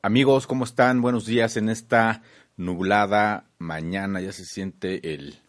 Amigos, 0.00 0.46
¿cómo 0.46 0.62
están? 0.62 1.02
Buenos 1.02 1.26
días 1.26 1.56
en 1.56 1.68
esta 1.68 2.22
nublada 2.56 3.50
mañana. 3.58 4.20
Ya 4.20 4.30
se 4.30 4.44
siente 4.44 5.12
el 5.12 5.40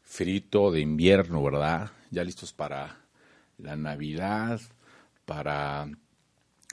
frito 0.00 0.72
de 0.72 0.80
invierno, 0.80 1.40
¿verdad? 1.40 1.92
Ya 2.10 2.24
listos 2.24 2.52
para 2.52 2.98
la 3.58 3.76
Navidad, 3.76 4.60
para 5.24 5.88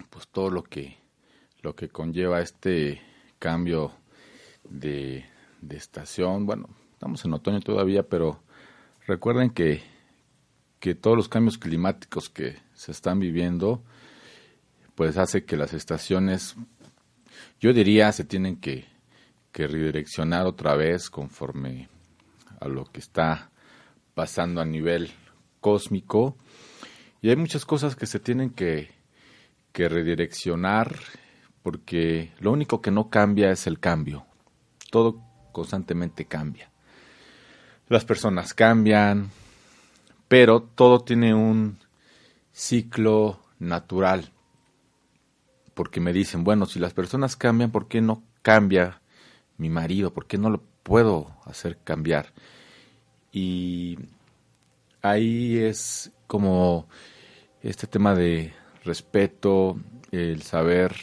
pues 0.09 0.27
todo 0.27 0.49
lo 0.49 0.63
que 0.63 0.97
lo 1.61 1.75
que 1.75 1.89
conlleva 1.89 2.41
este 2.41 2.99
cambio 3.37 3.91
de, 4.67 5.23
de 5.61 5.77
estación. 5.77 6.47
Bueno, 6.47 6.67
estamos 6.93 7.23
en 7.25 7.33
otoño 7.33 7.59
todavía, 7.59 8.01
pero 8.01 8.41
recuerden 9.05 9.51
que, 9.51 9.83
que 10.79 10.95
todos 10.95 11.15
los 11.15 11.29
cambios 11.29 11.59
climáticos 11.59 12.27
que 12.27 12.57
se 12.73 12.91
están 12.91 13.19
viviendo, 13.19 13.83
pues 14.95 15.15
hace 15.17 15.45
que 15.45 15.57
las 15.57 15.73
estaciones 15.73 16.55
yo 17.59 17.73
diría 17.73 18.11
se 18.11 18.23
tienen 18.23 18.57
que, 18.57 18.87
redireccionar 19.51 20.45
otra 20.45 20.77
vez 20.77 21.09
conforme 21.09 21.89
a 22.61 22.69
lo 22.69 22.85
que 22.85 23.01
está 23.01 23.51
pasando 24.13 24.61
a 24.61 24.65
nivel 24.65 25.11
cósmico. 25.59 26.37
Y 27.21 27.29
hay 27.29 27.35
muchas 27.35 27.65
cosas 27.65 27.97
que 27.97 28.05
se 28.05 28.21
tienen 28.21 28.51
que, 28.51 28.89
que 29.73 29.89
redireccionar 29.89 30.95
porque 31.61 32.31
lo 32.39 32.53
único 32.53 32.79
que 32.81 32.89
no 32.89 33.09
cambia 33.09 33.51
es 33.51 33.67
el 33.67 33.79
cambio. 33.79 34.25
Todo 34.91 35.21
constantemente 35.51 36.23
cambia. 36.23 36.71
Las 37.89 38.05
personas 38.05 38.53
cambian, 38.53 39.29
pero 40.29 40.61
todo 40.61 41.01
tiene 41.01 41.33
un 41.33 41.79
ciclo 42.53 43.41
natural 43.59 44.31
porque 45.79 46.01
me 46.01 46.11
dicen, 46.11 46.43
bueno, 46.43 46.65
si 46.65 46.77
las 46.77 46.93
personas 46.93 47.37
cambian, 47.37 47.71
¿por 47.71 47.87
qué 47.87 48.01
no 48.01 48.21
cambia 48.41 48.99
mi 49.57 49.69
marido? 49.69 50.11
¿Por 50.13 50.25
qué 50.25 50.37
no 50.37 50.49
lo 50.49 50.61
puedo 50.83 51.37
hacer 51.45 51.77
cambiar? 51.85 52.33
Y 53.31 53.97
ahí 55.01 55.57
es 55.57 56.11
como 56.27 56.89
este 57.61 57.87
tema 57.87 58.13
de 58.13 58.51
respeto, 58.83 59.79
el 60.11 60.41
saber, 60.41 60.93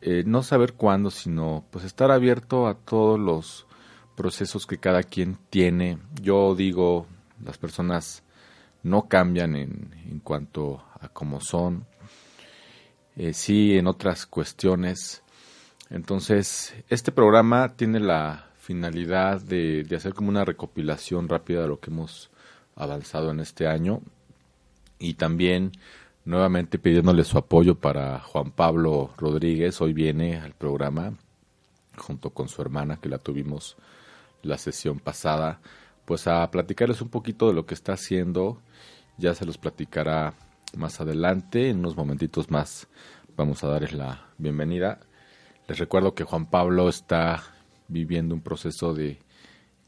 eh, 0.00 0.24
no 0.26 0.42
saber 0.42 0.72
cuándo, 0.72 1.12
sino 1.12 1.64
pues 1.70 1.84
estar 1.84 2.10
abierto 2.10 2.66
a 2.66 2.74
todos 2.74 3.16
los 3.16 3.68
procesos 4.16 4.66
que 4.66 4.78
cada 4.78 5.04
quien 5.04 5.38
tiene. 5.50 6.00
Yo 6.20 6.56
digo, 6.56 7.06
las 7.44 7.58
personas 7.58 8.24
no 8.82 9.06
cambian 9.06 9.54
en, 9.54 9.94
en 10.04 10.18
cuanto 10.18 10.82
a 11.00 11.08
cómo 11.10 11.40
son, 11.40 11.86
eh, 13.16 13.32
sí 13.32 13.76
en 13.76 13.86
otras 13.86 14.26
cuestiones. 14.26 15.22
Entonces, 15.90 16.74
este 16.88 17.12
programa 17.12 17.76
tiene 17.76 18.00
la 18.00 18.50
finalidad 18.58 19.40
de, 19.40 19.84
de, 19.84 19.96
hacer 19.96 20.14
como 20.14 20.28
una 20.28 20.44
recopilación 20.44 21.28
rápida 21.28 21.62
de 21.62 21.68
lo 21.68 21.80
que 21.80 21.90
hemos 21.90 22.30
avanzado 22.74 23.30
en 23.30 23.40
este 23.40 23.66
año 23.68 24.02
y 24.98 25.14
también 25.14 25.72
nuevamente 26.24 26.78
pidiéndole 26.78 27.24
su 27.24 27.38
apoyo 27.38 27.76
para 27.76 28.18
Juan 28.20 28.50
Pablo 28.50 29.10
Rodríguez. 29.16 29.80
Hoy 29.80 29.92
viene 29.92 30.38
al 30.38 30.52
programa 30.52 31.14
junto 31.96 32.30
con 32.30 32.48
su 32.48 32.60
hermana 32.60 32.98
que 33.00 33.08
la 33.08 33.18
tuvimos 33.18 33.76
la 34.42 34.58
sesión 34.58 34.98
pasada, 34.98 35.60
pues 36.04 36.26
a 36.26 36.48
platicarles 36.50 37.00
un 37.00 37.08
poquito 37.08 37.48
de 37.48 37.54
lo 37.54 37.66
que 37.66 37.74
está 37.74 37.94
haciendo. 37.94 38.60
Ya 39.18 39.34
se 39.34 39.46
los 39.46 39.56
platicará 39.58 40.34
más 40.76 41.00
adelante, 41.00 41.70
en 41.70 41.78
unos 41.78 41.96
momentitos 41.96 42.50
más 42.50 42.88
vamos 43.36 43.62
a 43.64 43.68
darles 43.68 43.92
la 43.92 44.26
bienvenida. 44.38 45.00
Les 45.68 45.78
recuerdo 45.78 46.14
que 46.14 46.24
Juan 46.24 46.46
Pablo 46.46 46.88
está 46.88 47.42
viviendo 47.88 48.34
un 48.34 48.40
proceso 48.40 48.94
de 48.94 49.18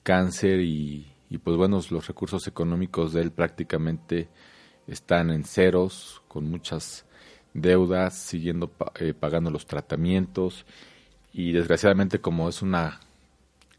cáncer 0.03 0.60
y, 0.60 1.06
pues 1.43 1.56
bueno, 1.56 1.81
los 1.91 2.06
recursos 2.06 2.47
económicos 2.47 3.12
de 3.12 3.22
él 3.22 3.31
prácticamente 3.31 4.28
están 4.87 5.31
en 5.31 5.44
ceros, 5.44 6.22
con 6.28 6.50
muchas 6.50 7.04
deudas, 7.54 8.15
siguiendo 8.15 8.71
eh, 8.98 9.15
pagando 9.15 9.50
los 9.50 9.66
tratamientos 9.66 10.66
y 11.32 11.53
desgraciadamente 11.53 12.21
como 12.21 12.48
es 12.48 12.62
una 12.62 13.00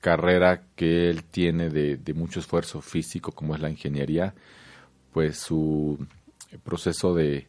carrera 0.02 0.64
que 0.76 1.10
él 1.10 1.24
tiene 1.24 1.70
de 1.70 2.14
mucho 2.14 2.40
esfuerzo 2.40 2.82
físico 2.82 3.32
como 3.32 3.56
es 3.56 3.62
la 3.62 3.70
ingeniería, 3.70 4.34
pues 5.12 5.38
su 5.38 5.98
proceso 6.58 7.14
de, 7.14 7.48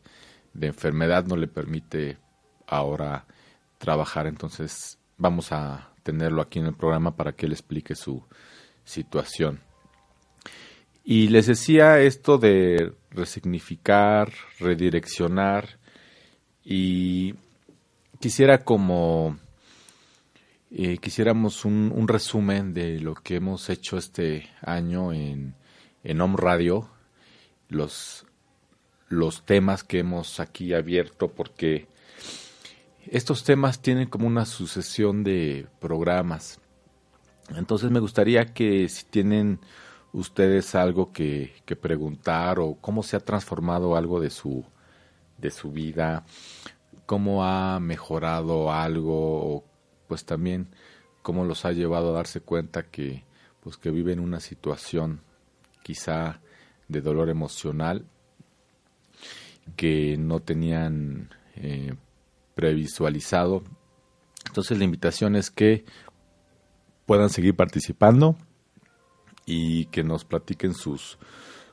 de 0.52 0.66
enfermedad 0.66 1.24
no 1.26 1.36
le 1.36 1.48
permite 1.48 2.18
ahora 2.66 3.26
trabajar. 3.78 4.26
Entonces 4.26 4.98
vamos 5.16 5.52
a 5.52 5.92
tenerlo 6.02 6.42
aquí 6.42 6.58
en 6.58 6.66
el 6.66 6.74
programa 6.74 7.16
para 7.16 7.32
que 7.32 7.46
él 7.46 7.52
explique 7.52 7.94
su 7.94 8.22
situación. 8.84 9.60
Y 11.04 11.28
les 11.28 11.46
decía 11.46 12.00
esto 12.00 12.38
de 12.38 12.92
resignificar, 13.10 14.32
redireccionar 14.58 15.78
y 16.64 17.34
quisiera 18.20 18.64
como 18.64 19.38
eh, 20.70 20.98
quisiéramos 20.98 21.64
un, 21.64 21.92
un, 21.92 22.06
resumen 22.06 22.72
de 22.74 23.00
lo 23.00 23.14
que 23.14 23.36
hemos 23.36 23.70
hecho 23.70 23.96
este 23.96 24.48
año 24.62 25.12
en, 25.12 25.56
en 26.04 26.20
Home 26.20 26.36
Radio, 26.38 26.88
los 27.68 28.24
los 29.10 29.44
temas 29.44 29.84
que 29.84 29.98
hemos 29.98 30.40
aquí 30.40 30.72
abierto 30.72 31.28
porque 31.28 31.88
estos 33.10 33.44
temas 33.44 33.82
tienen 33.82 34.08
como 34.08 34.26
una 34.26 34.46
sucesión 34.46 35.24
de 35.24 35.66
programas. 35.80 36.60
Entonces 37.56 37.90
me 37.90 37.98
gustaría 37.98 38.46
que 38.54 38.88
si 38.88 39.04
tienen 39.04 39.58
ustedes 40.12 40.76
algo 40.76 41.12
que, 41.12 41.52
que, 41.66 41.74
preguntar 41.74 42.60
o 42.60 42.76
cómo 42.80 43.02
se 43.02 43.16
ha 43.16 43.20
transformado 43.20 43.96
algo 43.96 44.20
de 44.20 44.30
su, 44.30 44.64
de 45.38 45.50
su 45.50 45.72
vida, 45.72 46.24
cómo 47.04 47.44
ha 47.44 47.80
mejorado 47.80 48.72
algo 48.72 49.56
o 49.56 49.64
pues 50.06 50.24
también 50.24 50.68
cómo 51.22 51.44
los 51.44 51.64
ha 51.64 51.72
llevado 51.72 52.10
a 52.10 52.12
darse 52.12 52.40
cuenta 52.40 52.84
que 52.84 53.24
pues 53.60 53.76
que 53.76 53.90
viven 53.90 54.20
una 54.20 54.38
situación 54.38 55.20
quizá 55.82 56.40
de 56.86 57.00
dolor 57.00 57.28
emocional 57.28 58.06
que 59.76 60.16
no 60.18 60.40
tenían 60.40 61.30
eh, 61.56 61.94
previsualizado. 62.54 63.62
Entonces 64.46 64.78
la 64.78 64.84
invitación 64.84 65.36
es 65.36 65.50
que 65.50 65.84
puedan 67.06 67.30
seguir 67.30 67.56
participando 67.56 68.36
y 69.46 69.86
que 69.86 70.04
nos 70.04 70.24
platiquen 70.24 70.74
sus, 70.74 71.18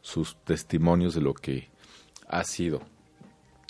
sus 0.02 0.36
testimonios 0.44 1.14
de 1.14 1.22
lo 1.22 1.34
que 1.34 1.70
ha 2.28 2.44
sido. 2.44 2.82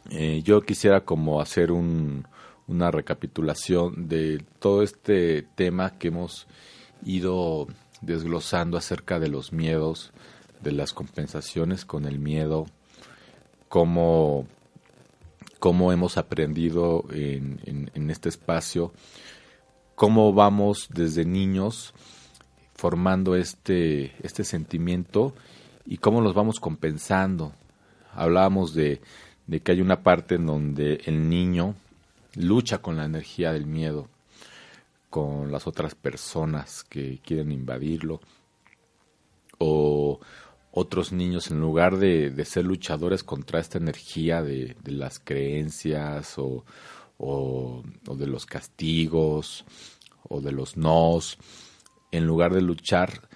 Eh, 0.09 0.41
yo 0.43 0.61
quisiera 0.61 1.03
como 1.03 1.41
hacer 1.41 1.71
un, 1.71 2.25
una 2.67 2.91
recapitulación 2.91 4.07
de 4.07 4.43
todo 4.59 4.83
este 4.83 5.41
tema 5.55 5.97
que 5.97 6.09
hemos 6.09 6.47
ido 7.03 7.67
desglosando 8.01 8.77
acerca 8.77 9.19
de 9.19 9.29
los 9.29 9.51
miedos, 9.53 10.11
de 10.61 10.71
las 10.71 10.93
compensaciones 10.93 11.85
con 11.85 12.05
el 12.05 12.19
miedo, 12.19 12.67
cómo, 13.69 14.47
cómo 15.59 15.91
hemos 15.91 16.17
aprendido 16.17 17.05
en, 17.11 17.91
en, 17.93 18.09
este 18.09 18.29
espacio, 18.29 18.93
cómo 19.95 20.33
vamos 20.33 20.87
desde 20.93 21.25
niños 21.25 21.93
formando 22.75 23.35
este, 23.35 24.15
este 24.25 24.43
sentimiento 24.43 25.33
y 25.85 25.97
cómo 25.97 26.21
los 26.21 26.33
vamos 26.33 26.59
compensando. 26.59 27.53
Hablábamos 28.13 28.73
de, 28.73 29.01
de 29.47 29.59
que 29.61 29.71
hay 29.71 29.81
una 29.81 30.03
parte 30.03 30.35
en 30.35 30.45
donde 30.45 31.01
el 31.05 31.29
niño 31.29 31.75
lucha 32.35 32.79
con 32.79 32.97
la 32.97 33.05
energía 33.05 33.51
del 33.51 33.65
miedo, 33.65 34.07
con 35.09 35.51
las 35.51 35.65
otras 35.67 35.95
personas 35.95 36.83
que 36.83 37.19
quieren 37.23 37.51
invadirlo, 37.51 38.19
o, 39.57 40.19
otros 40.77 41.11
niños, 41.11 41.49
en 41.49 41.59
lugar 41.59 41.97
de, 41.97 42.45
ser 42.45 42.65
luchadores 42.65 43.23
contra 43.23 43.59
esta 43.59 43.79
energía 43.79 44.43
de, 44.43 44.75
las 44.85 45.19
creencias 45.19 46.35
o, 46.37 46.63
de 47.17 48.27
los 48.27 48.45
castigos 48.45 49.65
o 50.29 50.39
de 50.39 50.51
los 50.51 50.77
nos, 50.77 51.39
en 52.11 52.27
lugar 52.27 52.53
de 52.53 52.61
luchar, 52.61 53.27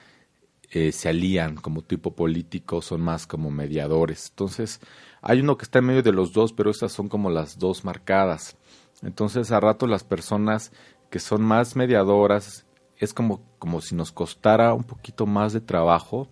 eh, 0.70 0.92
se 0.92 1.10
alían 1.10 1.56
como 1.56 1.82
tipo 1.82 2.16
político, 2.16 2.82
son 2.84 3.02
más 3.02 3.26
como 3.26 3.50
mediadores. 3.50 4.30
Entonces, 4.30 4.80
hay 5.22 5.42
uno 5.42 5.58
que 5.58 5.64
está 5.64 5.80
en 5.80 5.86
medio 5.86 6.04
de 6.04 6.14
los 6.14 6.34
dos, 6.34 6.54
pero 6.54 6.70
esas 6.70 6.92
son 6.92 7.10
como 7.10 7.32
las 7.32 7.58
dos 7.58 7.84
marcadas. 7.84 8.56
Entonces, 9.02 9.52
a 9.52 9.60
rato 9.60 9.88
las 9.88 10.04
personas 10.04 10.72
que 11.10 11.20
son 11.20 11.42
más 11.42 11.76
mediadoras, 11.76 12.68
es 12.98 13.16
como, 13.16 13.42
como 13.58 13.82
si 13.82 13.96
nos 13.96 14.12
costara 14.12 14.76
un 14.76 14.84
poquito 14.84 15.26
más 15.26 15.54
de 15.54 15.60
trabajo 15.60 16.30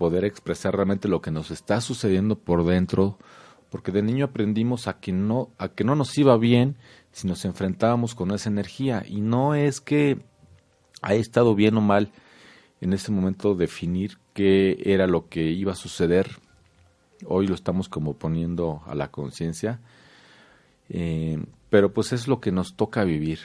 poder 0.00 0.24
expresar 0.24 0.74
realmente 0.74 1.08
lo 1.08 1.20
que 1.20 1.30
nos 1.30 1.50
está 1.50 1.82
sucediendo 1.82 2.38
por 2.38 2.64
dentro, 2.64 3.18
porque 3.68 3.92
de 3.92 4.00
niño 4.00 4.24
aprendimos 4.24 4.88
a 4.88 4.98
que 4.98 5.12
no, 5.12 5.50
a 5.58 5.68
que 5.68 5.84
no 5.84 5.94
nos 5.94 6.16
iba 6.16 6.38
bien 6.38 6.76
si 7.12 7.28
nos 7.28 7.44
enfrentábamos 7.44 8.14
con 8.14 8.30
esa 8.30 8.48
energía. 8.48 9.04
Y 9.06 9.20
no 9.20 9.54
es 9.54 9.82
que 9.82 10.22
haya 11.02 11.20
estado 11.20 11.54
bien 11.54 11.76
o 11.76 11.82
mal 11.82 12.12
en 12.80 12.94
ese 12.94 13.12
momento 13.12 13.54
definir 13.54 14.16
qué 14.32 14.78
era 14.86 15.06
lo 15.06 15.28
que 15.28 15.42
iba 15.50 15.72
a 15.72 15.76
suceder. 15.76 16.30
Hoy 17.26 17.46
lo 17.46 17.54
estamos 17.54 17.90
como 17.90 18.14
poniendo 18.14 18.80
a 18.86 18.94
la 18.94 19.10
conciencia. 19.10 19.80
Eh, 20.88 21.44
pero 21.68 21.92
pues 21.92 22.14
es 22.14 22.26
lo 22.26 22.40
que 22.40 22.52
nos 22.52 22.74
toca 22.74 23.04
vivir. 23.04 23.40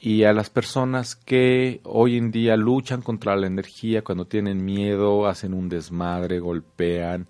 Y 0.00 0.24
a 0.24 0.32
las 0.32 0.50
personas 0.50 1.16
que 1.16 1.80
hoy 1.84 2.16
en 2.16 2.30
día 2.30 2.56
luchan 2.56 3.02
contra 3.02 3.36
la 3.36 3.46
energía, 3.46 4.02
cuando 4.02 4.26
tienen 4.26 4.64
miedo, 4.64 5.26
hacen 5.26 5.54
un 5.54 5.68
desmadre, 5.68 6.40
golpean, 6.40 7.28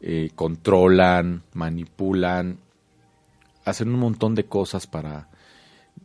eh, 0.00 0.30
controlan, 0.34 1.42
manipulan, 1.52 2.58
hacen 3.64 3.88
un 3.88 4.00
montón 4.00 4.34
de 4.34 4.44
cosas 4.46 4.86
para, 4.86 5.28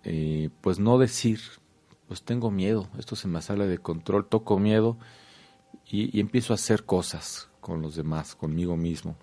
eh, 0.03 0.49
pues 0.61 0.77
no 0.79 0.97
decir, 0.97 1.39
pues 2.07 2.21
tengo 2.21 2.51
miedo, 2.51 2.87
esto 2.99 3.15
se 3.15 3.27
me 3.27 3.41
sale 3.41 3.67
de 3.67 3.79
control, 3.79 4.27
toco 4.27 4.59
miedo 4.59 4.97
y, 5.89 6.15
y 6.15 6.19
empiezo 6.19 6.53
a 6.53 6.55
hacer 6.55 6.83
cosas 6.83 7.49
con 7.59 7.81
los 7.81 7.95
demás, 7.95 8.35
conmigo 8.35 8.77
mismo. 8.77 9.15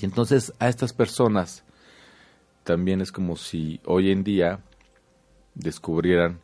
Y 0.00 0.04
entonces 0.04 0.52
a 0.58 0.68
estas 0.68 0.92
personas 0.92 1.64
también 2.64 3.00
es 3.00 3.12
como 3.12 3.36
si 3.36 3.80
hoy 3.84 4.10
en 4.10 4.24
día 4.24 4.60
descubrieran 5.54 6.40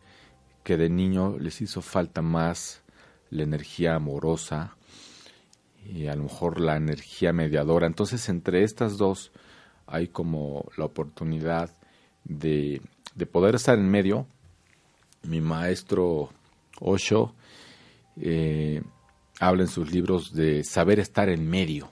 que 0.64 0.76
de 0.76 0.88
niño 0.88 1.38
les 1.38 1.60
hizo 1.60 1.80
falta 1.80 2.22
más 2.22 2.82
la 3.30 3.42
energía 3.42 3.94
amorosa 3.94 4.76
y 5.84 6.06
a 6.06 6.14
lo 6.14 6.24
mejor 6.24 6.60
la 6.60 6.76
energía 6.76 7.32
mediadora. 7.32 7.86
Entonces 7.86 8.28
entre 8.28 8.64
estas 8.64 8.98
dos 8.98 9.32
hay 9.86 10.08
como 10.08 10.70
la 10.76 10.84
oportunidad 10.84 11.70
de, 12.24 12.82
de 13.14 13.26
poder 13.26 13.54
estar 13.54 13.78
en 13.78 13.88
medio. 13.88 14.26
Mi 15.22 15.40
maestro 15.40 16.30
Osho 16.80 17.34
eh, 18.20 18.82
habla 19.40 19.62
en 19.62 19.68
sus 19.68 19.90
libros 19.92 20.32
de 20.32 20.64
saber 20.64 21.00
estar 21.00 21.28
en 21.28 21.48
medio. 21.48 21.90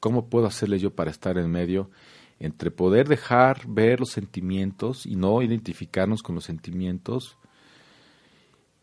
¿Cómo 0.00 0.28
puedo 0.28 0.46
hacerle 0.46 0.78
yo 0.78 0.94
para 0.94 1.10
estar 1.10 1.38
en 1.38 1.50
medio? 1.50 1.90
Entre 2.38 2.70
poder 2.70 3.08
dejar 3.08 3.66
ver 3.66 4.00
los 4.00 4.10
sentimientos 4.10 5.06
y 5.06 5.16
no 5.16 5.42
identificarnos 5.42 6.22
con 6.22 6.34
los 6.34 6.44
sentimientos, 6.44 7.38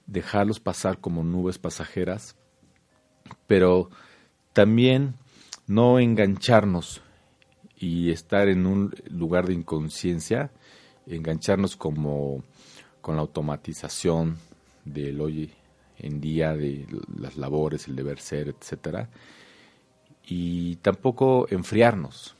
dejarlos 0.08 0.60
pasar 0.60 1.00
como 1.00 1.24
nubes 1.24 1.60
pasajeras, 1.60 2.36
pero 3.48 3.90
también 4.54 5.16
no 5.68 6.00
engancharnos 6.00 7.02
y 7.78 8.12
estar 8.12 8.48
en 8.48 8.66
un 8.66 8.94
lugar 9.10 9.48
de 9.48 9.54
inconsciencia, 9.54 10.52
engancharnos 11.06 11.76
como 11.76 12.44
con 13.02 13.16
la 13.16 13.22
automatización 13.22 14.38
del 14.86 15.22
hoy 15.22 15.52
en 16.00 16.20
día, 16.20 16.54
de 16.54 16.88
las 17.18 17.38
labores, 17.38 17.88
el 17.88 17.96
deber 17.96 18.20
ser, 18.20 18.50
etcétera, 18.50 19.10
y 20.26 20.78
tampoco 20.78 21.48
enfriarnos 21.50 22.36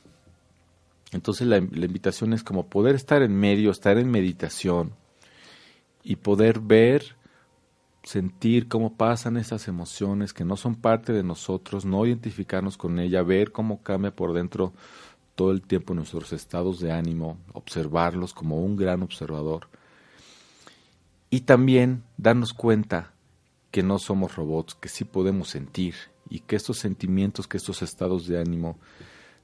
entonces 1.14 1.46
la, 1.46 1.58
invitación 1.58 2.32
es 2.32 2.42
como 2.42 2.66
poder 2.66 2.96
estar 2.96 3.22
en 3.22 3.36
medio, 3.36 3.70
estar 3.70 3.98
en 3.98 4.10
meditación 4.10 4.94
y 6.02 6.16
poder 6.16 6.58
ver, 6.58 7.16
sentir 8.02 8.66
cómo 8.66 8.96
pasan 8.96 9.36
esas 9.36 9.68
emociones 9.68 10.32
que 10.32 10.44
no 10.44 10.56
son 10.56 10.74
parte 10.74 11.12
de 11.12 11.22
nosotros, 11.22 11.84
no 11.84 12.04
identificarnos 12.04 12.76
con 12.76 12.98
ella, 12.98 13.22
ver 13.22 13.52
cómo 13.52 13.80
cambia 13.80 14.14
por 14.14 14.32
dentro 14.32 14.72
todo 15.36 15.52
el 15.52 15.62
tiempo 15.62 15.94
nuestros 15.94 16.32
estados 16.32 16.80
de 16.80 16.90
ánimo, 16.90 17.38
observarlos 17.52 18.34
como 18.34 18.60
un 18.60 18.74
gran 18.74 19.00
observador. 19.02 19.68
Y 21.30 21.42
también 21.42 22.02
darnos 22.16 22.52
cuenta 22.52 23.12
que 23.70 23.84
no 23.84 24.00
somos 24.00 24.34
robots, 24.34 24.74
que 24.74 24.88
sí 24.88 25.04
podemos 25.04 25.48
sentir 25.48 25.94
y 26.28 26.40
que 26.40 26.56
estos 26.56 26.78
sentimientos, 26.78 27.46
que 27.46 27.56
estos 27.56 27.82
estados 27.82 28.26
de 28.26 28.40
ánimo 28.40 28.78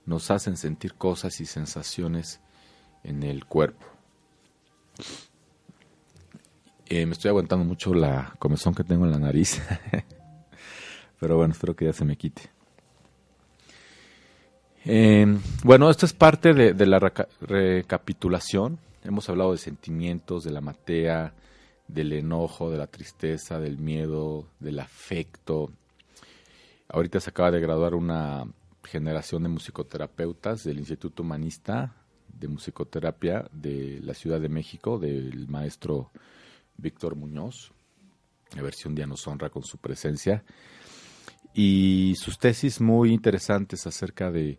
nos 0.06 0.30
hacen 0.30 0.56
sentir 0.56 0.94
cosas 0.94 1.40
y 1.40 1.46
sensaciones 1.46 2.40
en 3.04 3.22
el 3.22 3.44
cuerpo. 3.44 3.86
Eh, 6.86 7.06
me 7.06 7.12
estoy 7.12 7.28
aguantando 7.28 7.64
mucho 7.64 7.94
la 7.94 8.34
comezón 8.38 8.74
que 8.74 8.82
tengo 8.82 9.04
en 9.04 9.12
la 9.12 9.18
nariz, 9.18 9.62
pero 11.20 11.36
bueno, 11.36 11.52
espero 11.52 11.76
que 11.76 11.84
ya 11.84 11.92
se 11.92 12.04
me 12.04 12.16
quite. 12.16 12.50
Eh, 14.84 15.38
bueno, 15.62 15.90
esto 15.90 16.06
es 16.06 16.12
parte 16.12 16.52
de, 16.52 16.86
la 16.86 16.98
recapitulación. 17.40 18.78
Hemos 19.04 19.28
hablado 19.28 19.52
de 19.52 19.58
sentimientos, 19.58 20.42
de 20.42 20.50
la 20.50 20.60
matea, 20.60 21.34
del 21.86 22.12
enojo, 22.12 22.70
de 22.70 22.78
la 22.78 22.86
tristeza, 22.86 23.60
del 23.60 23.78
miedo, 23.78 24.46
del 24.58 24.80
afecto. 24.80 25.70
Ahorita 26.88 27.20
se 27.20 27.30
acaba 27.30 27.50
de 27.50 27.60
graduar 27.60 27.94
una 27.94 28.46
generación 28.90 29.44
de 29.44 29.48
musicoterapeutas 29.48 30.64
del 30.64 30.78
Instituto 30.78 31.22
Humanista 31.22 31.94
de 32.26 32.48
Musicoterapia 32.48 33.48
de 33.52 34.00
la 34.02 34.14
Ciudad 34.14 34.40
de 34.40 34.48
México, 34.48 34.98
del 34.98 35.46
maestro 35.48 36.10
Víctor 36.76 37.14
Muñoz. 37.14 37.72
La 38.56 38.62
versión 38.62 38.96
día 38.96 39.06
nos 39.06 39.26
honra 39.28 39.48
con 39.48 39.62
su 39.62 39.78
presencia. 39.78 40.42
Y 41.54 42.14
sus 42.16 42.38
tesis 42.38 42.80
muy 42.80 43.12
interesantes 43.12 43.86
acerca 43.86 44.32
de, 44.32 44.58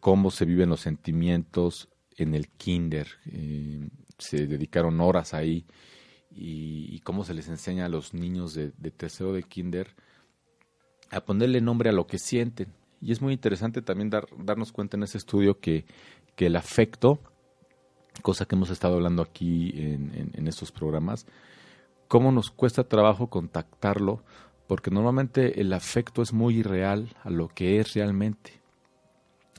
cómo 0.00 0.30
se 0.30 0.46
viven 0.46 0.70
los 0.70 0.80
sentimientos 0.80 1.88
en 2.16 2.34
el 2.34 2.48
kinder. 2.48 3.08
Eh, 3.26 3.88
se 4.18 4.46
dedicaron 4.46 5.00
horas 5.00 5.34
ahí 5.34 5.66
y, 6.30 6.98
cómo 7.00 7.24
se 7.24 7.34
les 7.34 7.48
enseña 7.48 7.86
a 7.86 7.90
los 7.90 8.14
niños 8.14 8.54
de, 8.54 8.72
de 8.76 8.90
tercero 8.90 9.32
de 9.32 9.42
kinder 9.42 9.94
a 11.10 11.20
ponerle 11.20 11.60
nombre 11.60 11.90
a 11.90 11.92
lo 11.92 12.06
que 12.06 12.18
sienten. 12.18 12.77
Y 13.00 13.12
es 13.12 13.22
muy 13.22 13.32
interesante 13.32 13.82
también 13.82 14.10
dar, 14.10 14.26
darnos 14.38 14.72
cuenta 14.72 14.96
en 14.96 15.04
ese 15.04 15.18
estudio 15.18 15.60
que, 15.60 15.84
que 16.34 16.46
el 16.46 16.56
afecto, 16.56 17.20
cosa 18.22 18.44
que 18.44 18.56
hemos 18.56 18.70
estado 18.70 18.94
hablando 18.94 19.22
aquí 19.22 19.70
en, 19.76 20.32
en, 20.34 20.48
estos 20.48 20.72
programas, 20.72 21.26
cómo 22.08 22.32
nos 22.32 22.50
cuesta 22.50 22.84
trabajo 22.84 23.28
contactarlo, 23.28 24.22
porque 24.66 24.90
normalmente 24.90 25.60
el 25.60 25.72
afecto 25.72 26.22
es 26.22 26.32
muy 26.32 26.58
irreal 26.58 27.14
a 27.22 27.30
lo 27.30 27.48
que 27.48 27.78
es 27.78 27.94
realmente. 27.94 28.60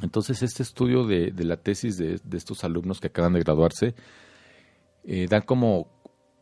Entonces, 0.02 0.44
este 0.44 0.63
estudio 0.63 1.06
de, 1.06 1.32
de 1.32 1.44
la 1.44 1.58
tesis 1.58 1.98
de, 1.98 2.20
de, 2.24 2.38
estos 2.38 2.63
alumnos 2.63 3.00
que 3.00 3.08
acaban 3.08 3.34
de 3.34 3.40
graduarse 3.40 3.96
eh, 5.04 5.28
da 5.30 5.42
como 5.42 5.88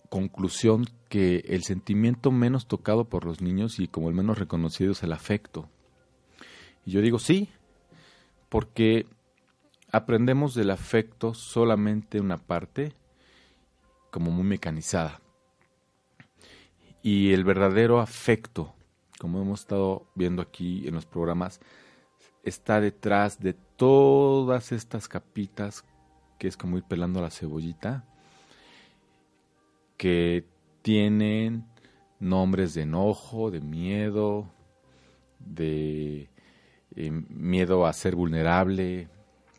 conclusión 0.10 0.86
que 1.10 1.44
el 1.48 1.64
sentimiento 1.64 2.32
menos 2.32 2.68
tocado 2.68 3.06
por 3.06 3.26
los 3.26 3.42
niños 3.42 3.80
y 3.80 3.88
como 3.88 4.10
el 4.10 4.16
menos 4.16 4.38
reconocido 4.38 4.92
es 4.92 5.04
el 5.04 5.14
afecto. 5.14 5.70
Y 6.88 6.92
yo 6.92 7.02
digo 7.02 7.20
sí, 7.20 7.50
porque 8.48 9.08
aprendemos 9.92 10.56
del 10.56 10.72
afecto 10.72 11.34
solamente 11.34 12.22
una 12.22 12.38
parte, 12.38 12.94
como 14.10 14.32
muy 14.32 14.46
mecanizada. 14.46 15.20
Y 17.02 17.34
el 17.34 17.44
verdadero 17.44 18.00
afecto, 18.00 18.74
como 19.20 19.42
hemos 19.42 19.60
estado 19.60 20.08
viendo 20.16 20.42
aquí 20.42 20.88
en 20.88 20.94
los 20.94 21.06
programas, 21.06 21.60
está 22.42 22.80
detrás 22.80 23.42
de 23.42 23.52
todas 23.76 24.72
estas 24.72 25.10
capitas, 25.10 25.84
que 26.40 26.48
es 26.48 26.56
como 26.56 26.78
ir 26.78 26.86
pelando 26.86 27.22
la 27.22 27.32
cebollita, 27.32 28.06
que 29.98 30.46
tienen 30.84 31.66
nombres 32.22 32.76
de 32.76 32.84
enojo, 32.84 33.52
de 33.52 33.60
miedo, 33.60 34.50
de 35.40 36.30
eh, 37.00 37.12
miedo 37.12 37.86
a 37.86 37.94
ser 37.94 38.16
vulnerable 38.16 39.08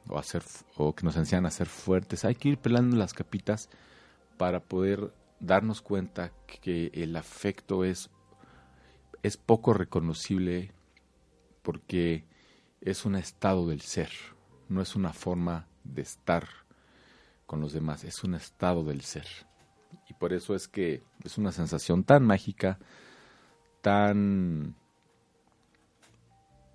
o, 0.08 0.18
a 0.18 0.24
ser, 0.24 0.42
o 0.76 0.92
que 0.92 1.04
nos 1.04 1.16
enseñan 1.16 1.46
a 1.46 1.52
ser 1.52 1.68
fuertes. 1.68 2.24
Hay 2.24 2.34
que 2.34 2.48
ir 2.48 2.58
pelando 2.58 2.96
las 2.96 3.14
capitas 3.14 3.70
para 4.36 4.58
poder 4.58 5.14
darnos 5.38 5.80
cuenta 5.80 6.32
que 6.48 6.90
el 6.92 7.14
afecto 7.14 7.84
es, 7.84 8.10
es 9.22 9.36
poco 9.36 9.72
reconocible 9.72 10.72
porque 11.62 12.24
es 12.80 13.04
un 13.04 13.14
estado 13.14 13.68
del 13.68 13.82
ser, 13.82 14.10
no 14.68 14.82
es 14.82 14.96
una 14.96 15.12
forma 15.12 15.68
de 15.84 16.02
estar 16.02 16.48
con 17.46 17.60
los 17.60 17.72
demás, 17.72 18.02
es 18.02 18.24
un 18.24 18.34
estado 18.34 18.82
del 18.82 19.02
ser. 19.02 19.26
Y 20.08 20.14
por 20.14 20.32
eso 20.32 20.56
es 20.56 20.66
que 20.66 21.04
es 21.22 21.38
una 21.38 21.52
sensación 21.52 22.02
tan 22.02 22.24
mágica, 22.24 22.80
tan 23.80 24.74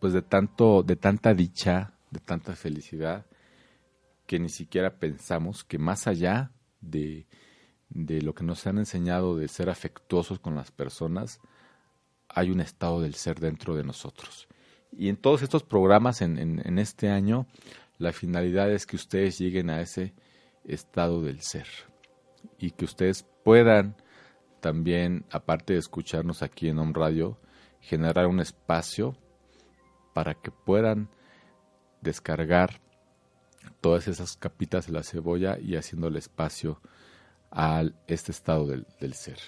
pues 0.04 0.12
de 0.12 0.22
tanto, 0.22 0.84
de 0.84 0.98
tanta 0.98 1.34
dicha, 1.34 1.94
de 2.12 2.20
tanta 2.20 2.58
felicidad, 2.58 3.26
que 4.26 4.38
ni 4.38 4.50
siquiera 4.50 5.00
pensamos 5.00 5.64
que 5.64 5.78
más 5.78 6.08
allá 6.08 6.52
de, 6.82 7.26
de 7.88 8.22
lo 8.22 8.36
que 8.36 8.44
nos 8.44 8.68
han 8.68 8.80
enseñado 8.80 9.38
de 9.38 9.48
ser 9.48 9.70
afectuosos 9.70 10.40
con 10.40 10.56
las 10.56 10.72
personas, 10.72 11.40
hay 12.28 12.52
un 12.52 12.60
estado 12.60 13.00
del 13.00 13.14
ser 13.16 13.40
dentro 13.40 13.78
de 13.78 13.86
nosotros. 13.86 14.50
Y 14.92 15.08
en 15.08 15.16
todos 15.16 15.42
estos 15.42 15.64
programas 15.64 16.22
en, 16.22 16.38
en 16.38 16.80
este 16.80 17.10
año, 17.10 17.48
la 17.98 18.12
finalidad 18.12 18.70
es 18.74 18.86
que 18.86 18.98
ustedes 18.98 19.40
lleguen 19.40 19.70
a 19.70 19.80
ese 19.80 20.14
estado 20.66 21.22
del 21.22 21.40
ser 21.40 21.68
y 22.60 22.72
que 22.72 22.84
ustedes 22.84 23.26
puedan 23.46 23.96
también, 24.60 25.24
aparte 25.32 25.72
de 25.72 25.80
escucharnos 25.80 26.44
aquí 26.44 26.68
en 26.68 26.80
Home 26.80 26.92
Radio, 26.94 27.40
generar 27.80 28.28
un 28.28 28.42
espacio 28.42 29.16
para 30.14 30.36
que 30.36 30.52
puedan 30.52 31.10
descargar 32.02 32.82
todas 33.82 34.08
esas 34.08 34.38
capitas 34.38 34.88
de 34.88 34.94
la 34.94 35.04
cebolla 35.04 35.58
y 35.60 35.76
haciéndole 35.76 36.20
espacio 36.20 36.80
a 37.52 37.84
este 38.08 38.32
estado 38.32 38.68
del, 38.68 39.14
ser. 39.14 39.40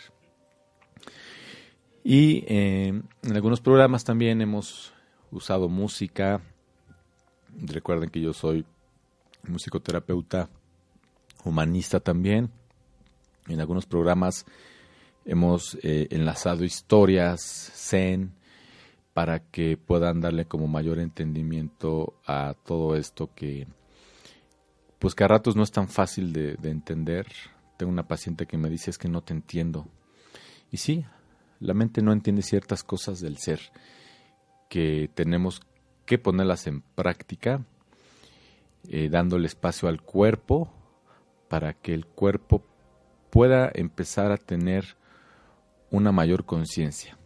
Y 2.03 2.43
eh, 2.47 2.87
en 3.23 3.35
algunos 3.35 3.61
programas 3.61 4.03
también 4.03 4.41
hemos 4.41 4.93
usado 5.31 5.69
música. 5.69 6.41
Recuerden 7.57 8.09
que 8.09 8.21
yo 8.21 8.33
soy 8.33 8.65
musicoterapeuta 9.47 10.49
humanista 11.43 11.99
también. 11.99 12.51
En 13.47 13.59
algunos 13.59 13.85
programas 13.85 14.45
hemos 15.25 15.77
eh, 15.81 16.07
enlazado 16.11 16.63
historias, 16.63 17.41
zen, 17.73 18.33
para 19.15 19.39
que 19.39 19.77
puedan 19.77 20.19
darle 20.19 20.43
como 20.43 20.67
mayor 20.67 20.99
entendimiento 20.99 22.19
a 22.27 22.53
todo 22.65 22.97
esto 22.97 23.33
que, 23.33 23.65
pues 24.99 25.15
que 25.15 25.23
a 25.23 25.29
ratos 25.29 25.55
no 25.55 25.63
es 25.63 25.71
tan 25.71 25.87
fácil 25.87 26.33
de, 26.33 26.55
de 26.55 26.69
entender. 26.69 27.25
Tengo 27.77 27.93
una 27.93 28.09
paciente 28.09 28.45
que 28.45 28.57
me 28.57 28.69
dice 28.69 28.89
es 28.89 28.97
que 28.97 29.07
no 29.07 29.21
te 29.21 29.31
entiendo. 29.31 29.87
Y 30.69 30.75
sí, 30.75 31.05
la 31.61 31.73
mente 31.73 32.01
no 32.01 32.11
entiende 32.11 32.41
ciertas 32.41 32.83
cosas 32.83 33.21
del 33.21 33.37
ser 33.37 33.61
que 34.67 35.09
tenemos 35.13 35.61
que 36.05 36.17
ponerlas 36.17 36.67
en 36.67 36.81
práctica, 36.81 37.63
eh, 38.89 39.07
dándole 39.09 39.47
espacio 39.47 39.87
al 39.87 40.01
cuerpo 40.01 40.73
para 41.47 41.71
que 41.71 41.93
el 41.93 42.05
cuerpo 42.05 42.65
pueda 43.29 43.71
empezar 43.73 44.33
a 44.33 44.37
tener 44.37 44.97
una 45.89 46.11
mayor 46.11 46.43
conciencia. 46.43 47.17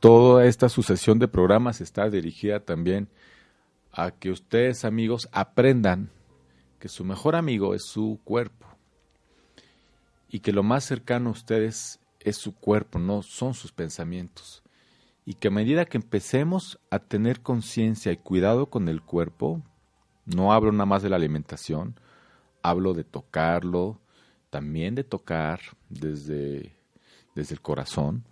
Toda 0.00 0.44
esta 0.46 0.68
sucesión 0.68 1.18
de 1.18 1.28
programas 1.28 1.80
está 1.80 2.08
dirigida 2.10 2.60
también 2.60 3.08
a 3.92 4.10
que 4.10 4.30
ustedes 4.30 4.84
amigos 4.84 5.28
aprendan 5.32 6.10
que 6.78 6.88
su 6.88 7.04
mejor 7.04 7.34
amigo 7.34 7.74
es 7.74 7.84
su 7.84 8.20
cuerpo 8.24 8.66
y 10.28 10.40
que 10.40 10.52
lo 10.52 10.62
más 10.62 10.84
cercano 10.84 11.30
a 11.30 11.32
ustedes 11.32 11.98
es 12.20 12.36
su 12.36 12.54
cuerpo, 12.54 12.98
no 12.98 13.22
son 13.22 13.54
sus 13.54 13.72
pensamientos. 13.72 14.62
Y 15.24 15.34
que 15.34 15.48
a 15.48 15.52
medida 15.52 15.86
que 15.86 15.96
empecemos 15.96 16.78
a 16.90 16.98
tener 16.98 17.40
conciencia 17.40 18.12
y 18.12 18.16
cuidado 18.16 18.66
con 18.66 18.88
el 18.88 19.02
cuerpo, 19.02 19.62
no 20.24 20.52
hablo 20.52 20.72
nada 20.72 20.86
más 20.86 21.02
de 21.02 21.08
la 21.08 21.16
alimentación, 21.16 21.98
hablo 22.62 22.94
de 22.94 23.04
tocarlo, 23.04 23.98
también 24.50 24.94
de 24.94 25.04
tocar 25.04 25.60
desde, 25.88 26.72
desde 27.34 27.54
el 27.54 27.60
corazón. 27.60 28.24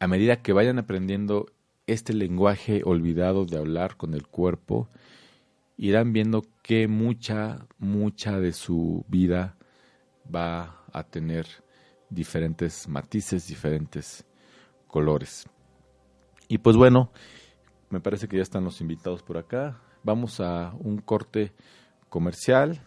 A 0.00 0.06
medida 0.06 0.42
que 0.42 0.52
vayan 0.52 0.78
aprendiendo 0.78 1.46
este 1.88 2.12
lenguaje 2.12 2.82
olvidado 2.84 3.46
de 3.46 3.58
hablar 3.58 3.96
con 3.96 4.14
el 4.14 4.28
cuerpo, 4.28 4.88
irán 5.76 6.12
viendo 6.12 6.44
que 6.62 6.86
mucha, 6.86 7.66
mucha 7.78 8.38
de 8.38 8.52
su 8.52 9.04
vida 9.08 9.56
va 10.32 10.84
a 10.92 11.02
tener 11.02 11.46
diferentes 12.10 12.88
matices, 12.88 13.48
diferentes 13.48 14.24
colores. 14.86 15.46
Y 16.46 16.58
pues 16.58 16.76
bueno, 16.76 17.10
me 17.90 18.00
parece 18.00 18.28
que 18.28 18.36
ya 18.36 18.42
están 18.42 18.64
los 18.64 18.80
invitados 18.80 19.22
por 19.22 19.36
acá. 19.36 19.80
Vamos 20.04 20.40
a 20.40 20.74
un 20.78 20.98
corte 20.98 21.52
comercial 22.08 22.80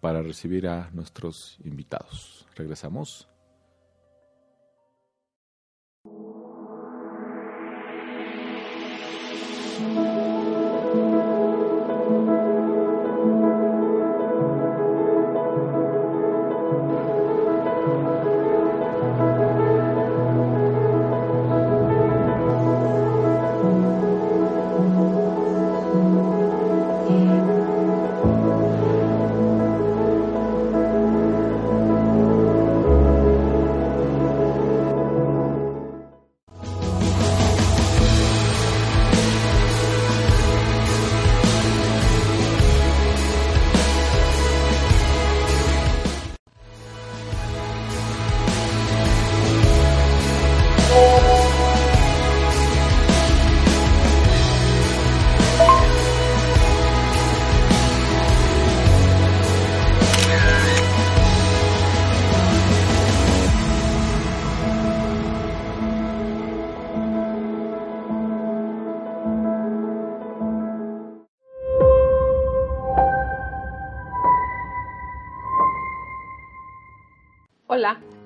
para 0.00 0.22
recibir 0.22 0.66
a 0.66 0.90
nuestros 0.90 1.58
invitados. 1.64 2.46
Regresamos. 2.56 3.28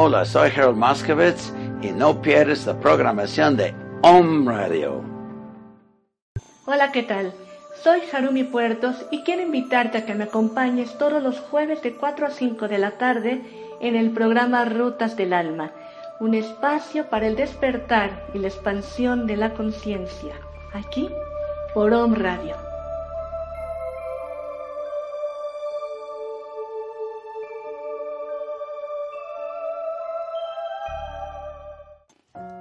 Hola, 0.00 0.24
soy 0.24 0.52
Harold 0.56 0.78
Moskowitz 0.78 1.52
y 1.82 1.88
no 1.88 2.22
pierdes 2.22 2.64
la 2.66 2.78
programación 2.78 3.56
de 3.56 3.74
Om 4.02 4.46
Radio. 4.46 5.02
Hola, 6.66 6.92
¿qué 6.92 7.02
tal? 7.02 7.32
Soy 7.82 8.02
Harumi 8.12 8.44
Puertos 8.44 8.94
y 9.10 9.24
quiero 9.24 9.42
invitarte 9.42 9.98
a 9.98 10.06
que 10.06 10.14
me 10.14 10.22
acompañes 10.22 10.96
todos 10.98 11.20
los 11.20 11.40
jueves 11.40 11.82
de 11.82 11.94
4 11.94 12.26
a 12.28 12.30
5 12.30 12.68
de 12.68 12.78
la 12.78 12.92
tarde 12.92 13.42
en 13.80 13.96
el 13.96 14.12
programa 14.12 14.64
Rutas 14.66 15.16
del 15.16 15.32
Alma, 15.32 15.72
un 16.20 16.34
espacio 16.34 17.10
para 17.10 17.26
el 17.26 17.34
despertar 17.34 18.24
y 18.34 18.38
la 18.38 18.46
expansión 18.46 19.26
de 19.26 19.36
la 19.36 19.54
conciencia, 19.54 20.34
aquí 20.74 21.10
por 21.74 21.92
Om 21.92 22.14
Radio. 22.14 22.67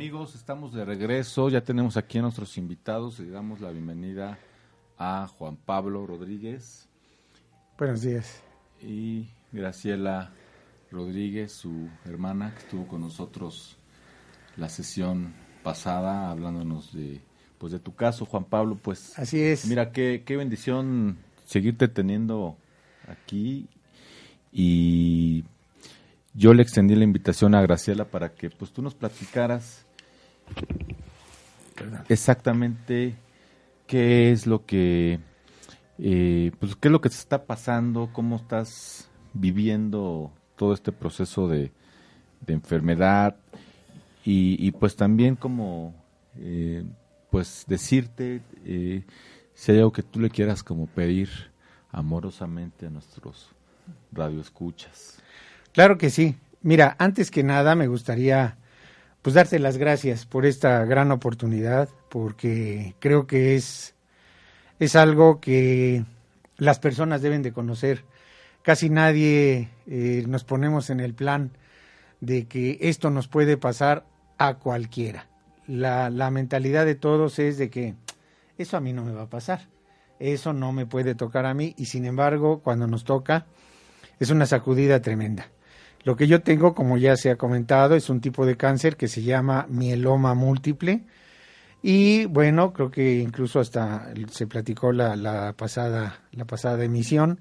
Amigos, 0.00 0.34
estamos 0.34 0.72
de 0.72 0.82
regreso. 0.82 1.50
Ya 1.50 1.60
tenemos 1.60 1.98
aquí 1.98 2.16
a 2.16 2.22
nuestros 2.22 2.56
invitados 2.56 3.20
y 3.20 3.26
damos 3.26 3.60
la 3.60 3.70
bienvenida 3.70 4.38
a 4.96 5.28
Juan 5.28 5.56
Pablo 5.56 6.06
Rodríguez. 6.06 6.88
Buenos 7.76 8.00
días. 8.00 8.42
Y 8.80 9.28
Graciela 9.52 10.32
Rodríguez, 10.90 11.52
su 11.52 11.90
hermana, 12.06 12.54
que 12.54 12.60
estuvo 12.60 12.88
con 12.88 13.02
nosotros 13.02 13.76
la 14.56 14.70
sesión 14.70 15.34
pasada 15.62 16.30
hablándonos 16.30 16.94
de 16.94 17.20
pues 17.58 17.70
de 17.70 17.78
tu 17.78 17.94
caso, 17.94 18.24
Juan 18.24 18.44
Pablo, 18.44 18.78
pues 18.82 19.18
así 19.18 19.38
es. 19.38 19.66
Mira 19.66 19.92
qué 19.92 20.22
qué 20.24 20.38
bendición 20.38 21.18
seguirte 21.44 21.88
teniendo 21.88 22.56
aquí 23.06 23.68
y 24.50 25.44
yo 26.32 26.54
le 26.54 26.62
extendí 26.62 26.94
la 26.94 27.04
invitación 27.04 27.54
a 27.54 27.60
Graciela 27.60 28.06
para 28.06 28.32
que 28.32 28.48
pues 28.48 28.72
tú 28.72 28.80
nos 28.80 28.94
platicaras 28.94 29.84
exactamente 32.08 33.14
qué 33.86 34.30
es 34.30 34.46
lo 34.46 34.64
que 34.66 35.18
eh, 35.98 36.52
pues 36.58 36.76
qué 36.76 36.88
es 36.88 36.92
lo 36.92 37.00
que 37.00 37.10
te 37.10 37.16
está 37.16 37.44
pasando, 37.44 38.10
cómo 38.12 38.36
estás 38.36 39.08
viviendo 39.34 40.32
todo 40.56 40.72
este 40.72 40.92
proceso 40.92 41.48
de, 41.48 41.72
enfermedad 42.46 43.36
y, 44.24 44.72
pues 44.72 44.96
también 44.96 45.36
como 45.36 45.94
eh, 46.36 46.84
pues 47.30 47.64
decirte 47.68 48.42
eh, 48.64 49.04
si 49.54 49.72
hay 49.72 49.78
algo 49.78 49.92
que 49.92 50.02
tú 50.02 50.18
le 50.18 50.30
quieras 50.30 50.64
como 50.64 50.86
pedir 50.86 51.28
amorosamente 51.92 52.86
a 52.86 52.90
nuestros 52.90 53.50
radioescuchas. 54.10 55.22
Claro 55.72 55.96
que 55.96 56.10
sí. 56.10 56.34
Mira, 56.62 56.96
antes 56.98 57.30
que 57.30 57.44
nada 57.44 57.76
me 57.76 57.86
gustaría 57.86 58.58
pues 59.22 59.34
darte 59.34 59.58
las 59.58 59.76
gracias 59.76 60.26
por 60.26 60.46
esta 60.46 60.84
gran 60.84 61.12
oportunidad, 61.12 61.88
porque 62.08 62.94
creo 63.00 63.26
que 63.26 63.54
es, 63.54 63.94
es 64.78 64.96
algo 64.96 65.40
que 65.40 66.04
las 66.56 66.78
personas 66.78 67.22
deben 67.22 67.42
de 67.42 67.52
conocer. 67.52 68.04
Casi 68.62 68.88
nadie 68.88 69.68
eh, 69.86 70.24
nos 70.26 70.44
ponemos 70.44 70.90
en 70.90 71.00
el 71.00 71.14
plan 71.14 71.50
de 72.20 72.46
que 72.46 72.78
esto 72.82 73.10
nos 73.10 73.28
puede 73.28 73.56
pasar 73.56 74.06
a 74.38 74.54
cualquiera. 74.54 75.26
La, 75.66 76.10
la 76.10 76.30
mentalidad 76.30 76.86
de 76.86 76.94
todos 76.94 77.38
es 77.38 77.58
de 77.58 77.70
que 77.70 77.94
eso 78.58 78.76
a 78.76 78.80
mí 78.80 78.92
no 78.92 79.04
me 79.04 79.12
va 79.12 79.22
a 79.22 79.30
pasar, 79.30 79.68
eso 80.18 80.52
no 80.52 80.72
me 80.72 80.86
puede 80.86 81.14
tocar 81.14 81.46
a 81.46 81.54
mí 81.54 81.74
y 81.78 81.86
sin 81.86 82.04
embargo 82.04 82.60
cuando 82.60 82.86
nos 82.86 83.04
toca 83.04 83.46
es 84.18 84.30
una 84.30 84.46
sacudida 84.46 85.00
tremenda. 85.00 85.50
Lo 86.02 86.16
que 86.16 86.26
yo 86.26 86.40
tengo, 86.40 86.74
como 86.74 86.96
ya 86.96 87.16
se 87.16 87.30
ha 87.30 87.36
comentado, 87.36 87.94
es 87.94 88.08
un 88.08 88.20
tipo 88.20 88.46
de 88.46 88.56
cáncer 88.56 88.96
que 88.96 89.08
se 89.08 89.22
llama 89.22 89.66
mieloma 89.68 90.34
múltiple. 90.34 91.02
Y 91.82 92.26
bueno, 92.26 92.72
creo 92.72 92.90
que 92.90 93.18
incluso 93.20 93.60
hasta 93.60 94.12
se 94.30 94.46
platicó 94.46 94.92
la, 94.92 95.16
la, 95.16 95.52
pasada, 95.54 96.20
la 96.32 96.44
pasada 96.46 96.84
emisión. 96.84 97.40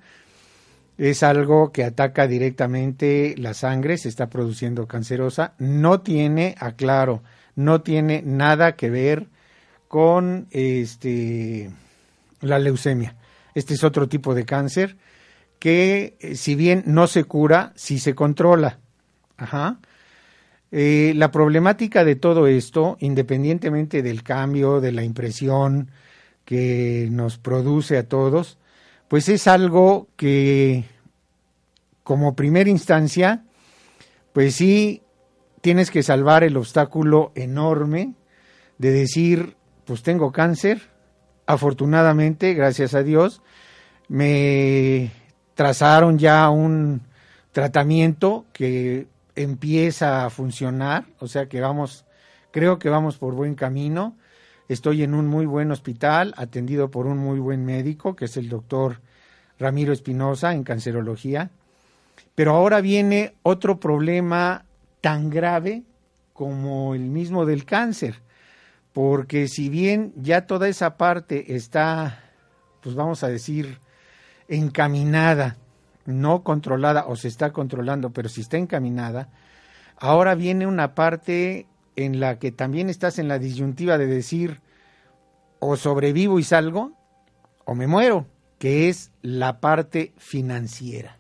Es 0.98 1.24
algo 1.24 1.72
que 1.72 1.86
ataca 1.86 2.28
directamente 2.28 3.34
la 3.38 3.54
sangre, 3.54 3.98
se 3.98 4.10
está 4.10 4.30
produciendo 4.30 4.88
cancerosa. 4.88 5.54
No 5.58 6.02
tiene, 6.02 6.56
aclaro, 6.60 7.24
no 7.56 7.82
tiene 7.82 8.22
nada 8.26 8.74
que 8.74 8.90
ver 8.90 9.28
con 9.88 10.48
este, 10.52 11.72
la 12.42 12.60
leucemia. 12.60 13.16
Este 13.56 13.74
es 13.74 13.84
otro 13.84 14.10
tipo 14.10 14.36
de 14.36 14.46
cáncer 14.46 14.98
que 15.60 16.18
eh, 16.20 16.36
si 16.36 16.56
bien 16.56 16.84
no 16.88 17.08
se 17.08 17.26
cura, 17.26 17.74
sí 17.76 18.00
se 18.00 18.16
controla. 18.16 18.80
Eh, 20.72 21.14
la 21.16 21.32
problemática 21.32 22.04
de 22.04 22.16
todo 22.16 22.48
esto, 22.48 22.98
independientemente 23.00 24.02
del 24.02 24.24
cambio, 24.24 24.82
de 24.82 24.92
la 24.92 25.04
impresión 25.04 25.92
que 26.46 27.08
nos 27.12 27.38
produce 27.38 27.98
a 27.98 28.08
todos, 28.08 28.58
pues 29.08 29.30
es 29.30 29.48
algo 29.48 30.08
que 30.16 30.86
como 32.04 32.36
primera 32.36 32.70
instancia, 32.70 33.44
pues 34.34 34.56
sí 34.56 35.04
tienes 35.62 35.92
que 35.92 36.04
salvar 36.04 36.44
el 36.44 36.58
obstáculo 36.58 37.32
enorme 37.36 38.14
de 38.78 38.92
decir, 38.92 39.56
pues 39.86 40.04
tengo 40.04 40.32
cáncer, 40.32 40.82
afortunadamente, 41.46 42.54
gracias 42.54 42.94
a 42.94 43.04
Dios, 43.04 43.42
me 44.08 45.12
trazaron 45.60 46.18
ya 46.18 46.50
un 46.50 47.02
tratamiento 47.52 48.46
que 48.54 49.08
empieza 49.36 50.24
a 50.24 50.30
funcionar, 50.30 51.04
o 51.20 51.28
sea 51.28 51.48
que 51.48 51.60
vamos, 51.60 52.06
creo 52.52 52.80
que 52.80 52.88
vamos 52.88 53.18
por 53.18 53.34
buen 53.34 53.56
camino. 53.56 54.16
Estoy 54.70 55.04
en 55.04 55.14
un 55.14 55.28
muy 55.28 55.46
buen 55.46 55.70
hospital, 55.72 56.34
atendido 56.38 56.90
por 56.90 57.08
un 57.08 57.18
muy 57.18 57.40
buen 57.40 57.66
médico, 57.66 58.16
que 58.16 58.24
es 58.24 58.38
el 58.38 58.48
doctor 58.48 59.02
Ramiro 59.60 59.92
Espinosa 59.92 60.54
en 60.54 60.64
cancerología. 60.64 61.50
Pero 62.36 62.56
ahora 62.56 62.80
viene 62.80 63.34
otro 63.44 63.82
problema 63.82 64.64
tan 65.02 65.30
grave 65.30 65.84
como 66.32 66.96
el 66.96 67.02
mismo 67.02 67.46
del 67.46 67.66
cáncer, 67.66 68.16
porque 68.94 69.50
si 69.50 69.68
bien 69.68 70.14
ya 70.16 70.48
toda 70.48 70.70
esa 70.70 70.96
parte 70.96 71.54
está, 71.54 72.24
pues 72.82 72.96
vamos 72.96 73.26
a 73.26 73.28
decir, 73.28 73.78
encaminada, 74.50 75.58
no 76.06 76.44
controlada 76.44 77.06
o 77.08 77.16
se 77.16 77.28
está 77.28 77.54
controlando, 77.54 78.10
pero 78.10 78.28
si 78.28 78.42
está 78.42 78.58
encaminada, 78.58 79.30
ahora 79.98 80.36
viene 80.36 80.68
una 80.68 80.96
parte 80.96 81.68
en 81.96 82.20
la 82.20 82.40
que 82.40 82.52
también 82.52 82.90
estás 82.90 83.20
en 83.20 83.28
la 83.28 83.40
disyuntiva 83.40 83.98
de 83.98 84.08
decir 84.08 84.62
o 85.60 85.76
sobrevivo 85.76 86.40
y 86.40 86.44
salgo 86.44 86.94
o 87.66 87.76
me 87.76 87.88
muero, 87.88 88.26
que 88.58 88.90
es 88.90 89.12
la 89.22 89.60
parte 89.60 90.14
financiera. 90.18 91.18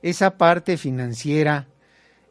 Esa 0.00 0.38
parte 0.38 0.76
financiera 0.76 1.68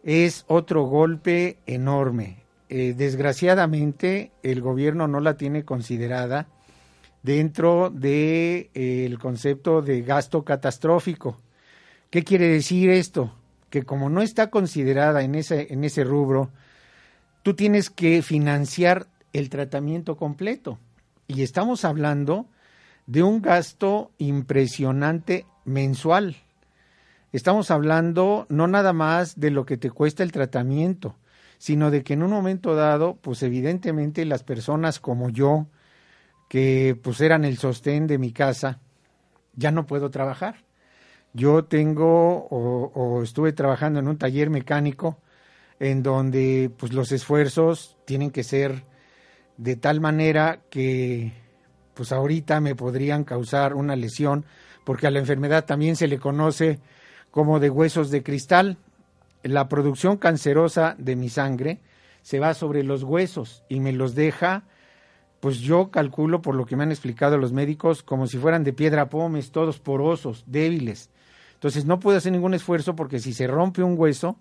es 0.04 0.46
otro 0.48 0.84
golpe 0.84 1.60
enorme. 1.68 2.44
Eh, 2.70 2.94
desgraciadamente 2.98 4.32
el 4.44 4.62
gobierno 4.62 5.08
no 5.08 5.20
la 5.20 5.36
tiene 5.36 5.64
considerada 5.64 6.48
dentro 7.24 7.90
del 7.90 8.02
de, 8.02 8.72
eh, 8.74 9.18
concepto 9.22 9.82
de 9.82 10.02
gasto 10.02 10.44
catastrófico. 10.44 11.38
¿Qué 12.10 12.24
quiere 12.24 12.48
decir 12.48 12.90
esto? 12.90 13.34
Que 13.70 13.84
como 13.84 14.10
no 14.10 14.22
está 14.22 14.50
considerada 14.50 15.22
en 15.22 15.36
ese, 15.36 15.74
en 15.74 15.84
ese 15.84 16.04
rubro, 16.04 16.50
tú 17.44 17.54
tienes 17.54 17.90
que 17.90 18.22
financiar 18.22 19.08
el 19.34 19.50
tratamiento 19.50 20.18
completo. 20.18 20.78
Y 21.28 21.44
estamos 21.44 21.86
hablando 21.86 22.48
de 23.08 23.24
un 23.24 23.42
gasto 23.42 24.12
impresionante 24.18 25.46
mensual. 25.64 26.36
Estamos 27.32 27.72
hablando 27.72 28.46
no 28.50 28.68
nada 28.68 28.92
más 28.92 29.40
de 29.40 29.52
lo 29.52 29.66
que 29.66 29.78
te 29.78 29.90
cuesta 29.90 30.24
el 30.24 30.34
tratamiento, 30.34 31.16
sino 31.58 31.92
de 31.92 32.04
que 32.04 32.14
en 32.14 32.24
un 32.24 32.32
momento 32.32 32.76
dado, 32.76 33.16
pues 33.22 33.42
evidentemente 33.44 34.26
las 34.26 34.44
personas 34.44 35.00
como 35.00 35.30
yo, 35.30 35.68
que 36.52 37.00
pues 37.02 37.22
eran 37.22 37.46
el 37.46 37.58
sostén 37.58 38.08
de 38.08 38.18
mi 38.18 38.34
casa, 38.34 38.82
ya 39.56 39.72
no 39.72 39.86
puedo 39.86 40.10
trabajar. 40.10 40.66
Yo 41.32 41.64
tengo 41.64 42.46
o, 42.50 43.24
estuve 43.24 43.54
trabajando 43.54 44.02
en 44.02 44.10
un 44.10 44.18
taller 44.18 44.50
mecánico 44.50 45.18
en 45.80 46.04
donde 46.04 46.70
pues 46.78 46.92
los 46.92 47.14
esfuerzos 47.14 47.96
tienen 48.04 48.32
que 48.32 48.44
ser 48.44 48.84
de 49.56 49.78
tal 49.78 50.02
manera 50.02 50.60
que 50.70 51.32
pues 51.94 52.12
ahorita 52.12 52.60
me 52.60 52.76
podrían 52.76 53.24
causar 53.24 53.74
una 53.74 53.96
lesión 53.96 54.44
porque 54.84 55.08
a 55.08 55.12
la 55.12 55.20
enfermedad 55.20 55.64
también 55.64 55.96
se 55.96 56.10
le 56.10 56.20
conoce 56.20 56.82
como 57.32 57.62
de 57.62 57.70
huesos 57.70 58.12
de 58.12 58.24
cristal. 58.24 58.78
La 59.42 59.70
producción 59.70 60.18
cancerosa 60.18 60.96
de 60.98 61.16
mi 61.16 61.30
sangre 61.30 61.80
se 62.24 62.42
va 62.42 62.54
sobre 62.54 62.84
los 62.84 63.04
huesos 63.04 63.64
y 63.70 63.80
me 63.80 63.94
los 63.94 64.16
deja 64.16 64.66
pues 65.42 65.60
yo 65.60 65.90
calculo, 65.90 66.42
por 66.42 66.56
lo 66.56 66.66
que 66.66 66.76
me 66.78 66.84
han 66.84 66.92
explicado 66.92 67.38
los 67.38 67.52
médicos, 67.52 68.04
como 68.04 68.28
si 68.28 68.38
fueran 68.38 68.64
de 68.64 68.74
piedra 68.74 69.10
pómez, 69.10 69.52
todos 69.52 69.80
porosos, 69.80 70.44
débiles. 70.48 71.10
Entonces 71.56 71.84
no 71.86 72.00
puedo 72.00 72.18
hacer 72.18 72.32
ningún 72.32 72.54
esfuerzo 72.54 72.96
porque 72.96 73.20
si 73.20 73.34
se 73.34 73.48
rompe 73.48 73.84
un 73.84 73.98
hueso, 73.98 74.38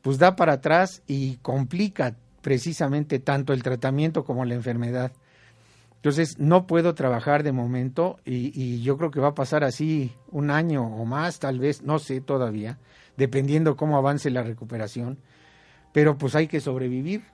pues 0.00 0.18
da 0.18 0.36
para 0.36 0.54
atrás 0.54 1.02
y 1.06 1.36
complica 1.36 2.16
precisamente 2.40 3.18
tanto 3.18 3.52
el 3.52 3.62
tratamiento 3.62 4.24
como 4.24 4.44
la 4.46 4.54
enfermedad. 4.54 5.12
Entonces 5.96 6.38
no 6.38 6.66
puedo 6.66 6.94
trabajar 6.94 7.42
de 7.42 7.52
momento 7.52 8.18
y, 8.24 8.80
yo 8.80 8.96
creo 8.96 9.10
que 9.10 9.20
va 9.20 9.28
a 9.28 9.34
pasar 9.34 9.64
así 9.64 10.14
un 10.30 10.50
año 10.50 10.82
o 10.82 11.04
más, 11.04 11.38
tal 11.38 11.58
vez, 11.58 11.82
no 11.82 11.98
sé 11.98 12.22
todavía, 12.22 12.78
dependiendo 13.18 13.76
cómo 13.76 13.98
avance 13.98 14.30
la 14.30 14.42
recuperación. 14.42 15.18
Pero 15.92 16.16
pues 16.16 16.34
hay 16.34 16.46
que 16.46 16.60
sobrevivir. 16.60 17.24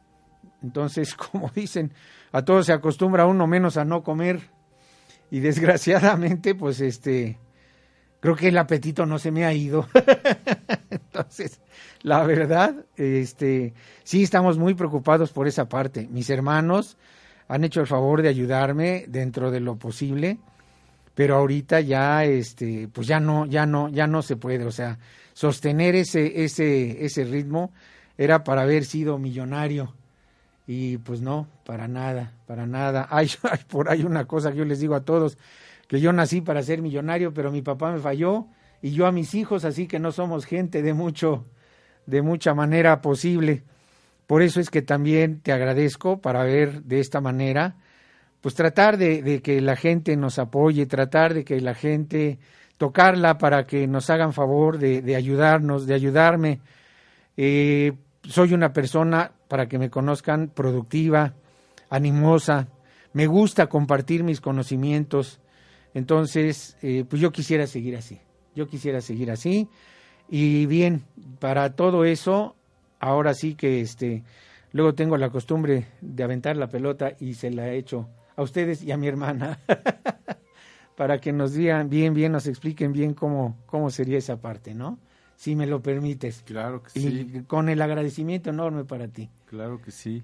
Entonces, 0.62 1.14
como 1.32 1.50
dicen, 1.54 1.92
a 2.36 2.44
todos 2.44 2.66
se 2.66 2.72
acostumbra 2.72 3.26
uno 3.26 3.46
menos 3.46 3.76
a 3.76 3.84
no 3.84 4.02
comer 4.02 4.40
y 5.30 5.40
desgraciadamente 5.40 6.54
pues 6.54 6.80
este 6.80 7.38
creo 8.20 8.36
que 8.36 8.48
el 8.48 8.58
apetito 8.58 9.06
no 9.06 9.18
se 9.18 9.30
me 9.30 9.44
ha 9.44 9.52
ido 9.52 9.86
Entonces, 11.16 11.60
la 12.02 12.22
verdad, 12.24 12.84
este, 12.96 13.72
sí 14.04 14.22
estamos 14.22 14.58
muy 14.58 14.74
preocupados 14.74 15.32
por 15.32 15.48
esa 15.48 15.68
parte. 15.68 16.08
Mis 16.10 16.30
hermanos 16.30 16.96
han 17.48 17.64
hecho 17.64 17.80
el 17.80 17.86
favor 17.86 18.22
de 18.22 18.28
ayudarme 18.28 19.06
dentro 19.08 19.50
de 19.50 19.60
lo 19.60 19.76
posible, 19.76 20.38
pero 21.14 21.36
ahorita 21.36 21.80
ya, 21.80 22.24
este, 22.24 22.88
pues 22.88 23.06
ya 23.06 23.20
no, 23.20 23.46
ya 23.46 23.66
no, 23.66 23.88
ya 23.88 24.06
no 24.06 24.22
se 24.22 24.36
puede. 24.36 24.64
O 24.64 24.72
sea, 24.72 24.98
sostener 25.32 25.94
ese, 25.94 26.44
ese, 26.44 27.04
ese 27.04 27.24
ritmo 27.24 27.72
era 28.18 28.44
para 28.44 28.62
haber 28.62 28.84
sido 28.84 29.18
millonario. 29.18 29.94
Y 30.66 30.98
pues 30.98 31.20
no, 31.20 31.46
para 31.64 31.88
nada, 31.88 32.32
para 32.46 32.66
nada. 32.66 33.06
Hay, 33.10 33.28
por 33.68 33.88
ahí 33.88 34.02
una 34.02 34.26
cosa 34.26 34.50
que 34.50 34.58
yo 34.58 34.64
les 34.64 34.80
digo 34.80 34.94
a 34.94 35.04
todos, 35.04 35.38
que 35.88 36.00
yo 36.00 36.12
nací 36.12 36.40
para 36.40 36.62
ser 36.62 36.82
millonario, 36.82 37.32
pero 37.32 37.52
mi 37.52 37.62
papá 37.62 37.92
me 37.92 37.98
falló 37.98 38.46
y 38.82 38.90
yo 38.90 39.06
a 39.06 39.12
mis 39.12 39.34
hijos, 39.34 39.64
así 39.64 39.86
que 39.86 39.98
no 39.98 40.12
somos 40.12 40.44
gente 40.44 40.82
de 40.82 40.92
mucho, 40.92 41.44
de 42.06 42.22
mucha 42.22 42.54
manera 42.54 43.00
posible. 43.00 43.62
Por 44.26 44.42
eso 44.42 44.60
es 44.60 44.70
que 44.70 44.82
también 44.82 45.40
te 45.40 45.52
agradezco 45.52 46.20
para 46.20 46.42
ver 46.42 46.82
de 46.82 47.00
esta 47.00 47.20
manera, 47.20 47.76
pues 48.40 48.54
tratar 48.54 48.96
de, 48.98 49.40
que 49.42 49.60
la 49.60 49.76
gente 49.76 50.16
nos 50.16 50.38
apoye, 50.38 50.86
tratar 50.86 51.32
de 51.34 51.44
que 51.44 51.60
la 51.60 51.74
gente 51.74 52.38
tocarla 52.76 53.38
para 53.38 53.66
que 53.66 53.86
nos 53.86 54.10
hagan 54.10 54.32
favor 54.32 54.78
de, 54.78 55.00
de 55.00 55.16
ayudarnos, 55.16 55.86
de 55.86 55.94
ayudarme. 55.94 56.60
Eh, 57.36 57.92
soy 58.24 58.52
una 58.52 58.72
persona, 58.72 59.32
para 59.48 59.68
que 59.68 59.78
me 59.78 59.90
conozcan, 59.90 60.48
productiva, 60.48 61.34
animosa, 61.90 62.68
me 63.12 63.26
gusta 63.26 63.68
compartir 63.68 64.24
mis 64.24 64.40
conocimientos, 64.40 65.40
entonces, 65.94 66.76
eh, 66.82 67.04
pues 67.08 67.22
yo 67.22 67.32
quisiera 67.32 67.66
seguir 67.66 67.96
así, 67.96 68.20
yo 68.54 68.68
quisiera 68.68 69.00
seguir 69.00 69.30
así. 69.30 69.68
Y 70.28 70.66
bien, 70.66 71.04
para 71.38 71.74
todo 71.74 72.04
eso, 72.04 72.54
ahora 73.00 73.32
sí 73.32 73.54
que 73.54 73.80
este, 73.80 74.22
luego 74.72 74.94
tengo 74.94 75.16
la 75.16 75.30
costumbre 75.30 75.86
de 76.02 76.22
aventar 76.22 76.56
la 76.58 76.68
pelota 76.68 77.14
y 77.18 77.32
se 77.32 77.50
la 77.50 77.68
he 77.68 77.78
hecho 77.78 78.08
a 78.36 78.42
ustedes 78.42 78.82
y 78.82 78.92
a 78.92 78.98
mi 78.98 79.08
hermana, 79.08 79.58
para 80.96 81.18
que 81.18 81.32
nos 81.32 81.54
digan 81.54 81.88
bien, 81.88 82.12
bien, 82.12 82.32
nos 82.32 82.46
expliquen 82.46 82.92
bien 82.92 83.14
cómo, 83.14 83.56
cómo 83.64 83.88
sería 83.88 84.18
esa 84.18 84.38
parte, 84.38 84.74
¿no? 84.74 84.98
Si 85.36 85.54
me 85.54 85.66
lo 85.66 85.82
permites. 85.82 86.42
Claro 86.42 86.82
que 86.82 86.98
y 86.98 87.02
sí. 87.02 87.42
con 87.46 87.68
el 87.68 87.82
agradecimiento 87.82 88.50
enorme 88.50 88.84
para 88.84 89.08
ti. 89.08 89.30
Claro 89.46 89.80
que 89.80 89.90
sí. 89.90 90.22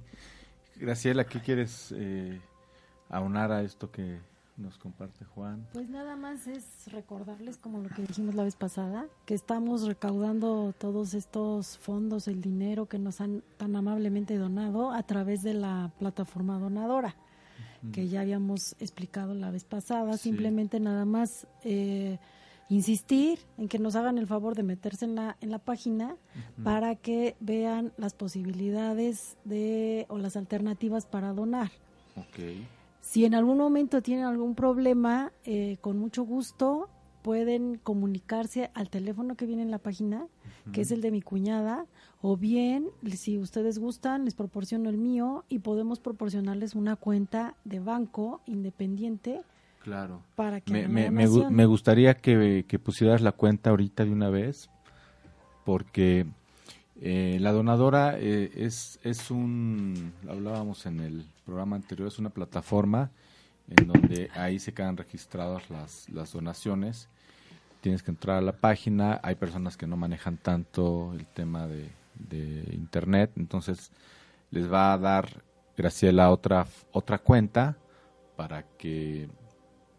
Graciela, 0.77 1.25
¿qué 1.25 1.41
quieres 1.41 1.95
eh, 1.97 2.41
aunar 3.09 3.53
a 3.53 3.63
esto 3.63 3.91
que 3.91 4.19
nos 4.57 4.79
comparte 4.79 5.25
Juan? 5.25 5.67
Pues 5.73 5.89
nada 5.89 6.17
más 6.17 6.47
es 6.47 6.65
recordarles, 6.91 7.57
como 7.59 7.81
lo 7.81 7.89
que 7.91 8.03
dijimos 8.03 8.35
la 8.35 8.45
vez 8.45 8.57
pasada, 8.57 9.07
que 9.27 9.35
estamos 9.35 9.83
recaudando 9.83 10.75
todos 10.79 11.15
estos 11.15 11.79
fondos, 11.79 12.27
el 12.29 12.41
dinero 12.41 12.87
que 12.87 12.99
nos 12.99 13.21
han 13.21 13.43
tan 13.59 13.77
amablemente 13.77 14.37
donado 14.37 14.93
a 14.93 15.03
través 15.03 15.43
de 15.43 15.55
la 15.55 15.93
plataforma 15.99 16.59
donadora, 16.59 17.15
que 17.93 18.09
ya 18.09 18.21
habíamos 18.21 18.77
explicado 18.79 19.35
la 19.35 19.51
vez 19.51 19.65
pasada. 19.65 20.17
Sí. 20.17 20.31
Simplemente 20.31 20.81
nada 20.81 21.05
más 21.05 21.47
eh, 21.65 22.19
insistir 22.73 23.39
en 23.59 23.69
que 23.69 23.79
nos 23.79 23.97
hagan 23.97 24.17
el 24.17 24.27
favor 24.27 24.55
de 24.55 24.63
meterse 24.63 25.05
en 25.05 25.15
la, 25.15 25.37
en 25.41 25.51
la 25.51 25.59
página 25.59 26.17
para 26.65 26.97
que 26.97 27.37
vean 27.39 27.93
las 27.99 28.15
posibilidades 28.15 29.37
de 29.45 30.07
o 30.09 30.17
las 30.17 30.37
alternativas 30.37 31.05
para 31.05 31.33
donar. 31.35 31.71
Ok. 32.17 32.41
Si 33.03 33.27
en 33.27 33.35
algún 33.35 33.59
momento 33.59 34.01
tienen 34.01 34.25
algún 34.25 34.55
problema, 34.55 35.33
eh, 35.45 35.77
con 35.83 35.99
mucho 35.99 36.23
gusto 36.23 36.89
pueden 37.21 37.77
comunicarse 37.77 38.71
al 38.75 38.89
teléfono 38.89 39.37
que 39.37 39.47
viene 39.47 39.63
en 39.63 39.71
la 39.71 39.79
página, 39.79 40.27
que 40.73 40.81
es 40.81 40.91
el 40.91 41.01
de 41.03 41.11
mi 41.11 41.23
cuñada, 41.23 41.87
o 42.21 42.37
bien, 42.37 42.89
si 43.15 43.39
ustedes 43.39 43.79
gustan, 43.79 44.25
les 44.25 44.35
proporciono 44.35 44.89
el 44.89 44.97
mío 44.97 45.45
y 45.49 45.61
podemos 45.61 46.01
proporcionarles 46.01 46.75
una 46.75 46.97
cuenta 46.97 47.55
de 47.65 47.81
banco 47.81 48.41
independiente 48.47 49.43
Claro. 49.83 50.23
para 50.37 50.61
que 50.61 50.87
Me, 50.89 51.11
me, 51.11 51.67
gustaría 51.67 52.15
que, 52.15 52.65
que 52.69 52.79
pusieras 52.79 53.21
la 53.21 53.33
cuenta 53.33 53.71
ahorita 53.71 54.05
de 54.05 54.13
una 54.13 54.31
vez, 54.31 54.71
porque 55.65 56.27
eh, 57.01 57.39
la 57.41 57.51
donadora 57.51 58.17
eh, 58.17 58.53
es, 58.55 59.01
es 59.03 59.31
un, 59.31 60.13
hablábamos 60.29 60.87
en 60.87 61.01
el 61.01 61.27
programa 61.45 61.75
anterior, 61.75 62.07
es 62.07 62.19
una 62.21 62.31
plataforma 62.31 63.11
en 63.69 63.89
donde 63.89 64.31
ahí 64.35 64.61
se 64.61 64.73
quedan 64.73 64.97
registradas 64.97 65.69
las, 65.69 66.09
las 66.11 66.33
donaciones. 66.33 67.09
Tienes 67.81 68.05
que 68.05 68.13
entrar 68.13 68.39
a 68.39 68.41
la 68.43 68.53
página, 68.53 69.19
hay 69.25 69.35
personas 69.35 69.77
que 69.77 69.89
no 69.89 69.97
manejan 69.97 70.37
tanto 70.37 71.13
el 71.15 71.27
tema 71.27 71.67
de, 71.67 71.89
de 72.15 72.73
internet, 72.75 73.33
entonces 73.37 73.91
les 74.53 74.73
va 74.73 74.93
a 74.93 74.99
dar 74.99 75.43
Graciela 75.77 76.31
otra, 76.31 76.67
otra 76.93 77.19
cuenta 77.19 77.77
para 78.37 78.63
que 78.79 79.29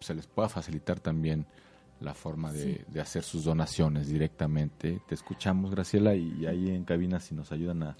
se 0.04 0.14
les 0.14 0.28
pueda 0.28 0.50
facilitar 0.50 1.00
también 1.00 1.46
la 2.00 2.14
forma 2.14 2.52
de, 2.52 2.86
de 2.88 3.02
hacer 3.02 3.24
sus 3.24 3.46
donaciones 3.46 4.08
directamente. 4.08 5.02
Te 5.08 5.16
escuchamos, 5.16 5.72
Graciela, 5.72 6.16
y 6.16 6.46
ahí 6.46 6.70
en 6.70 6.84
cabina 6.84 7.20
si 7.20 7.34
nos 7.34 7.52
ayudan 7.52 7.84
a, 7.84 7.98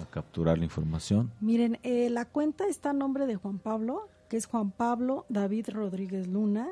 a 0.00 0.06
capturar 0.06 0.56
la 0.58 0.64
información. 0.64 1.32
Miren, 1.40 1.78
eh, 1.82 2.08
la 2.10 2.24
cuenta 2.24 2.66
está 2.66 2.90
a 2.90 2.94
nombre 2.94 3.26
de 3.26 3.34
Juan 3.36 3.58
Pablo, 3.58 4.08
que 4.28 4.36
es 4.36 4.46
Juan 4.46 4.70
Pablo 4.70 5.26
David 5.28 5.70
Rodríguez 5.70 6.28
Luna. 6.28 6.68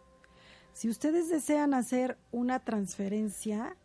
Si 0.73 0.89
ustedes 0.89 1.29
desean 1.29 1.73
hacer 1.73 2.17
una 2.31 2.59
transferencia, 2.59 3.75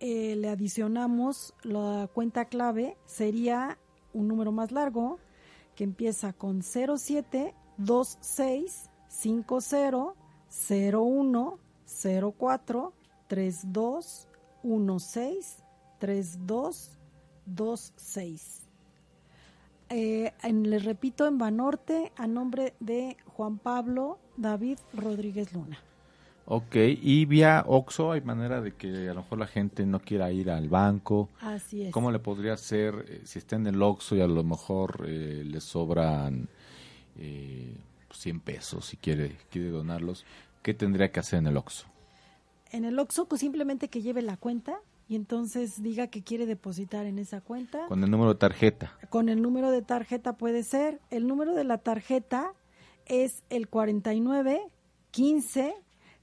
eh, 0.00 0.36
le 0.36 0.48
adicionamos 0.48 1.54
la 1.62 2.08
cuenta 2.12 2.44
clave, 2.46 2.96
sería 3.06 3.78
un 4.12 4.28
número 4.28 4.52
más 4.52 4.72
largo 4.72 5.18
que 5.74 5.84
empieza 5.84 6.32
con 6.32 6.62
07 6.62 7.54
26 7.78 8.90
50 9.08 10.14
01 10.50 11.58
04 12.38 12.92
32 13.28 14.28
16 14.62 15.56
32 15.98 16.90
26. 17.46 18.60
Eh, 19.90 20.32
en- 20.42 20.70
les 20.70 20.84
repito, 20.84 21.26
en 21.26 21.38
Banorte, 21.38 22.12
a 22.16 22.26
nombre 22.26 22.74
de 22.80 23.16
Juan 23.36 23.58
Pablo 23.58 24.18
David 24.36 24.78
Rodríguez 24.94 25.52
Luna. 25.52 25.78
Ok, 26.46 26.76
y 26.76 27.24
vía 27.24 27.64
OXO 27.66 28.12
hay 28.12 28.20
manera 28.20 28.60
de 28.60 28.72
que 28.72 29.08
a 29.08 29.14
lo 29.14 29.22
mejor 29.22 29.38
la 29.38 29.46
gente 29.46 29.86
no 29.86 30.00
quiera 30.00 30.30
ir 30.30 30.50
al 30.50 30.68
banco. 30.68 31.30
Así 31.40 31.84
es. 31.84 31.92
¿Cómo 31.92 32.10
le 32.10 32.18
podría 32.18 32.52
hacer 32.52 33.06
eh, 33.08 33.20
si 33.24 33.38
está 33.38 33.56
en 33.56 33.66
el 33.66 33.80
OXO 33.80 34.16
y 34.16 34.20
a 34.20 34.26
lo 34.26 34.44
mejor 34.44 35.06
eh, 35.08 35.42
le 35.44 35.60
sobran 35.60 36.48
eh, 37.16 37.74
100 38.10 38.40
pesos 38.40 38.84
si 38.86 38.98
quiere, 38.98 39.38
quiere 39.50 39.70
donarlos? 39.70 40.26
¿Qué 40.62 40.74
tendría 40.74 41.10
que 41.10 41.20
hacer 41.20 41.38
en 41.38 41.46
el 41.46 41.56
OXO? 41.56 41.86
En 42.70 42.84
el 42.84 42.98
Oxxo, 42.98 43.26
pues 43.26 43.40
simplemente 43.40 43.88
que 43.88 44.02
lleve 44.02 44.20
la 44.20 44.36
cuenta 44.36 44.80
y 45.08 45.14
entonces 45.14 45.82
diga 45.82 46.08
que 46.08 46.24
quiere 46.24 46.44
depositar 46.44 47.06
en 47.06 47.20
esa 47.20 47.40
cuenta. 47.40 47.86
Con 47.86 48.02
el 48.02 48.10
número 48.10 48.32
de 48.32 48.38
tarjeta. 48.38 48.98
Con 49.10 49.28
el 49.28 49.40
número 49.40 49.70
de 49.70 49.80
tarjeta 49.80 50.36
puede 50.36 50.64
ser. 50.64 51.00
El 51.10 51.28
número 51.28 51.54
de 51.54 51.62
la 51.62 51.78
tarjeta 51.78 52.52
es 53.06 53.44
el 53.48 53.68
49 53.68 54.60
15 55.12 55.74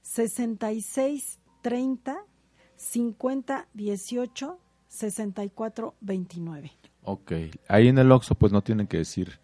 66 0.02 1.40
30 1.62 2.24
50 2.76 3.68
18 3.72 4.58
64 4.88 5.94
29. 6.00 6.72
Ok, 7.04 7.32
ahí 7.68 7.88
en 7.88 7.98
el 7.98 8.12
OXO 8.12 8.34
pues 8.34 8.52
no 8.52 8.62
tienen 8.62 8.86
que 8.86 8.98
decir 8.98 9.40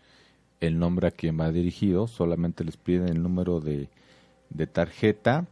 el 0.61 0.79
nombre 0.79 1.09
a 1.09 1.11
quien 1.11 1.39
va 1.39 1.51
dirigido, 1.51 2.07
solamente 2.07 2.65
les 2.65 2.77
piden 2.77 3.09
el 3.09 3.23
número 3.23 3.61
de, 3.61 3.89
tarjeta 4.73 5.47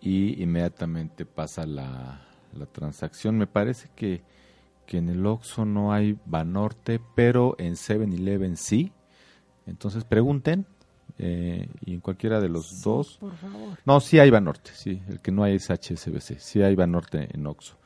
y 0.00 0.42
inmediatamente 0.42 1.26
pasa 1.26 1.66
la, 1.66 2.26
la 2.54 2.66
transacción. 2.66 3.36
Me 3.36 3.46
parece 3.46 3.90
que, 3.94 4.22
que 4.86 4.98
en 4.98 5.10
el 5.10 5.24
OXO 5.26 5.64
no 5.64 5.92
hay 5.92 6.18
Banorte, 6.24 7.00
pero 7.14 7.54
en 7.58 7.74
7-Eleven 7.74 8.56
sí. 8.56 8.92
Entonces 9.66 10.04
pregunten 10.04 10.66
eh, 11.22 11.68
y 11.84 11.92
en 11.94 12.00
cualquiera 12.00 12.40
de 12.40 12.48
los 12.48 12.80
dos. 12.82 13.18
Por 13.18 13.36
favor. 13.36 13.76
No, 13.84 14.00
sí 14.00 14.18
hay 14.18 14.30
Banorte, 14.30 14.70
sí. 14.74 15.02
El 15.08 15.20
que 15.20 15.30
no 15.30 15.42
hay 15.44 15.56
es 15.56 15.68
HSBC. 15.70 16.38
Sí 16.38 16.62
hay 16.62 16.74
Banorte 16.74 17.28
en 17.34 17.46
Oxxo. 17.46 17.76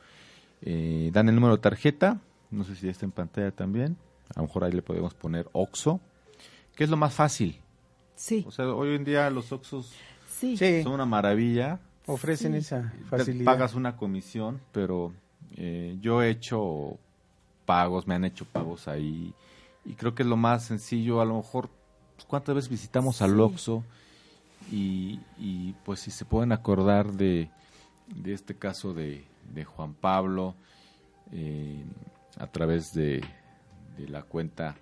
Eh, 0.61 1.09
dan 1.13 1.27
el 1.27 1.35
número 1.35 1.57
de 1.57 1.61
tarjeta. 1.61 2.21
No 2.51 2.63
sé 2.63 2.75
si 2.75 2.85
ya 2.85 2.91
está 2.91 3.05
en 3.05 3.11
pantalla 3.11 3.51
también. 3.51 3.97
A 4.35 4.39
lo 4.39 4.47
mejor 4.47 4.63
ahí 4.63 4.71
le 4.71 4.81
podemos 4.81 5.13
poner 5.13 5.49
Oxxo. 5.51 5.99
Que 6.75 6.85
es 6.85 6.89
lo 6.89 6.95
más 6.97 7.13
fácil. 7.13 7.59
Sí, 8.15 8.45
O 8.47 8.51
sea, 8.51 8.67
hoy 8.69 8.95
en 8.95 9.03
día 9.03 9.29
los 9.29 9.51
Oxxos 9.51 9.93
sí. 10.29 10.55
Sí, 10.55 10.83
son 10.83 10.93
una 10.93 11.05
maravilla. 11.05 11.79
ofrecen 12.05 12.53
Sí. 12.53 12.59
esa 12.59 12.93
Te 12.97 13.03
facilidad. 13.05 13.45
Pagas 13.45 13.75
una 13.75 13.97
comisión, 13.97 14.61
pero 14.71 15.11
eh, 15.57 15.97
yo 15.99 16.21
he 16.23 16.29
hecho 16.29 16.97
pagos, 17.65 18.07
me 18.07 18.15
han 18.15 18.23
hecho 18.23 18.45
pagos 18.45 18.87
ahí. 18.87 19.33
Y 19.83 19.93
creo 19.95 20.15
que 20.15 20.23
es 20.23 20.29
lo 20.29 20.37
más 20.37 20.63
sencillo, 20.65 21.19
a 21.19 21.25
lo 21.25 21.35
mejor, 21.35 21.69
pues, 22.15 22.25
¿cuántas 22.25 22.55
veces 22.55 22.69
visitamos 22.69 23.21
al 23.21 23.39
Oxxo? 23.39 23.83
Y, 24.71 25.19
y, 25.37 25.73
pues 25.85 25.99
si 25.99 26.11
se 26.11 26.25
pueden 26.25 26.51
acordar 26.51 27.11
de, 27.11 27.49
de 28.07 28.33
este 28.33 28.55
caso 28.55 28.93
de, 28.93 29.23
de 29.53 29.63
Juan 29.63 29.93
Pablo, 29.93 30.55
eh, 31.31 31.83
a 32.37 32.47
través 32.47 32.93
de, 32.93 33.23
de, 33.97 34.07
la 34.07 34.23
cuenta 34.23 34.75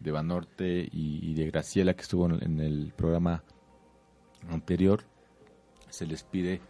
de 0.00 0.10
Banorte 0.10 0.88
y, 0.90 1.20
y 1.22 1.34
de 1.34 1.50
Graciela 1.50 1.94
que 1.94 2.02
estuvo 2.02 2.26
en, 2.26 2.42
en 2.42 2.60
el 2.60 2.92
programa 2.96 3.42
anterior, 4.50 5.04
se 5.90 6.06
les 6.06 6.22
pide 6.22 6.60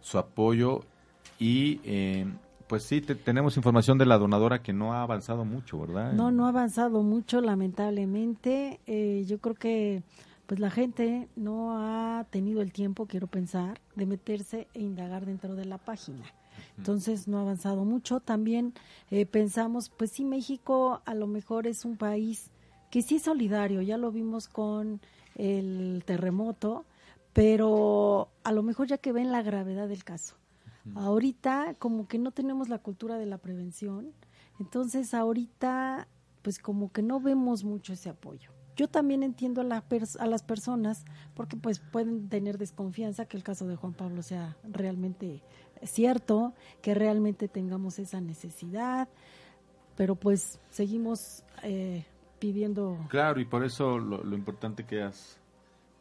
su 0.00 0.18
apoyo 0.18 0.82
y 1.38 1.80
eh, 1.84 2.26
pues 2.68 2.82
sí, 2.82 3.00
te, 3.00 3.14
tenemos 3.14 3.56
información 3.56 3.98
de 3.98 4.06
la 4.06 4.18
donadora 4.18 4.62
que 4.62 4.72
no 4.72 4.92
ha 4.92 5.02
avanzado 5.02 5.44
mucho, 5.44 5.80
¿verdad? 5.80 6.12
No, 6.12 6.30
no 6.30 6.46
ha 6.46 6.48
avanzado 6.48 7.02
mucho, 7.02 7.40
lamentablemente. 7.40 8.80
Eh, 8.86 9.24
yo 9.26 9.38
creo 9.38 9.54
que 9.54 10.02
pues 10.46 10.60
la 10.60 10.70
gente 10.70 11.28
no 11.34 11.76
ha 11.78 12.24
tenido 12.30 12.62
el 12.62 12.72
tiempo, 12.72 13.06
quiero 13.06 13.26
pensar, 13.26 13.80
de 13.96 14.06
meterse 14.06 14.68
e 14.74 14.80
indagar 14.80 15.26
dentro 15.26 15.56
de 15.56 15.64
la 15.64 15.78
página. 15.78 16.24
Entonces 16.78 17.26
no 17.26 17.38
ha 17.38 17.42
avanzado 17.42 17.84
mucho. 17.84 18.20
También 18.20 18.72
eh, 19.10 19.26
pensamos, 19.26 19.90
pues 19.90 20.12
sí, 20.12 20.24
México 20.24 21.02
a 21.04 21.14
lo 21.14 21.26
mejor 21.26 21.66
es 21.66 21.84
un 21.84 21.96
país 21.96 22.50
que 22.90 23.02
sí 23.02 23.16
es 23.16 23.22
solidario, 23.22 23.82
ya 23.82 23.98
lo 23.98 24.12
vimos 24.12 24.48
con 24.48 25.00
el 25.34 26.02
terremoto, 26.06 26.84
pero 27.32 28.28
a 28.44 28.52
lo 28.52 28.62
mejor 28.62 28.86
ya 28.86 28.98
que 28.98 29.12
ven 29.12 29.32
la 29.32 29.42
gravedad 29.42 29.88
del 29.88 30.04
caso. 30.04 30.36
Ahorita 30.94 31.74
como 31.78 32.06
que 32.06 32.18
no 32.18 32.30
tenemos 32.30 32.68
la 32.68 32.78
cultura 32.78 33.18
de 33.18 33.26
la 33.26 33.38
prevención, 33.38 34.12
entonces 34.60 35.14
ahorita 35.14 36.08
pues 36.42 36.58
como 36.58 36.92
que 36.92 37.02
no 37.02 37.20
vemos 37.20 37.64
mucho 37.64 37.92
ese 37.92 38.08
apoyo. 38.08 38.52
Yo 38.76 38.88
también 38.88 39.22
entiendo 39.22 39.62
a, 39.62 39.64
la 39.64 39.84
a 40.18 40.26
las 40.26 40.42
personas 40.42 41.04
porque 41.34 41.56
pues 41.56 41.80
pueden 41.80 42.28
tener 42.28 42.58
desconfianza 42.58 43.24
que 43.24 43.36
el 43.36 43.42
caso 43.42 43.66
de 43.66 43.74
Juan 43.74 43.94
Pablo 43.94 44.22
sea 44.22 44.56
realmente 44.62 45.42
cierto, 45.82 46.54
que 46.82 46.94
realmente 46.94 47.48
tengamos 47.48 47.98
esa 47.98 48.20
necesidad, 48.20 49.08
pero 49.96 50.14
pues 50.14 50.60
seguimos 50.70 51.42
eh, 51.62 52.04
pidiendo. 52.38 52.98
Claro, 53.08 53.40
y 53.40 53.44
por 53.44 53.64
eso 53.64 53.98
lo, 53.98 54.22
lo 54.22 54.36
importante 54.36 54.84
que 54.84 55.02
has 55.02 55.38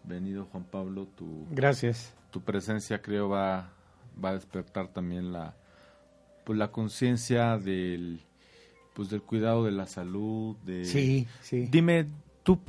venido, 0.04 0.46
Juan 0.52 0.66
Pablo, 0.66 1.08
tu, 1.16 1.46
Gracias. 1.52 2.14
tu 2.32 2.42
presencia 2.42 3.02
creo 3.02 3.30
va, 3.30 3.74
va 4.24 4.30
a 4.30 4.34
despertar 4.34 4.88
también 4.90 5.32
la, 5.32 5.56
pues, 6.44 6.58
la 6.58 6.72
conciencia 6.72 7.58
del, 7.58 8.22
pues, 8.94 9.10
del 9.10 9.22
cuidado 9.22 9.64
de 9.66 9.72
la 9.72 9.88
salud. 9.88 10.56
De... 10.66 10.86
Sí, 10.86 11.28
sí. 11.42 11.68
Dime, 11.72 12.08
¿tú, 12.44 12.60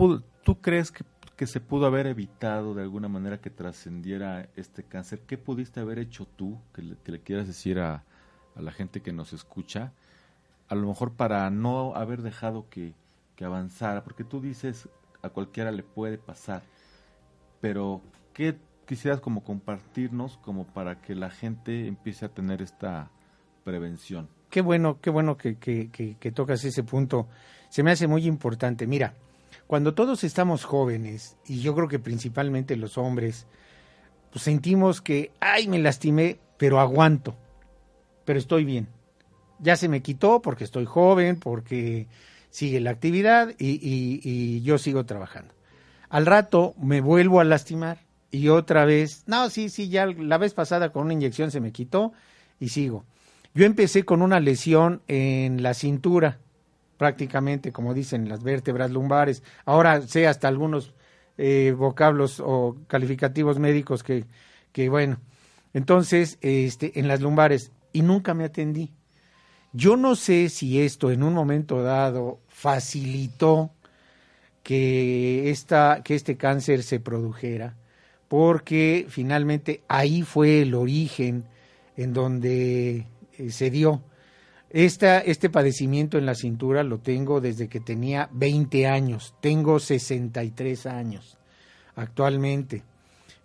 tú 0.42 0.60
crees 0.60 0.90
que, 0.90 1.04
que 1.36 1.46
se 1.46 1.60
pudo 1.60 1.86
haber 1.86 2.06
evitado 2.06 2.74
de 2.74 2.82
alguna 2.82 3.08
manera 3.08 3.40
que 3.40 3.50
trascendiera 3.50 4.48
este 4.56 4.82
cáncer? 4.82 5.20
¿Qué 5.26 5.38
pudiste 5.38 5.80
haber 5.80 5.98
hecho 5.98 6.26
tú 6.26 6.58
que 6.72 6.82
le, 6.82 6.96
que 7.04 7.12
le 7.12 7.20
quieras 7.20 7.46
decir 7.46 7.78
a, 7.78 8.04
a 8.54 8.62
la 8.62 8.72
gente 8.72 9.02
que 9.02 9.12
nos 9.12 9.32
escucha? 9.32 9.92
A 10.68 10.74
lo 10.74 10.88
mejor 10.88 11.12
para 11.12 11.48
no 11.50 11.94
haber 11.94 12.22
dejado 12.22 12.68
que, 12.70 12.94
que 13.36 13.44
avanzara, 13.44 14.02
porque 14.02 14.24
tú 14.24 14.40
dices 14.40 14.88
a 15.22 15.28
cualquiera 15.30 15.70
le 15.70 15.82
puede 15.82 16.18
pasar, 16.18 16.62
pero 17.60 18.00
¿qué 18.32 18.56
quisieras 18.86 19.20
como 19.20 19.44
compartirnos 19.44 20.38
como 20.38 20.64
para 20.64 21.00
que 21.02 21.14
la 21.14 21.30
gente 21.30 21.86
empiece 21.86 22.24
a 22.24 22.28
tener 22.28 22.62
esta 22.62 23.10
prevención? 23.64 24.28
Qué 24.48 24.60
bueno, 24.62 25.00
qué 25.00 25.10
bueno 25.10 25.36
que, 25.36 25.56
que, 25.56 25.90
que, 25.90 26.32
tocas 26.32 26.64
ese 26.64 26.82
punto. 26.84 27.28
Se 27.68 27.82
me 27.82 27.90
hace 27.90 28.06
muy 28.06 28.26
importante. 28.26 28.86
Mira, 28.86 29.14
cuando 29.66 29.92
todos 29.92 30.24
estamos 30.24 30.64
jóvenes, 30.64 31.36
y 31.46 31.60
yo 31.60 31.74
creo 31.74 31.88
que 31.88 31.98
principalmente 31.98 32.76
los 32.76 32.96
hombres, 32.96 33.46
pues 34.30 34.44
sentimos 34.44 35.02
que, 35.02 35.32
ay, 35.40 35.68
me 35.68 35.78
lastimé, 35.80 36.38
pero 36.56 36.80
aguanto, 36.80 37.36
pero 38.24 38.38
estoy 38.38 38.64
bien. 38.64 38.88
Ya 39.58 39.76
se 39.76 39.88
me 39.88 40.00
quitó 40.00 40.40
porque 40.40 40.64
estoy 40.64 40.84
joven, 40.84 41.40
porque 41.40 42.06
sigue 42.50 42.80
la 42.80 42.90
actividad 42.90 43.54
y 43.58 44.62
yo 44.62 44.78
sigo 44.78 45.04
trabajando. 45.04 45.54
Al 46.08 46.24
rato 46.24 46.74
me 46.78 47.00
vuelvo 47.00 47.40
a 47.40 47.44
lastimar 47.44 48.05
y 48.30 48.48
otra 48.48 48.84
vez, 48.84 49.24
no, 49.26 49.50
sí, 49.50 49.68
sí, 49.68 49.88
ya 49.88 50.06
la 50.06 50.38
vez 50.38 50.54
pasada 50.54 50.90
con 50.90 51.04
una 51.04 51.12
inyección 51.12 51.50
se 51.50 51.60
me 51.60 51.72
quitó 51.72 52.12
y 52.60 52.68
sigo. 52.68 53.04
Yo 53.54 53.64
empecé 53.64 54.04
con 54.04 54.22
una 54.22 54.40
lesión 54.40 55.02
en 55.08 55.62
la 55.62 55.74
cintura, 55.74 56.38
prácticamente, 56.98 57.72
como 57.72 57.94
dicen, 57.94 58.28
las 58.28 58.42
vértebras 58.42 58.90
lumbares. 58.90 59.42
Ahora 59.64 60.02
sé 60.02 60.26
hasta 60.26 60.48
algunos 60.48 60.92
eh, 61.38 61.74
vocablos 61.76 62.40
o 62.44 62.76
calificativos 62.86 63.58
médicos 63.58 64.02
que, 64.02 64.24
que, 64.72 64.88
bueno, 64.88 65.18
entonces, 65.72 66.38
este, 66.40 66.98
en 66.98 67.08
las 67.08 67.20
lumbares, 67.20 67.72
y 67.92 68.02
nunca 68.02 68.34
me 68.34 68.44
atendí. 68.44 68.92
Yo 69.72 69.96
no 69.96 70.16
sé 70.16 70.48
si 70.48 70.80
esto 70.80 71.10
en 71.10 71.22
un 71.22 71.34
momento 71.34 71.82
dado 71.82 72.40
facilitó 72.48 73.70
que, 74.62 75.50
esta, 75.50 76.02
que 76.02 76.14
este 76.14 76.36
cáncer 76.36 76.82
se 76.82 76.98
produjera, 76.98 77.76
porque 78.28 79.06
finalmente 79.08 79.82
ahí 79.88 80.22
fue 80.22 80.62
el 80.62 80.74
origen 80.74 81.44
en 81.96 82.12
donde 82.12 83.06
eh, 83.38 83.50
se 83.50 83.70
dio. 83.70 84.02
Esta, 84.70 85.20
este 85.20 85.48
padecimiento 85.48 86.18
en 86.18 86.26
la 86.26 86.34
cintura 86.34 86.82
lo 86.82 86.98
tengo 86.98 87.40
desde 87.40 87.68
que 87.68 87.80
tenía 87.80 88.28
20 88.32 88.86
años, 88.86 89.34
tengo 89.40 89.78
63 89.78 90.86
años 90.86 91.38
actualmente. 91.94 92.82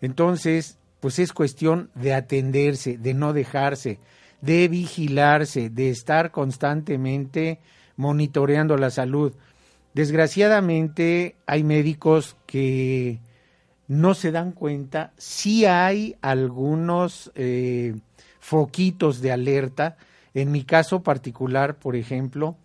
Entonces, 0.01 0.77
pues 0.99 1.19
es 1.19 1.31
cuestión 1.31 1.89
de 1.95 2.13
atenderse, 2.13 2.97
de 2.97 3.13
no 3.13 3.33
dejarse, 3.33 3.99
de 4.41 4.67
vigilarse, 4.67 5.69
de 5.69 5.89
estar 5.89 6.31
constantemente 6.31 7.59
monitoreando 7.95 8.77
la 8.77 8.89
salud. 8.89 9.33
Desgraciadamente 9.93 11.35
hay 11.45 11.63
médicos 11.63 12.35
que 12.45 13.19
no 13.91 14.13
se 14.13 14.31
dan 14.31 14.53
cuenta, 14.53 15.11
sí 15.17 15.65
hay 15.65 16.15
algunos 16.21 17.29
eh, 17.35 17.93
foquitos 18.39 19.19
de 19.19 19.33
alerta. 19.33 19.97
En 20.33 20.49
mi 20.49 20.63
caso 20.63 21.03
particular, 21.03 21.75
por 21.75 21.97
ejemplo, 21.97 22.55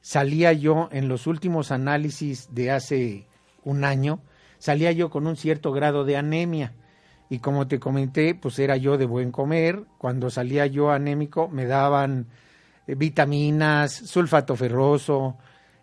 salía 0.00 0.52
yo 0.52 0.88
en 0.90 1.06
los 1.06 1.28
últimos 1.28 1.70
análisis 1.70 2.48
de 2.52 2.72
hace 2.72 3.24
un 3.62 3.84
año, 3.84 4.18
salía 4.58 4.90
yo 4.90 5.10
con 5.10 5.28
un 5.28 5.36
cierto 5.36 5.70
grado 5.70 6.04
de 6.04 6.16
anemia. 6.16 6.72
Y 7.30 7.38
como 7.38 7.68
te 7.68 7.78
comenté, 7.78 8.34
pues 8.34 8.58
era 8.58 8.76
yo 8.76 8.98
de 8.98 9.06
buen 9.06 9.30
comer. 9.30 9.84
Cuando 9.96 10.28
salía 10.28 10.66
yo 10.66 10.90
anémico, 10.90 11.48
me 11.48 11.66
daban 11.66 12.26
eh, 12.88 12.96
vitaminas, 12.96 13.92
sulfato 13.92 14.56
ferroso, 14.56 15.36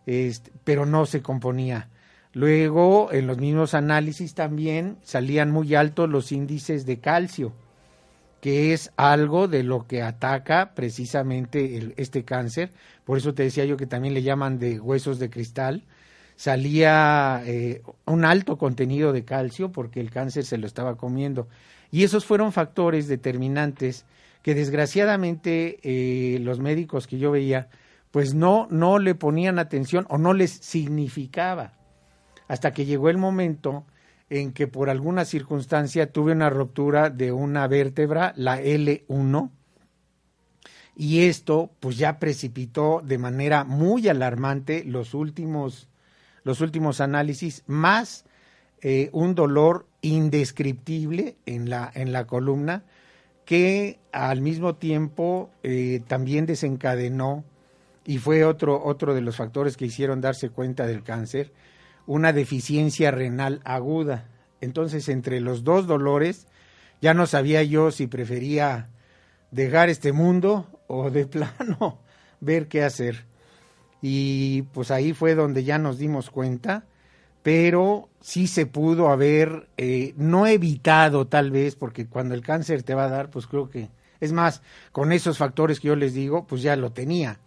este, 0.06 0.52
pero 0.66 0.86
no 0.86 1.06
se 1.06 1.22
componía. 1.22 1.88
Luego, 2.34 3.12
en 3.12 3.28
los 3.28 3.38
mismos 3.38 3.74
análisis 3.74 4.34
también 4.34 4.98
salían 5.04 5.52
muy 5.52 5.76
altos 5.76 6.10
los 6.10 6.32
índices 6.32 6.86
de 6.86 7.00
calcio, 7.00 7.52
que 8.40 8.74
es 8.74 8.92
algo 8.96 9.50
de 9.50 9.64
lo 9.64 9.86
que 9.86 10.02
ataca 10.02 10.74
precisamente 10.74 11.94
este 11.98 12.24
cáncer. 12.24 12.72
Por 13.04 13.18
eso 13.18 13.34
te 13.34 13.44
decía 13.44 13.66
yo 13.66 13.76
que 13.76 13.86
también 13.86 14.14
le 14.14 14.24
llaman 14.24 14.60
de 14.60 14.80
huesos 14.80 15.20
de 15.20 15.30
cristal. 15.30 15.84
Salía 16.38 17.44
eh, 17.46 17.82
un 18.06 18.24
alto 18.24 18.58
contenido 18.58 19.12
de 19.12 19.26
calcio 19.26 19.72
porque 19.72 20.00
el 20.00 20.10
cáncer 20.10 20.46
se 20.46 20.58
lo 20.58 20.68
estaba 20.68 20.96
comiendo. 20.96 21.48
Y 21.92 22.04
esos 22.04 22.26
fueron 22.26 22.54
factores 22.54 23.10
determinantes 23.10 24.06
que 24.42 24.56
desgraciadamente 24.56 25.80
eh, 25.84 26.40
los 26.40 26.60
médicos 26.60 27.08
que 27.08 27.20
yo 27.20 27.32
veía 27.32 27.68
pues 28.12 28.34
no, 28.34 28.68
no 28.72 29.00
le 29.00 29.16
ponían 29.16 29.60
atención 29.60 30.06
o 30.10 30.18
no 30.18 30.34
les 30.34 30.52
significaba. 30.52 31.74
Hasta 32.52 32.74
que 32.74 32.84
llegó 32.84 33.08
el 33.08 33.18
momento 33.18 33.86
en 34.30 34.52
que 34.52 34.68
por 34.68 34.90
alguna 34.90 35.24
circunstancia 35.24 36.12
tuve 36.12 36.34
una 36.34 36.50
ruptura 36.50 37.10
de 37.10 37.32
una 37.32 37.66
vértebra, 37.66 38.34
la 38.36 38.62
L1, 38.62 39.52
y 40.94 41.22
esto 41.28 41.72
pues 41.80 41.98
ya 41.98 42.20
precipitó 42.20 43.02
de 43.06 43.18
manera 43.18 43.64
muy 43.64 44.10
alarmante 44.10 44.84
los 44.84 45.14
últimos, 45.14 45.88
los 46.44 46.60
últimos 46.60 47.00
análisis, 47.00 47.64
más 47.68 48.26
eh, 48.82 49.10
un 49.14 49.34
dolor 49.34 49.88
indescriptible 50.02 51.38
en 51.46 51.70
la, 51.70 51.90
en 51.96 52.12
la 52.12 52.28
columna, 52.28 52.84
que 53.46 53.98
al 54.12 54.42
mismo 54.42 54.76
tiempo 54.76 55.52
eh, 55.64 56.02
también 56.06 56.46
desencadenó 56.48 57.46
y 58.04 58.18
fue 58.18 58.44
otro, 58.44 58.84
otro 58.84 59.14
de 59.14 59.22
los 59.22 59.38
factores 59.38 59.78
que 59.78 59.86
hicieron 59.86 60.20
darse 60.20 60.50
cuenta 60.50 60.86
del 60.86 61.02
cáncer, 61.02 61.54
una 62.12 62.34
deficiencia 62.34 63.10
renal 63.10 63.62
aguda. 63.64 64.26
Entonces, 64.60 65.08
entre 65.08 65.40
los 65.40 65.64
dos 65.64 65.88
dolores, 65.88 66.46
ya 67.02 67.14
no 67.14 67.26
sabía 67.26 67.64
yo 67.64 67.90
si 67.90 68.06
prefería 68.06 68.90
dejar 69.52 69.88
este 69.88 70.12
mundo 70.12 70.68
o 70.88 71.10
de 71.10 71.26
plano 71.26 72.00
ver 72.42 72.68
qué 72.68 72.84
hacer. 72.84 73.24
y 74.02 74.64
pues 74.74 74.92
ahí 74.92 75.14
fue 75.14 75.36
donde 75.36 75.64
ya 75.64 75.78
nos 75.78 76.00
dimos 76.00 76.30
cuenta, 76.30 76.84
pero 77.44 78.10
sí 78.20 78.48
se 78.48 78.66
pudo 78.66 79.08
haber, 79.08 79.70
eh, 79.78 80.14
no 80.18 80.48
evitado 80.48 81.28
tal 81.28 81.50
vez, 81.50 81.76
porque 81.76 82.08
cuando 82.08 82.36
el 82.36 82.42
cáncer 82.42 82.84
te 82.84 82.94
va 82.94 83.06
a 83.06 83.10
dar, 83.10 83.30
pues 83.30 83.48
creo 83.48 83.70
que, 83.70 83.90
es 84.20 84.34
más, 84.34 84.62
con 84.92 85.14
esos 85.14 85.38
factores 85.38 85.80
que 85.80 85.88
yo 85.88 85.96
les 85.96 86.14
digo, 86.14 86.46
pues 86.46 86.62
ya 86.62 86.76
lo 86.76 86.92
tenía, 86.92 87.40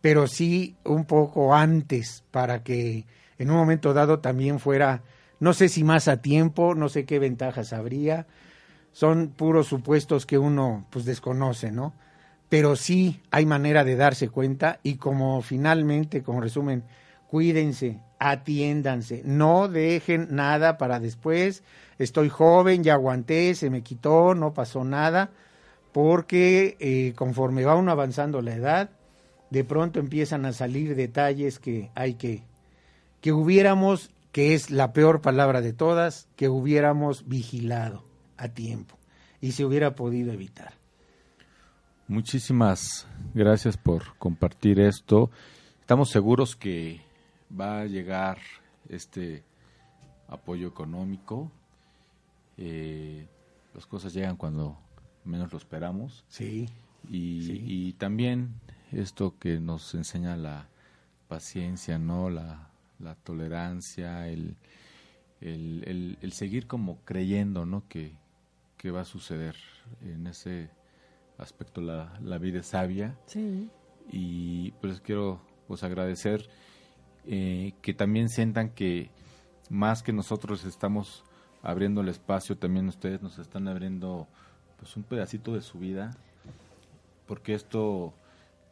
pero 0.00 0.26
sí 0.28 0.76
un 0.84 1.04
poco 1.04 1.54
antes 1.54 2.24
para 2.30 2.62
que 2.62 3.04
en 3.38 3.50
un 3.50 3.56
momento 3.56 3.94
dado 3.94 4.20
también 4.20 4.58
fuera, 4.58 5.02
no 5.40 5.52
sé 5.52 5.68
si 5.68 5.84
más 5.84 6.08
a 6.08 6.20
tiempo, 6.20 6.74
no 6.74 6.88
sé 6.88 7.04
qué 7.04 7.18
ventajas 7.18 7.72
habría, 7.72 8.26
son 8.92 9.28
puros 9.28 9.66
supuestos 9.68 10.26
que 10.26 10.38
uno 10.38 10.86
pues 10.90 11.04
desconoce, 11.04 11.70
¿no? 11.70 11.94
Pero 12.48 12.76
sí 12.76 13.20
hay 13.30 13.46
manera 13.46 13.84
de 13.84 13.96
darse 13.96 14.28
cuenta 14.28 14.80
y 14.82 14.96
como 14.96 15.40
finalmente, 15.42 16.22
como 16.22 16.40
resumen, 16.40 16.82
cuídense, 17.28 18.00
atiéndanse, 18.18 19.22
no 19.24 19.68
dejen 19.68 20.28
nada 20.30 20.78
para 20.78 20.98
después, 20.98 21.62
estoy 21.98 22.28
joven, 22.30 22.82
ya 22.82 22.94
aguanté, 22.94 23.54
se 23.54 23.70
me 23.70 23.82
quitó, 23.82 24.34
no 24.34 24.54
pasó 24.54 24.82
nada, 24.82 25.30
porque 25.92 26.76
eh, 26.80 27.12
conforme 27.16 27.64
va 27.64 27.76
uno 27.76 27.92
avanzando 27.92 28.40
la 28.42 28.54
edad, 28.54 28.90
de 29.50 29.64
pronto 29.64 30.00
empiezan 30.00 30.44
a 30.46 30.52
salir 30.52 30.94
detalles 30.94 31.58
que 31.58 31.90
hay 31.94 32.14
que, 32.14 32.42
que 33.20 33.32
hubiéramos, 33.32 34.10
que 34.32 34.54
es 34.54 34.70
la 34.70 34.92
peor 34.92 35.20
palabra 35.20 35.60
de 35.60 35.72
todas, 35.72 36.28
que 36.36 36.48
hubiéramos 36.48 37.28
vigilado 37.28 38.04
a 38.36 38.48
tiempo 38.48 38.98
y 39.40 39.52
se 39.52 39.64
hubiera 39.64 39.94
podido 39.94 40.32
evitar. 40.32 40.74
Muchísimas 42.06 43.06
gracias 43.34 43.76
por 43.76 44.16
compartir 44.16 44.80
esto. 44.80 45.30
Estamos 45.80 46.10
seguros 46.10 46.56
que 46.56 47.02
va 47.58 47.80
a 47.80 47.86
llegar 47.86 48.38
este 48.88 49.42
apoyo 50.28 50.68
económico. 50.68 51.50
Eh, 52.56 53.26
las 53.74 53.86
cosas 53.86 54.14
llegan 54.14 54.36
cuando 54.36 54.78
menos 55.24 55.52
lo 55.52 55.58
esperamos. 55.58 56.24
Sí. 56.28 56.68
Y, 57.10 57.88
y 57.88 57.92
también 57.94 58.54
esto 58.90 59.34
que 59.38 59.60
nos 59.60 59.94
enseña 59.94 60.36
la 60.36 60.68
paciencia, 61.28 61.98
¿no? 61.98 62.30
La, 62.30 62.67
la 62.98 63.14
tolerancia, 63.14 64.28
el, 64.28 64.56
el, 65.40 66.18
el, 66.20 66.32
seguir 66.32 66.66
como 66.66 66.98
creyendo, 67.04 67.66
¿no? 67.66 67.86
Que, 67.88 68.16
que 68.76 68.90
va 68.90 69.02
a 69.02 69.04
suceder 69.04 69.56
en 70.02 70.26
ese 70.26 70.70
aspecto 71.38 71.80
la, 71.80 72.18
la 72.20 72.38
vida 72.38 72.60
es 72.60 72.66
sabia. 72.66 73.16
Sí. 73.26 73.68
Y 74.10 74.72
pues 74.80 75.00
quiero 75.00 75.40
pues 75.66 75.82
agradecer 75.82 76.48
eh, 77.26 77.74
que 77.82 77.92
también 77.94 78.28
sientan 78.28 78.70
que 78.70 79.10
más 79.70 80.02
que 80.02 80.12
nosotros 80.12 80.64
estamos 80.64 81.24
abriendo 81.62 82.00
el 82.00 82.08
espacio, 82.08 82.56
también 82.56 82.88
ustedes 82.88 83.20
nos 83.20 83.38
están 83.38 83.68
abriendo 83.68 84.26
pues 84.78 84.96
un 84.96 85.02
pedacito 85.02 85.52
de 85.54 85.60
su 85.60 85.78
vida, 85.78 86.16
porque 87.26 87.52
esto 87.52 88.14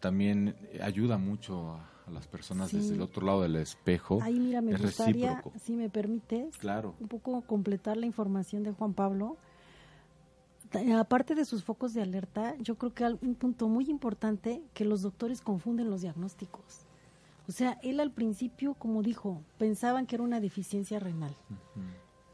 también 0.00 0.56
ayuda 0.80 1.18
mucho 1.18 1.72
a, 1.72 1.95
las 2.10 2.26
personas 2.26 2.72
desde 2.72 2.94
el 2.94 3.02
otro 3.02 3.26
lado 3.26 3.42
del 3.42 3.56
espejo. 3.56 4.20
Ahí 4.22 4.38
mira, 4.38 4.60
me 4.60 4.76
gustaría, 4.76 5.42
si 5.62 5.74
me 5.74 5.88
permites, 5.88 6.56
claro. 6.58 6.94
un 7.00 7.08
poco 7.08 7.40
completar 7.42 7.96
la 7.96 8.06
información 8.06 8.62
de 8.62 8.72
Juan 8.72 8.94
Pablo 8.94 9.36
aparte 10.98 11.34
de 11.34 11.44
sus 11.44 11.64
focos 11.64 11.94
de 11.94 12.02
alerta, 12.02 12.54
yo 12.58 12.76
creo 12.76 12.92
que 12.92 13.04
un 13.04 13.34
punto 13.34 13.68
muy 13.68 13.88
importante 13.88 14.62
que 14.74 14.84
los 14.84 15.02
doctores 15.02 15.40
confunden 15.40 15.90
los 15.90 16.02
diagnósticos. 16.02 16.86
O 17.48 17.52
sea, 17.52 17.78
él 17.82 18.00
al 18.00 18.10
principio, 18.10 18.74
como 18.74 19.02
dijo, 19.02 19.40
pensaban 19.58 20.06
que 20.06 20.16
era 20.16 20.24
una 20.24 20.40
deficiencia 20.40 20.98
renal, 20.98 21.34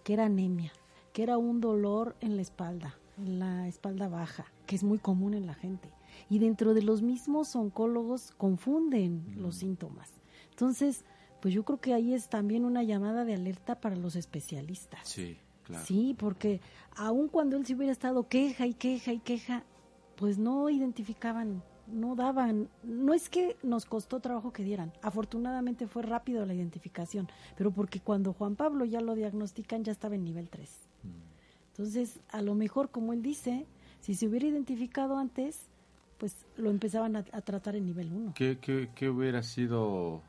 que 0.05 0.15
era 0.15 0.25
anemia, 0.25 0.73
que 1.13 1.23
era 1.23 1.37
un 1.37 1.61
dolor 1.61 2.17
en 2.21 2.37
la 2.37 2.43
espalda, 2.43 2.97
en 3.19 3.39
la 3.39 3.69
espalda 3.69 4.09
baja, 4.09 4.47
que 4.67 4.77
es 4.77 4.83
muy 4.83 4.99
común 4.99 5.35
en 5.35 5.47
la 5.47 5.55
gente. 5.55 5.91
Y 6.29 6.39
dentro 6.39 6.75
de 6.75 6.83
los 6.83 7.03
mismos 7.03 7.55
oncólogos 7.57 8.33
confunden 8.33 9.35
los 9.37 9.57
síntomas. 9.57 10.11
Entonces, 10.51 11.05
pues 11.41 11.53
yo 11.55 11.65
creo 11.65 11.81
que 11.81 11.95
ahí 11.95 12.15
es 12.15 12.29
también 12.29 12.65
una 12.65 12.83
llamada 12.83 13.25
de 13.25 13.35
alerta 13.35 13.81
para 13.81 13.97
los 13.97 14.17
especialistas. 14.17 15.09
Sí. 15.09 15.37
Sí, 15.85 16.15
porque 16.19 16.61
aun 16.97 17.29
cuando 17.29 17.57
él 17.57 17.65
se 17.67 17.75
hubiera 17.75 17.93
estado 17.93 18.29
queja 18.29 18.67
y 18.67 18.75
queja 18.75 19.13
y 19.13 19.21
queja, 19.21 19.65
pues 20.17 20.39
no 20.39 20.69
identificaban, 20.69 21.63
no 21.87 22.15
daban, 22.15 22.69
no 22.83 23.15
es 23.15 23.29
que 23.29 23.57
nos 23.63 23.87
costó 23.87 24.21
trabajo 24.21 24.53
que 24.53 24.65
dieran, 24.65 24.93
afortunadamente 25.03 25.87
fue 25.87 26.03
rápido 26.03 26.45
la 26.47 26.55
identificación, 26.55 27.29
pero 27.57 27.71
porque 27.71 28.01
cuando 28.01 28.33
Juan 28.33 28.57
Pablo 28.57 28.85
ya 28.85 29.01
lo 29.01 29.15
diagnostican 29.15 29.85
ya 29.85 29.93
estaba 29.93 30.15
en 30.15 30.25
nivel 30.25 30.51
3. 30.51 30.71
Mm. 31.03 31.09
Entonces, 31.69 32.21
a 32.29 32.43
lo 32.43 32.55
mejor, 32.55 32.91
como 32.91 33.13
él 33.13 33.23
dice, 33.23 33.67
si 34.01 34.15
se 34.15 34.27
hubiera 34.27 34.47
identificado 34.47 35.17
antes, 35.17 35.71
pues 36.23 36.37
lo 36.57 36.71
empezaban 36.71 37.17
a, 37.17 37.25
tratar 37.25 37.75
en 37.75 37.85
nivel 37.85 38.13
1. 38.13 38.35
¿Qué, 38.37 38.59
qué, 38.61 38.91
qué 38.95 39.09
hubiera 39.09 39.43
sido 39.43 40.23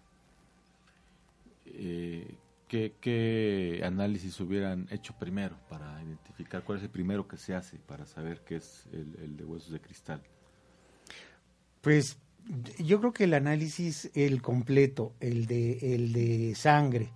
eh, 1.68 2.36
¿Qué, 2.68 3.80
análisis 3.86 4.40
hubieran 4.40 4.88
hecho 4.90 5.14
primero 5.20 5.56
para 5.70 6.02
identificar 6.02 6.64
cuál 6.64 6.80
es 6.80 6.86
el 6.86 6.90
primero 6.90 7.28
que 7.28 7.38
se 7.38 7.54
hace 7.54 7.78
para 7.78 8.08
saber 8.08 8.42
qué 8.44 8.56
es 8.56 8.88
el, 8.92 9.38
de 9.38 9.46
huesos 9.46 9.72
de 9.72 9.82
cristal? 9.82 10.20
Pues 11.82 12.18
yo 12.80 13.00
creo 13.00 13.14
que 13.14 13.26
el 13.26 13.36
análisis, 13.36 14.10
el 14.16 14.42
completo, 14.42 15.14
el 15.20 15.46
de, 15.46 15.94
el 15.94 16.12
de 16.12 16.56
sangre, 16.56 17.12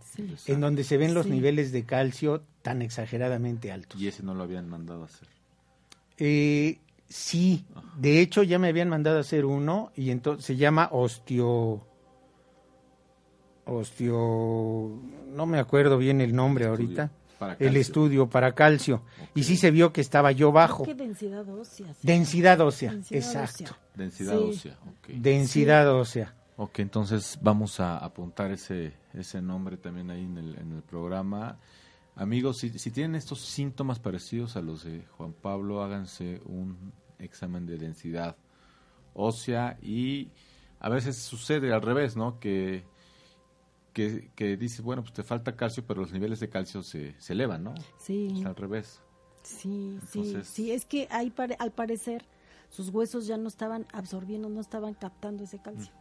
en 0.45 0.61
donde 0.61 0.83
se 0.83 0.97
ven 0.97 1.15
los 1.15 1.25
niveles 1.25 1.71
de 1.71 1.83
calcio 1.83 2.43
tan 2.61 2.83
exageradamente 2.83 3.71
altos. 3.71 3.99
¿Y 3.99 4.07
ese 4.07 4.21
no 4.21 4.35
lo 4.35 4.43
habían 4.43 4.69
mandado 4.69 5.01
a 5.01 5.05
hacer? 5.05 5.27
Eh, 6.19 6.77
sí, 7.07 7.65
de 7.97 8.21
hecho 8.21 8.43
ya 8.43 8.59
me 8.59 8.69
habían 8.69 8.89
mandado 8.89 9.17
a 9.17 9.21
hacer 9.21 9.45
uno 9.45 9.91
y 9.95 10.11
entonces 10.11 10.45
se 10.45 10.55
llama 10.55 10.89
osteo 10.91 11.85
osteo, 13.67 14.99
no 15.27 15.45
me 15.45 15.59
acuerdo 15.59 15.97
bien 15.97 16.21
el 16.21 16.33
nombre 16.33 16.65
ahorita, 16.65 17.11
el 17.59 17.75
estudio 17.75 18.29
para 18.29 18.53
calcio, 18.53 19.03
y 19.35 19.43
sí 19.43 19.57
se 19.57 19.71
vio 19.71 19.91
que 19.91 20.01
estaba 20.01 20.31
yo 20.31 20.51
bajo. 20.51 20.83
¿Qué 20.83 20.95
densidad 20.95 21.47
ósea? 21.49 21.87
Densidad 22.01 22.61
ósea, 22.61 22.93
exacto. 23.11 23.75
Densidad 23.93 24.39
ósea, 24.39 24.77
Densidad 25.07 25.93
ósea. 25.93 26.33
Ok, 26.55 26.79
entonces 26.79 27.37
vamos 27.41 27.79
a 27.79 27.97
apuntar 27.97 28.51
ese, 28.51 28.93
ese 29.13 29.41
nombre 29.41 29.77
también 29.77 30.09
ahí 30.09 30.23
en 30.23 30.37
el, 30.37 30.55
en 30.57 30.71
el 30.73 30.81
programa. 30.81 31.57
Amigos, 32.17 32.57
si, 32.57 32.77
si 32.77 32.91
tienen 32.91 33.15
estos 33.15 33.41
síntomas 33.41 33.99
parecidos 33.99 34.57
a 34.57 34.61
los 34.61 34.83
de 34.83 35.05
Juan 35.17 35.33
Pablo, 35.33 35.83
háganse 35.83 36.41
un 36.45 36.91
examen 37.19 37.65
de 37.65 37.77
densidad 37.77 38.35
ósea 39.13 39.77
y 39.81 40.31
a 40.79 40.89
veces 40.89 41.17
sucede 41.17 41.73
al 41.73 41.81
revés, 41.81 42.15
¿no? 42.15 42.39
Que 42.39 42.85
que, 43.97 44.29
que 44.35 44.57
dices, 44.57 44.81
bueno, 44.81 45.01
pues 45.01 45.11
te 45.13 45.23
falta 45.23 45.55
calcio, 45.55 45.83
pero 45.83 46.01
los 46.01 46.11
niveles 46.11 46.39
de 46.39 46.49
calcio 46.49 46.83
se, 46.83 47.19
se 47.19 47.33
elevan, 47.33 47.63
¿no? 47.63 47.73
Sí. 47.97 48.43
al 48.45 48.55
revés. 48.55 49.01
Sí, 49.41 49.97
sí, 50.07 50.37
sí, 50.43 50.71
es 50.71 50.85
que 50.85 51.07
ahí 51.09 51.33
al 51.57 51.71
parecer 51.71 52.23
sus 52.69 52.89
huesos 52.89 53.25
ya 53.25 53.37
no 53.37 53.47
estaban 53.47 53.87
absorbiendo, 53.93 54.49
no 54.49 54.61
estaban 54.61 54.93
captando 54.93 55.45
ese 55.45 55.57
calcio. 55.57 55.91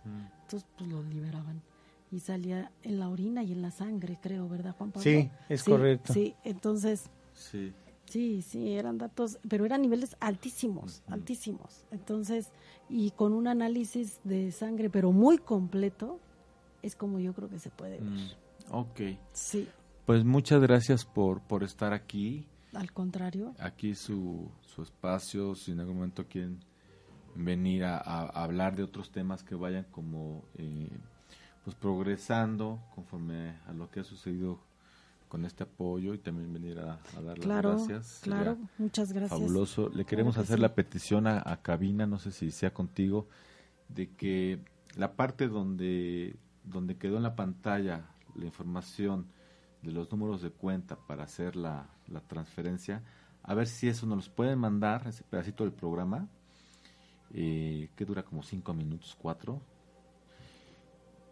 Entonces, 0.42 0.68
pues 0.76 0.90
lo 0.90 1.02
liberaban. 1.04 1.62
Y 2.10 2.20
salía 2.20 2.70
en 2.82 3.00
la 3.00 3.08
orina 3.08 3.42
y 3.42 3.52
en 3.52 3.62
la 3.62 3.70
sangre, 3.70 4.18
creo, 4.20 4.48
¿verdad, 4.48 4.74
Juan 4.76 4.92
Pablo? 4.92 5.02
Sí, 5.02 5.30
es 5.48 5.64
correcto. 5.64 6.12
Sí, 6.12 6.34
entonces... 6.44 7.10
Sí. 7.34 7.72
Sí, 8.06 8.40
sí, 8.42 8.72
eran 8.72 8.98
datos, 8.98 9.38
pero 9.48 9.64
eran 9.64 9.82
niveles 9.82 10.16
altísimos, 10.20 11.02
altísimos. 11.08 11.84
Entonces, 11.90 12.52
y 12.88 13.10
con 13.10 13.32
un 13.32 13.48
análisis 13.48 14.20
de 14.22 14.52
sangre, 14.52 14.90
pero 14.90 15.10
muy 15.10 15.38
completo, 15.38 16.20
es 16.82 16.94
como 16.94 17.18
yo 17.18 17.32
creo 17.32 17.48
que 17.48 17.58
se 17.58 17.70
puede 17.70 17.98
ver. 17.98 18.02
Mm, 18.02 18.28
ok. 18.70 19.00
Sí. 19.32 19.68
Pues 20.06 20.24
muchas 20.24 20.60
gracias 20.62 21.04
por, 21.04 21.40
por 21.40 21.64
estar 21.64 21.92
aquí. 21.92 22.46
Al 22.72 22.92
contrario. 22.92 23.54
Aquí 23.58 23.96
su, 23.96 24.48
su 24.60 24.82
espacio, 24.82 25.56
si 25.56 25.72
en 25.72 25.80
algún 25.80 25.96
momento 25.96 26.26
quieren 26.28 26.60
venir 27.34 27.84
a, 27.84 27.98
hablar 27.98 28.76
de 28.76 28.82
otros 28.82 29.10
temas 29.10 29.42
que 29.42 29.54
vayan 29.54 29.84
como 29.90 30.44
eh, 30.54 30.88
pues 31.66 31.76
progresando 31.76 32.80
conforme 32.94 33.58
a 33.66 33.74
lo 33.74 33.90
que 33.90 34.00
ha 34.00 34.04
sucedido 34.04 34.58
con 35.28 35.44
este 35.44 35.64
apoyo 35.64 36.14
y 36.14 36.18
también 36.18 36.50
venir 36.50 36.78
a, 36.78 36.98
dar 37.20 37.38
las 37.38 37.62
gracias. 37.62 38.20
Claro, 38.22 38.56
muchas 38.78 39.12
gracias. 39.12 39.38
Fabuloso. 39.38 39.90
Le 39.90 40.06
queremos 40.06 40.38
hacer 40.38 40.60
la 40.60 40.74
petición 40.74 41.26
a, 41.26 41.42
a, 41.44 41.60
cabina, 41.60 42.06
no 42.06 42.18
sé 42.18 42.32
si 42.32 42.50
sea 42.50 42.72
contigo, 42.72 43.28
de 43.88 44.14
que 44.14 44.64
la 44.96 45.14
parte 45.14 45.48
donde 45.48 46.38
donde 46.66 46.96
quedó 46.96 47.16
en 47.16 47.22
la 47.22 47.36
pantalla 47.36 48.10
la 48.34 48.44
información 48.44 49.26
de 49.82 49.92
los 49.92 50.10
números 50.10 50.42
de 50.42 50.50
cuenta 50.50 50.96
para 50.96 51.24
hacer 51.24 51.56
la, 51.56 51.88
transferencia, 52.26 53.02
a 53.42 53.54
ver 53.54 53.66
si 53.66 53.88
eso 53.88 54.06
nos 54.06 54.16
los 54.16 54.28
pueden 54.28 54.58
mandar, 54.58 55.06
ese 55.06 55.22
pedacito 55.22 55.64
del 55.64 55.72
programa, 55.72 56.28
eh, 57.32 57.88
que 57.96 58.04
dura 58.04 58.22
como 58.24 58.42
cinco 58.42 58.74
minutos, 58.74 59.16
cuatro, 59.18 59.60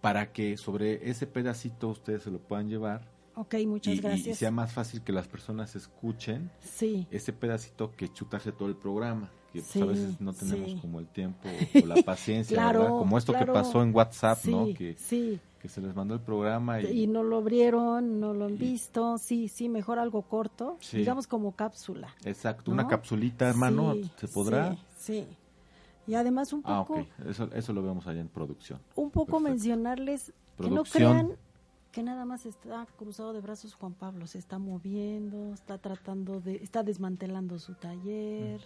para 0.05 0.33
que 0.33 0.59
sobre 0.59 1.09
ese 1.09 1.27
pedacito 1.27 1.89
ustedes 1.89 2.25
se 2.25 2.31
lo 2.31 2.39
puedan 2.39 2.69
llevar 2.69 3.09
Ok, 3.37 3.55
muchas 3.67 3.95
y, 3.95 3.99
gracias. 4.01 4.27
y 4.27 4.39
sea 4.39 4.51
más 4.51 4.71
fácil 4.71 5.01
que 5.03 5.13
las 5.13 5.27
personas 5.27 5.75
escuchen 5.77 6.51
Sí, 6.61 7.07
ese 7.11 7.33
pedacito 7.33 7.91
que 7.97 8.13
chutarse 8.13 8.53
todo 8.53 8.69
el 8.69 8.77
programa. 8.77 9.31
Que 9.53 9.61
pues, 9.63 9.77
a 9.77 9.87
veces 9.87 10.21
no 10.21 10.35
tenemos 10.35 10.73
sí. 10.73 10.79
como 10.81 11.01
el 11.01 11.09
tiempo 11.09 11.49
o 11.83 11.87
la 11.87 12.03
paciencia, 12.03 12.55
Claro, 12.55 12.81
¿verdad? 12.81 12.99
Como 12.99 13.17
esto 13.17 13.33
claro. 13.33 13.47
que 13.47 13.53
pasó 13.61 13.83
en 13.83 13.95
WhatsApp, 13.95 14.45
¿no? 14.45 14.67
Que, 14.75 14.95
sí. 14.99 15.41
que 15.59 15.69
se 15.71 15.81
les 15.81 15.95
mandó 15.97 16.13
el 16.15 16.21
programa 16.21 16.81
y, 16.83 17.03
Y 17.03 17.07
no 17.07 17.23
lo 17.23 17.39
abrieron, 17.39 18.21
no 18.21 18.35
lo 18.35 18.45
han 18.45 18.59
visto. 18.59 19.17
Sí, 19.17 19.49
sí, 19.49 19.71
mejor 19.71 19.99
algo 19.99 20.21
corto. 20.23 20.77
Sí. 20.81 20.99
Digamos 20.99 21.27
como 21.27 21.57
cápsula. 21.57 22.15
exacto, 22.27 22.71
¿no? 22.71 22.75
una 22.75 22.87
capsulita, 22.89 23.49
hermano, 23.49 23.95
¿se 24.17 24.29
podrá? 24.29 24.77
Sí, 24.99 25.25
sí. 25.25 25.27
Y 26.07 26.15
además 26.15 26.53
un 26.53 26.63
ah, 26.65 26.85
poco, 26.85 27.01
ok, 27.01 27.07
eso, 27.27 27.49
eso 27.55 27.73
lo 27.73 27.83
vemos 27.83 28.07
allá 28.07 28.21
en 28.21 28.29
producción. 28.29 28.81
un 28.95 29.11
poco 29.11 29.33
Perfecto. 29.39 29.51
mencionarles 29.51 30.33
que 30.61 30.71
no 30.71 30.85
crean 30.85 31.33
que 31.91 32.03
nada 32.03 32.25
más 32.25 32.45
está 32.45 32.87
cruzado 32.99 33.33
de 33.33 33.41
brazos 33.41 33.75
Juan 33.75 33.95
Pablo, 33.95 34.27
se 34.27 34.39
está 34.39 34.59
moviendo, 34.59 35.55
está 35.55 35.79
tratando 35.79 36.41
de, 36.41 36.57
está 36.57 36.83
desmantelando 36.83 37.59
su 37.61 37.75
taller, 37.75 38.61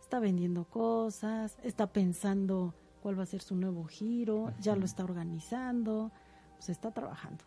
está 0.00 0.20
vendiendo 0.20 0.64
cosas, 0.64 1.58
está 1.62 1.86
pensando 1.92 2.74
cuál 3.02 3.18
va 3.18 3.24
a 3.24 3.26
ser 3.26 3.42
su 3.42 3.56
nuevo 3.56 3.84
giro, 3.84 4.52
ya 4.58 4.74
lo 4.74 4.86
está 4.86 5.04
organizando, 5.04 6.10
pues 6.56 6.70
está 6.70 6.90
trabajando. 6.92 7.44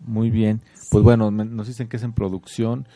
Muy 0.00 0.30
bien. 0.30 0.62
Pues 0.90 1.04
bueno, 1.04 1.30
me- 1.30 1.44
nos 1.44 1.66
dicen 1.66 1.88
que 1.88 1.96
es 1.96 2.02
en 2.02 2.12
producción. 2.12 2.86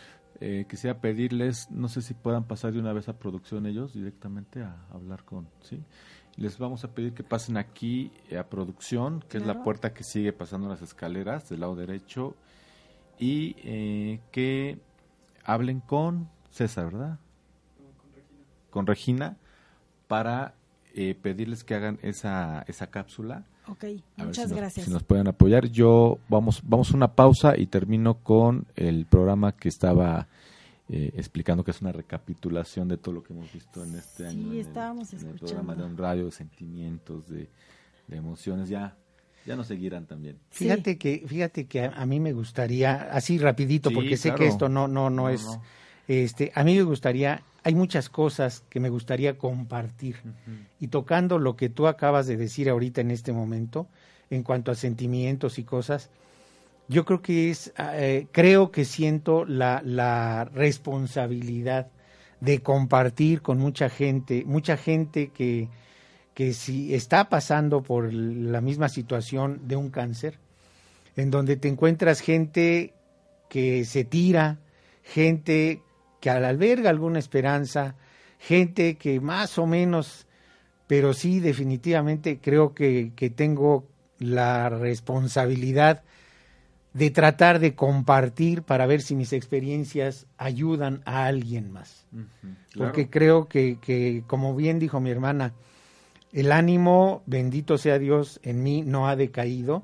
Eh, 0.41 0.67
quisiera 0.69 1.01
pedirles, 1.01 1.71
no 1.71 1.89
sé 1.89 2.03
si 2.03 2.13
puedan 2.13 2.45
pasar 2.45 2.73
de 2.73 2.79
una 2.79 2.93
vez 2.93 3.09
a 3.09 3.19
producción 3.19 3.67
ellos 3.67 3.95
directamente 3.95 4.63
a 4.63 4.87
hablar 4.93 5.25
con, 5.25 5.49
¿sí? 5.63 5.83
Les 6.37 6.59
vamos 6.59 6.85
a 6.85 6.95
pedir 6.95 7.15
que 7.15 7.23
pasen 7.23 7.57
aquí 7.57 8.13
eh, 8.29 8.37
a 8.37 8.51
producción, 8.51 9.25
que 9.29 9.39
es 9.39 9.47
la 9.47 9.63
puerta 9.63 9.95
que 9.95 10.05
sigue 10.05 10.35
pasando 10.35 10.69
las 10.69 10.83
escaleras 10.83 11.49
del 11.49 11.61
lado 11.61 11.75
derecho, 11.75 12.37
y 13.19 13.57
eh, 13.65 14.21
que 14.31 14.79
hablen 15.45 15.81
con 15.81 16.29
César, 16.51 16.87
¿verdad? 16.87 17.19
Con 18.71 18.87
Regina, 18.87 19.39
para 20.07 20.55
eh, 20.95 21.15
pedirles 21.15 21.65
que 21.65 21.75
hagan 21.75 21.99
esa, 22.03 22.63
esa 22.69 22.89
cápsula. 22.89 23.47
Ok, 23.69 23.83
A 23.85 23.87
ver 23.87 24.01
muchas 24.27 24.45
si 24.45 24.51
nos- 24.51 24.59
gracias. 24.59 24.87
si 24.87 24.93
nos 24.93 25.03
pueden 25.03 25.27
apoyar. 25.29 25.67
Yo 25.67 26.19
vamos 26.29 26.63
vamos 26.65 26.93
a 26.93 26.97
una 26.97 27.15
pausa 27.15 27.57
y 27.59 27.67
termino 27.67 28.15
con 28.23 28.67
el 28.77 29.07
programa 29.07 29.53
que 29.53 29.69
estaba 29.69 30.29
eh, 30.89 31.13
explicando 31.17 31.65
que 31.65 31.73
es 31.73 31.81
una 31.81 31.91
recapitulación 31.91 32.87
de 32.87 32.97
todo 32.97 33.17
lo 33.17 33.23
que 33.25 33.33
hemos 33.33 33.53
visto 33.53 33.83
en 33.83 33.97
este 33.97 34.23
Sí, 34.31 34.37
año. 34.37 34.47
en 34.47 34.53
el- 34.53 34.59
estábamos 34.61 35.13
en 35.13 35.19
el 35.19 35.25
escuchando. 35.27 35.47
programa 35.65 35.75
de 35.75 35.91
un 35.91 35.97
radio, 35.99 36.25
de 36.27 36.31
sentimientos, 36.31 37.29
de, 37.29 37.49
de 38.07 38.17
emociones. 38.17 38.69
Ya 38.69 38.97
ya 39.45 39.55
nos 39.57 39.67
seguirán 39.69 40.07
también. 40.07 40.39
Sí. 40.51 40.65
Fíjate 40.65 40.97
que, 40.99 41.25
fíjate 41.27 41.67
que 41.67 41.81
a, 41.85 41.91
a 41.93 42.05
mí 42.07 42.19
me 42.21 42.33
gustaría, 42.33 43.09
así 43.13 43.39
rapidito, 43.39 43.91
Sí, 43.91 43.95
porque 43.97 44.17
sé 44.17 44.29
claro. 44.31 44.39
que 44.39 44.47
esto 44.49 44.69
no, 44.69 44.87
no, 44.89 45.09
no, 45.11 45.23
No, 45.23 45.29
es, 45.29 45.45
no. 45.45 45.63
este, 46.09 46.51
a 46.55 46.63
mí 46.65 46.75
me 46.77 46.83
gustaría, 46.83 47.43
hay 47.67 47.75
muchas 47.75 48.09
cosas 48.09 48.63
que 48.71 48.79
me 48.79 48.91
gustaría 48.91 49.39
compartir. 49.39 50.19
Y 50.79 50.87
tocando 50.87 51.41
lo 51.41 51.57
que 51.57 51.69
tú 51.69 51.89
acabas 51.89 52.29
de 52.29 52.37
decir 52.37 52.71
ahorita 52.71 53.01
en 53.01 53.11
este 53.11 53.33
momento, 53.33 53.89
en 54.31 54.45
cuanto 54.45 54.71
a 54.71 54.77
sentimientos 54.77 55.59
y 55.59 55.65
cosas, 55.65 56.11
yo 56.87 57.05
creo 57.05 57.23
que 57.23 57.51
es, 57.51 57.73
eh, 57.77 58.29
creo 58.31 58.71
que 58.71 58.85
siento 58.85 59.45
la, 59.45 59.83
la 59.85 60.45
responsabilidad 60.45 61.89
de 62.39 62.63
compartir 62.63 63.43
con 63.43 63.59
mucha 63.59 63.89
gente, 63.89 64.45
mucha 64.47 64.77
gente 64.77 65.33
que, 65.35 65.69
que 66.35 66.53
si 66.53 66.95
está 66.95 67.29
pasando 67.29 67.83
por 67.83 68.15
la 68.15 68.61
misma 68.61 68.89
situación 68.89 69.63
de 69.67 69.75
un 69.75 69.91
cáncer, 69.91 70.39
en 71.17 71.33
donde 71.33 71.57
te 71.57 71.67
encuentras 71.67 72.21
gente 72.21 72.95
que 73.49 73.85
se 73.85 74.05
tira, 74.05 74.61
gente 75.03 75.83
que 76.21 76.31
alberga 76.31 76.91
alguna 76.91 77.19
esperanza, 77.19 77.95
gente 78.39 78.97
que 78.97 79.21
más 79.21 79.59
o 79.59 79.67
menos, 79.67 80.27
pero 80.87 81.13
sí 81.13 81.41
definitivamente 81.41 82.39
creo 82.41 82.75
que, 82.75 83.13
que 83.15 83.31
tengo 83.31 83.87
la 84.19 84.69
responsabilidad 84.69 86.03
de 86.97 87.11
tratar 87.11 87.59
de 87.59 87.75
compartir 87.75 88.63
para 88.63 88.87
ver 88.87 89.03
si 89.03 89.15
mis 89.15 89.35
experiencias 89.35 90.27
ayudan 90.39 91.03
a 91.05 91.27
alguien 91.27 91.71
más. 91.71 92.07
Porque 92.75 93.11
creo 93.11 93.49
que, 93.49 93.79
que, 93.79 94.25
como 94.27 94.55
bien 94.55 94.79
dijo 94.79 94.99
mi 94.99 95.11
hermana, 95.11 95.53
el 96.33 96.53
ánimo, 96.53 97.23
bendito 97.27 97.77
sea 97.77 97.99
Dios, 97.99 98.41
en 98.43 98.63
mí 98.63 98.81
no 98.81 99.09
ha 99.09 99.17
decaído 99.17 99.83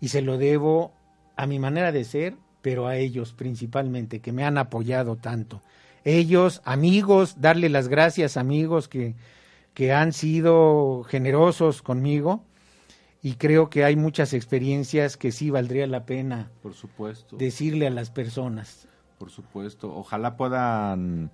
y 0.00 0.08
se 0.08 0.22
lo 0.22 0.38
debo 0.38 0.92
a 1.36 1.46
mi 1.46 1.58
manera 1.58 1.92
de 1.92 2.04
ser, 2.04 2.36
pero 2.66 2.88
a 2.88 2.96
ellos 2.96 3.32
principalmente, 3.32 4.18
que 4.18 4.32
me 4.32 4.44
han 4.44 4.58
apoyado 4.58 5.14
tanto. 5.14 5.62
Ellos, 6.02 6.62
amigos, 6.64 7.40
darle 7.40 7.68
las 7.68 7.86
gracias, 7.86 8.36
amigos, 8.36 8.88
que, 8.88 9.14
que 9.72 9.92
han 9.92 10.12
sido 10.12 11.04
generosos 11.04 11.80
conmigo 11.80 12.42
y 13.22 13.34
creo 13.34 13.70
que 13.70 13.84
hay 13.84 13.94
muchas 13.94 14.32
experiencias 14.32 15.16
que 15.16 15.30
sí 15.30 15.48
valdría 15.48 15.86
la 15.86 16.06
pena 16.06 16.50
Por 16.60 16.74
supuesto. 16.74 17.36
decirle 17.36 17.86
a 17.86 17.90
las 17.90 18.10
personas. 18.10 18.88
Por 19.16 19.30
supuesto. 19.30 19.94
Ojalá 19.94 20.36
puedan, 20.36 21.30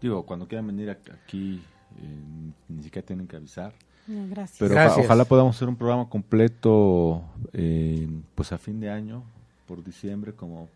digo, 0.00 0.24
cuando 0.24 0.48
quieran 0.48 0.68
venir 0.68 0.88
aquí, 0.88 1.62
eh, 1.98 2.52
ni 2.70 2.82
siquiera 2.82 3.04
tienen 3.04 3.26
que 3.26 3.36
avisar. 3.36 3.74
Gracias. 4.06 4.58
Pero 4.60 4.72
Gracias. 4.76 5.04
ojalá 5.04 5.26
podamos 5.26 5.56
hacer 5.56 5.68
un 5.68 5.76
programa 5.76 6.08
completo, 6.08 7.22
eh, 7.52 8.08
pues 8.34 8.50
a 8.52 8.56
fin 8.56 8.80
de 8.80 8.88
año, 8.88 9.24
por 9.70 9.84
diciembre, 9.84 10.32
como 10.34 10.68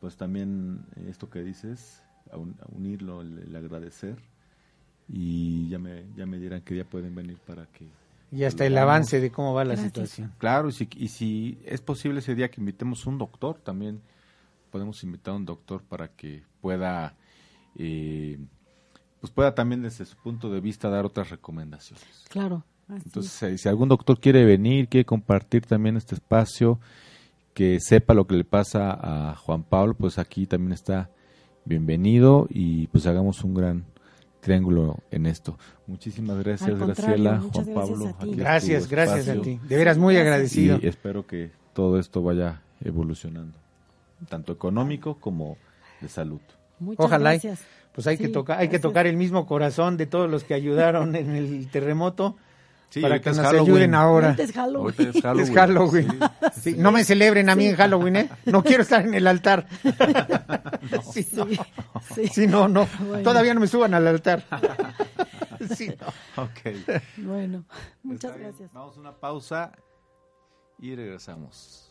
pues 0.00 0.16
también 0.16 0.84
esto 1.08 1.28
que 1.28 1.42
dices, 1.42 2.00
a, 2.30 2.36
un- 2.36 2.54
a 2.62 2.66
unirlo, 2.76 3.22
el, 3.22 3.38
el 3.38 3.56
agradecer. 3.56 4.16
Y 5.08 5.68
ya 5.68 5.78
me, 5.80 6.04
ya 6.16 6.24
me 6.26 6.38
dirán 6.38 6.60
que 6.62 6.74
día 6.74 6.84
pueden 6.84 7.12
venir 7.16 7.38
para 7.44 7.66
que... 7.66 7.88
Y 8.30 8.44
hasta 8.44 8.64
el 8.64 8.76
hagamos. 8.78 8.92
avance 8.94 9.20
de 9.20 9.32
cómo 9.32 9.52
va 9.54 9.64
la 9.64 9.74
Gracias. 9.74 9.88
situación. 9.92 10.32
Claro, 10.38 10.68
y 10.68 10.72
si, 10.72 10.88
y 10.96 11.08
si 11.08 11.58
es 11.64 11.80
posible 11.80 12.20
ese 12.20 12.36
día 12.36 12.48
que 12.48 12.60
invitemos 12.60 13.04
un 13.06 13.18
doctor, 13.18 13.58
también 13.58 14.00
podemos 14.70 15.02
invitar 15.02 15.34
a 15.34 15.36
un 15.38 15.44
doctor 15.44 15.82
para 15.82 16.06
que 16.08 16.44
pueda, 16.60 17.16
eh, 17.76 18.38
pues 19.20 19.32
pueda 19.32 19.52
también 19.56 19.82
desde 19.82 20.04
su 20.06 20.16
punto 20.16 20.48
de 20.52 20.60
vista 20.60 20.88
dar 20.88 21.04
otras 21.04 21.30
recomendaciones. 21.30 22.24
Claro. 22.28 22.64
así 22.86 23.02
Entonces, 23.06 23.42
eh, 23.42 23.58
si 23.58 23.68
algún 23.68 23.88
doctor 23.88 24.20
quiere 24.20 24.44
venir, 24.44 24.86
quiere 24.88 25.04
compartir 25.04 25.66
también 25.66 25.96
este 25.96 26.14
espacio, 26.14 26.78
que 27.54 27.80
sepa 27.80 28.14
lo 28.14 28.26
que 28.26 28.36
le 28.36 28.44
pasa 28.44 28.92
a 28.92 29.36
Juan 29.36 29.62
Pablo, 29.64 29.94
pues 29.94 30.18
aquí 30.18 30.46
también 30.46 30.72
está 30.72 31.10
bienvenido 31.64 32.46
y 32.48 32.86
pues 32.88 33.06
hagamos 33.06 33.42
un 33.44 33.54
gran 33.54 33.84
triángulo 34.40 34.98
en 35.10 35.26
esto. 35.26 35.58
Muchísimas 35.86 36.38
gracias, 36.38 36.78
Graciela, 36.78 37.34
muchas 37.36 37.64
Juan 37.66 37.74
gracias 37.74 37.98
Pablo. 37.98 38.16
a 38.18 38.36
Gracias, 38.36 38.88
gracias 38.88 39.28
a 39.28 39.40
ti. 39.40 39.60
De 39.68 39.76
veras 39.76 39.98
muy 39.98 40.14
Gracias. 40.14 40.32
agradecido. 40.32 40.78
Y 40.82 40.86
espero 40.86 41.26
que 41.26 41.50
todo 41.74 41.98
esto 41.98 42.22
vaya 42.22 42.62
evolucionando, 42.82 43.58
tanto 44.28 44.52
económico 44.52 45.16
como 45.20 45.56
de 46.00 46.08
salud. 46.08 46.40
Muchas 46.78 47.04
Ojalá. 47.06 47.30
gracias. 47.32 47.60
Pues 47.92 48.06
hay 48.06 48.16
que 48.16 48.28
tocar, 48.28 48.60
hay 48.60 48.68
que 48.68 48.78
tocar 48.78 49.06
el 49.06 49.16
mismo 49.16 49.46
corazón 49.46 49.96
de 49.96 50.06
todos 50.06 50.30
los 50.30 50.44
que 50.44 50.54
ayudaron 50.54 51.16
en 51.16 51.34
el 51.34 51.68
terremoto 51.68 52.36
para 53.00 53.20
que 53.20 53.30
nos 53.30 53.38
ayuden 53.38 53.94
ahora. 53.94 54.28
Ahorita 54.28 54.42
es 54.42 54.52
Halloween. 54.52 54.94
Es 55.40 55.50
Halloween. 55.50 56.18
No 56.76 56.90
me 56.92 57.04
celebren 57.04 57.48
a 57.48 57.54
mí 57.54 57.66
en 57.66 57.76
Halloween, 57.76 58.16
¿eh? 58.16 58.30
No 58.46 58.62
quiero 58.64 58.82
estar 58.82 59.02
en 59.04 59.14
el 59.14 59.26
altar. 59.26 59.66
No. 59.84 59.92
Sí, 61.12 61.26
no. 61.32 61.46
Sí, 62.32 62.46
no, 62.46 62.68
no. 62.68 62.88
Todavía 63.22 63.54
no 63.54 63.60
me 63.60 63.66
suban 63.66 63.94
al 63.94 64.06
altar. 64.06 64.44
Sí. 65.76 65.92
Ok. 66.36 66.90
Bueno, 67.18 67.64
muchas 68.02 68.36
gracias. 68.36 68.72
Vamos 68.72 68.96
a 68.96 69.00
una 69.00 69.12
pausa 69.12 69.72
y 70.78 70.94
regresamos. 70.94 71.90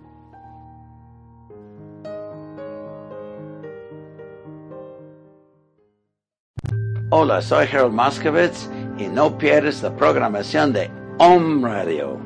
Hola, 7.13 7.41
soy 7.41 7.67
Harold 7.67 7.93
Moskowitz 7.93 8.69
y 8.97 9.07
no 9.07 9.37
pierdes 9.37 9.83
la 9.83 9.93
programación 9.93 10.71
de 10.71 10.89
Om 11.17 11.61
Radio. 11.61 12.17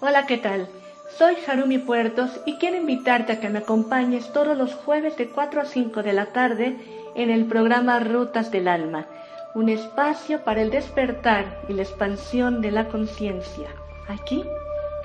Hola, 0.00 0.26
¿qué 0.26 0.36
tal? 0.36 0.68
Soy 1.16 1.34
Harumi 1.48 1.78
Puertos 1.78 2.30
y 2.44 2.58
quiero 2.58 2.76
invitarte 2.76 3.32
a 3.32 3.40
que 3.40 3.48
me 3.48 3.60
acompañes 3.60 4.30
todos 4.34 4.54
los 4.54 4.74
jueves 4.74 5.16
de 5.16 5.30
4 5.30 5.62
a 5.62 5.64
5 5.64 6.02
de 6.02 6.12
la 6.12 6.26
tarde 6.34 6.76
en 7.14 7.30
el 7.30 7.46
programa 7.46 8.00
Rutas 8.00 8.50
del 8.50 8.68
Alma, 8.68 9.06
un 9.54 9.70
espacio 9.70 10.44
para 10.44 10.60
el 10.60 10.68
despertar 10.68 11.62
y 11.70 11.72
la 11.72 11.84
expansión 11.84 12.60
de 12.60 12.70
la 12.70 12.88
conciencia, 12.88 13.70
aquí 14.08 14.44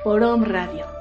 por 0.03 0.21
Om 0.21 0.43
Radio. 0.43 1.00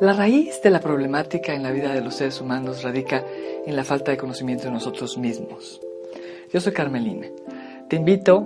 La 0.00 0.12
raíz 0.12 0.60
de 0.60 0.70
la 0.70 0.80
problemática 0.80 1.54
en 1.54 1.62
la 1.62 1.70
vida 1.70 1.94
de 1.94 2.00
los 2.00 2.16
seres 2.16 2.40
humanos 2.40 2.82
radica 2.82 3.24
en 3.64 3.76
la 3.76 3.84
falta 3.84 4.10
de 4.10 4.16
conocimiento 4.16 4.64
de 4.64 4.72
nosotros 4.72 5.16
mismos. 5.16 5.80
Yo 6.52 6.60
soy 6.60 6.72
Carmelina. 6.72 7.28
Te 7.88 7.94
invito 7.94 8.44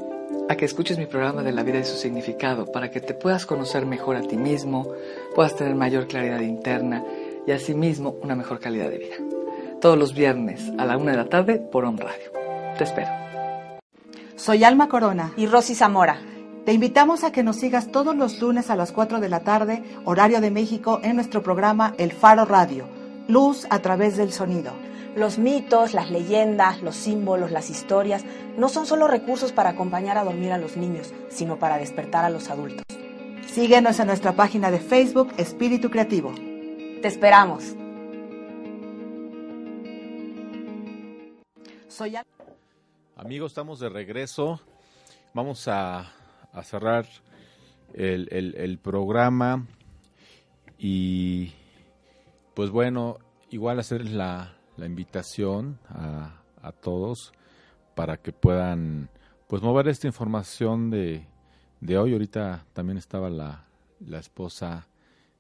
a 0.51 0.57
que 0.57 0.67
escuches 0.67 0.99
mi 0.99 1.07
programa 1.07 1.43
de 1.43 1.53
la 1.53 1.63
vida 1.63 1.79
y 1.79 1.85
su 1.85 1.97
significado 1.97 2.67
para 2.71 2.91
que 2.91 3.01
te 3.01 3.15
puedas 3.15 3.47
conocer 3.47 3.87
mejor 3.87 4.17
a 4.17 4.21
ti 4.21 4.37
mismo, 4.37 4.93
puedas 5.35 5.57
tener 5.57 5.75
mayor 5.75 6.07
claridad 6.07 6.41
interna 6.41 7.03
y 7.47 7.53
asimismo 7.53 8.17
una 8.23 8.37
mejor 8.37 8.61
calidad 8.61 8.91
de 8.91 8.99
vida. 8.99 9.17
Todos 9.81 9.99
los 9.99 10.13
viernes 10.13 10.71
a 10.77 10.85
la 10.85 10.99
una 10.99 11.13
de 11.13 11.17
la 11.17 11.31
tarde 11.31 11.61
por 11.61 11.87
On 11.87 11.97
Radio. 11.97 12.31
Te 12.77 12.85
espero. 12.85 13.09
Soy 14.37 14.65
Alma 14.65 14.89
Corona 14.89 15.33
y 15.37 15.47
Rosy 15.47 15.75
Zamora. 15.75 16.21
Te 16.69 16.75
invitamos 16.75 17.25
a 17.25 17.33
que 17.33 17.43
nos 17.43 17.57
sigas 17.57 17.91
todos 17.91 18.15
los 18.15 18.43
lunes 18.43 18.69
a 18.69 18.77
las 18.77 18.93
4 18.93 19.21
de 19.21 19.31
la 19.31 19.41
tarde, 19.41 19.83
horario 20.05 20.43
de 20.43 20.51
México, 20.51 21.01
en 21.03 21.17
nuestro 21.17 21.43
programa 21.43 21.95
El 21.97 22.13
Faro 22.13 22.45
Radio, 22.45 22.85
Luz 23.27 23.67
a 23.71 23.79
través 23.79 24.19
del 24.19 24.33
sonido. 24.33 24.75
Los 25.17 25.39
mitos, 25.39 25.95
las 25.95 26.11
leyendas, 26.11 26.83
los 26.83 26.95
símbolos, 26.95 27.53
las 27.53 27.71
historias 27.71 28.23
no 28.59 28.69
son 28.69 28.85
solo 28.85 29.09
recursos 29.09 29.51
para 29.51 29.71
acompañar 29.71 30.19
a 30.19 30.25
dormir 30.25 30.53
a 30.53 30.59
los 30.59 30.77
niños, 30.77 31.15
sino 31.31 31.59
para 31.59 31.79
despertar 31.79 32.27
a 32.27 32.29
los 32.29 32.51
adultos. 32.51 32.85
Síguenos 33.47 33.99
en 33.99 34.09
nuestra 34.09 34.37
página 34.37 34.71
de 34.71 34.79
Facebook 34.79 35.33
Espíritu 35.39 35.89
Creativo. 35.89 36.35
Te 36.35 37.09
esperamos. 37.09 37.65
Soy 41.89 42.19
Amigos, 43.17 43.53
estamos 43.53 43.81
de 43.81 43.89
regreso. 43.89 44.61
Vamos 45.33 45.67
a 45.67 46.13
a 46.53 46.63
cerrar 46.63 47.07
el, 47.95 48.29
el, 48.31 48.79
programa 48.79 49.67
y 50.79 51.53
pues 52.55 52.71
bueno, 52.71 53.19
igual 53.51 53.79
hacer 53.79 54.05
la, 54.11 54.57
la 54.77 54.87
invitación 54.87 55.79
a, 55.89 56.43
a, 56.63 56.73
todos 56.73 57.33
para 57.95 58.17
que 58.19 58.33
puedan 58.33 59.09
pues 59.47 59.63
mover 59.63 59.89
esta 59.89 60.07
información 60.07 60.91
de, 60.91 61.27
de 61.81 61.99
hoy. 61.99 62.13
Ahorita 62.13 62.65
también 62.73 62.99
estaba 62.99 63.31
la, 63.31 63.65
la 64.01 64.19
esposa 64.19 64.87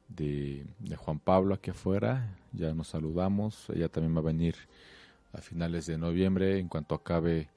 de, 0.09 0.66
de, 0.78 0.96
Juan 0.96 1.18
Pablo 1.18 1.54
aquí 1.54 1.70
afuera, 1.70 2.34
ya 2.52 2.72
nos 2.72 2.88
saludamos, 2.88 3.68
ella 3.70 3.88
también 3.88 4.16
va 4.16 4.20
a 4.20 4.24
venir 4.32 4.56
a 5.32 5.38
finales 5.38 5.86
de 5.86 5.98
noviembre 5.98 6.59
en 6.59 6.68
cuanto 6.68 6.94
acabe 6.94 7.50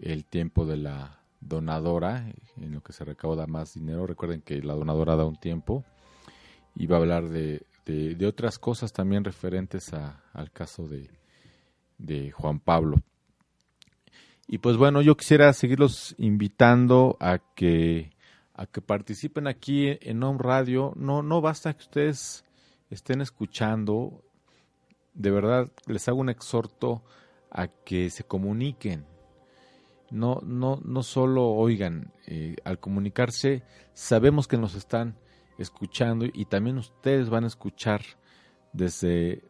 el 0.00 0.24
tiempo 0.26 0.66
de 0.66 0.76
la 0.76 1.18
donadora, 1.40 2.32
en 2.56 2.72
lo 2.72 2.82
que 2.82 2.92
se 2.92 3.04
recauda 3.04 3.46
más 3.46 3.74
dinero. 3.74 4.06
Recuerden 4.06 4.42
que 4.42 4.62
la 4.62 4.74
donadora 4.74 5.16
da 5.16 5.24
un 5.24 5.36
tiempo 5.36 5.84
y 6.74 6.86
va 6.86 6.96
a 6.96 7.00
hablar 7.00 7.28
de, 7.28 7.66
de, 7.84 8.26
otras 8.26 8.58
cosas 8.58 8.92
también 8.92 9.24
referentes 9.24 9.92
a, 9.94 10.22
al 10.32 10.50
caso 10.50 10.88
de, 10.88 11.10
de 11.98 12.30
Juan 12.30 12.60
Pablo. 12.60 12.96
Y 14.46 14.58
pues 14.58 14.76
bueno, 14.76 15.02
yo 15.02 15.16
quisiera 15.16 15.52
seguirlos 15.52 16.14
invitando 16.18 17.16
a 17.20 17.38
que 17.38 18.10
a 18.58 18.66
que 18.66 18.80
participen 18.80 19.46
aquí 19.46 19.96
en 20.00 20.22
Home 20.22 20.40
Radio. 20.42 20.92
No, 20.96 21.22
no 21.22 21.40
basta 21.40 21.72
que 21.74 21.82
ustedes 21.82 22.44
estén 22.90 23.20
escuchando. 23.20 24.24
De 25.14 25.30
verdad, 25.30 25.70
les 25.86 26.08
hago 26.08 26.18
un 26.18 26.28
exhorto 26.28 27.04
a 27.50 27.68
que 27.68 28.10
se 28.10 28.24
comuniquen, 28.24 29.06
no, 30.10 30.40
no, 30.44 30.80
no 30.84 31.02
solo 31.02 31.46
oigan, 31.50 32.12
eh, 32.26 32.56
al 32.64 32.78
comunicarse 32.78 33.62
sabemos 33.92 34.48
que 34.48 34.56
nos 34.56 34.74
están 34.74 35.16
escuchando 35.58 36.26
y 36.32 36.46
también 36.46 36.78
ustedes 36.78 37.28
van 37.30 37.44
a 37.44 37.48
escuchar 37.48 38.02
desde, 38.72 39.42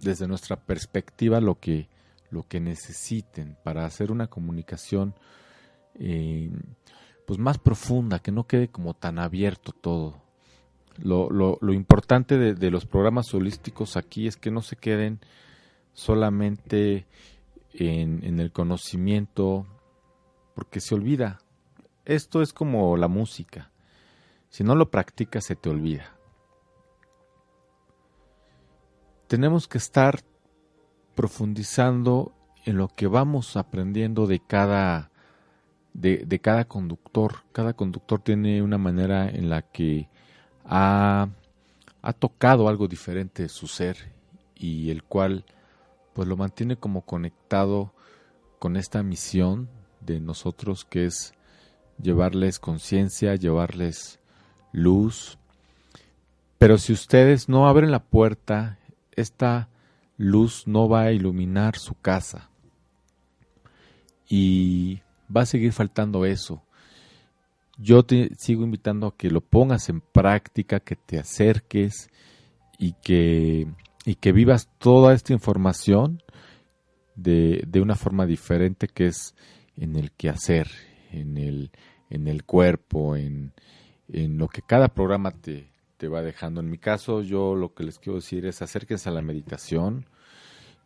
desde 0.00 0.26
nuestra 0.26 0.56
perspectiva 0.56 1.40
lo 1.40 1.60
que, 1.60 1.88
lo 2.30 2.46
que 2.48 2.60
necesiten 2.60 3.56
para 3.62 3.84
hacer 3.84 4.10
una 4.10 4.26
comunicación 4.28 5.14
eh, 5.94 6.50
pues 7.26 7.38
más 7.38 7.58
profunda, 7.58 8.18
que 8.18 8.32
no 8.32 8.46
quede 8.46 8.68
como 8.68 8.94
tan 8.94 9.18
abierto 9.18 9.72
todo. 9.72 10.22
Lo, 10.98 11.30
lo, 11.30 11.72
importante 11.72 12.36
de, 12.36 12.54
de, 12.54 12.70
los 12.70 12.84
programas 12.84 13.32
holísticos 13.32 13.96
aquí 13.96 14.26
es 14.26 14.36
que 14.36 14.50
no 14.50 14.60
se 14.60 14.76
queden 14.76 15.20
solamente 15.94 17.06
en, 17.72 18.24
en 18.24 18.40
el 18.40 18.52
conocimiento 18.52 19.66
porque 20.60 20.80
se 20.80 20.94
olvida. 20.94 21.38
Esto 22.04 22.42
es 22.42 22.52
como 22.52 22.98
la 22.98 23.08
música. 23.08 23.70
Si 24.50 24.62
no 24.62 24.74
lo 24.74 24.90
practicas, 24.90 25.46
se 25.46 25.56
te 25.56 25.70
olvida. 25.70 26.14
Tenemos 29.26 29.66
que 29.66 29.78
estar 29.78 30.20
profundizando 31.14 32.34
en 32.66 32.76
lo 32.76 32.88
que 32.88 33.06
vamos 33.06 33.56
aprendiendo 33.56 34.26
de 34.26 34.38
cada, 34.40 35.10
de, 35.94 36.40
cada 36.42 36.66
conductor. 36.66 37.36
Cada 37.52 37.72
conductor 37.72 38.20
tiene 38.20 38.60
una 38.60 38.76
manera 38.76 39.30
en 39.30 39.48
la 39.48 39.62
que 39.62 40.10
ha, 40.66 41.30
ha 42.02 42.12
tocado 42.12 42.68
algo 42.68 42.86
diferente 42.86 43.44
de 43.44 43.48
su 43.48 43.66
ser 43.66 44.12
y 44.54 44.90
el 44.90 45.04
cual 45.04 45.46
pues 46.12 46.28
lo 46.28 46.36
mantiene 46.36 46.76
como 46.76 47.00
conectado 47.06 47.94
con 48.58 48.76
esta 48.76 49.02
misión 49.02 49.79
de 50.00 50.20
nosotros, 50.20 50.84
que 50.84 51.06
es 51.06 51.34
llevarles 52.02 52.58
conciencia, 52.58 53.34
llevarles 53.34 54.20
luz. 54.72 55.38
Pero 56.58 56.78
si 56.78 56.92
ustedes 56.92 57.48
no 57.48 57.68
abren 57.68 57.90
la 57.90 58.04
puerta, 58.04 58.78
esta 59.12 59.68
luz 60.16 60.66
no 60.66 60.88
va 60.88 61.02
a 61.02 61.12
iluminar 61.12 61.76
su 61.76 61.94
casa. 61.94 62.50
Y 64.28 65.00
va 65.34 65.42
a 65.42 65.46
seguir 65.46 65.72
faltando 65.72 66.24
eso. 66.24 66.62
Yo 67.78 68.02
te 68.02 68.30
sigo 68.36 68.62
invitando 68.62 69.06
a 69.06 69.16
que 69.16 69.30
lo 69.30 69.40
pongas 69.40 69.88
en 69.88 70.00
práctica, 70.00 70.80
que 70.80 70.96
te 70.96 71.18
acerques 71.18 72.10
y 72.78 72.92
que, 73.02 73.66
y 74.04 74.16
que 74.16 74.32
vivas 74.32 74.68
toda 74.78 75.14
esta 75.14 75.32
información 75.32 76.22
de, 77.14 77.64
de 77.66 77.80
una 77.80 77.96
forma 77.96 78.26
diferente 78.26 78.86
que 78.86 79.06
es 79.06 79.34
en 79.80 79.96
el 79.96 80.12
quehacer, 80.12 80.68
en 81.10 81.36
el, 81.38 81.70
en 82.10 82.28
el 82.28 82.44
cuerpo, 82.44 83.16
en, 83.16 83.52
en 84.12 84.38
lo 84.38 84.46
que 84.46 84.62
cada 84.62 84.88
programa 84.88 85.32
te, 85.32 85.72
te 85.96 86.06
va 86.06 86.22
dejando. 86.22 86.60
En 86.60 86.70
mi 86.70 86.78
caso, 86.78 87.22
yo 87.22 87.54
lo 87.54 87.74
que 87.74 87.84
les 87.84 87.98
quiero 87.98 88.16
decir 88.16 88.46
es 88.46 88.62
acérquense 88.62 89.08
a 89.08 89.12
la 89.12 89.22
meditación. 89.22 90.06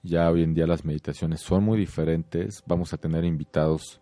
Ya 0.03 0.31
hoy 0.31 0.43
en 0.43 0.55
día 0.55 0.67
las 0.67 0.85
meditaciones 0.85 1.41
son 1.41 1.65
muy 1.65 1.77
diferentes. 1.77 2.63
Vamos 2.67 2.95
a 2.95 2.97
tener 2.97 3.25
invitados 3.25 4.01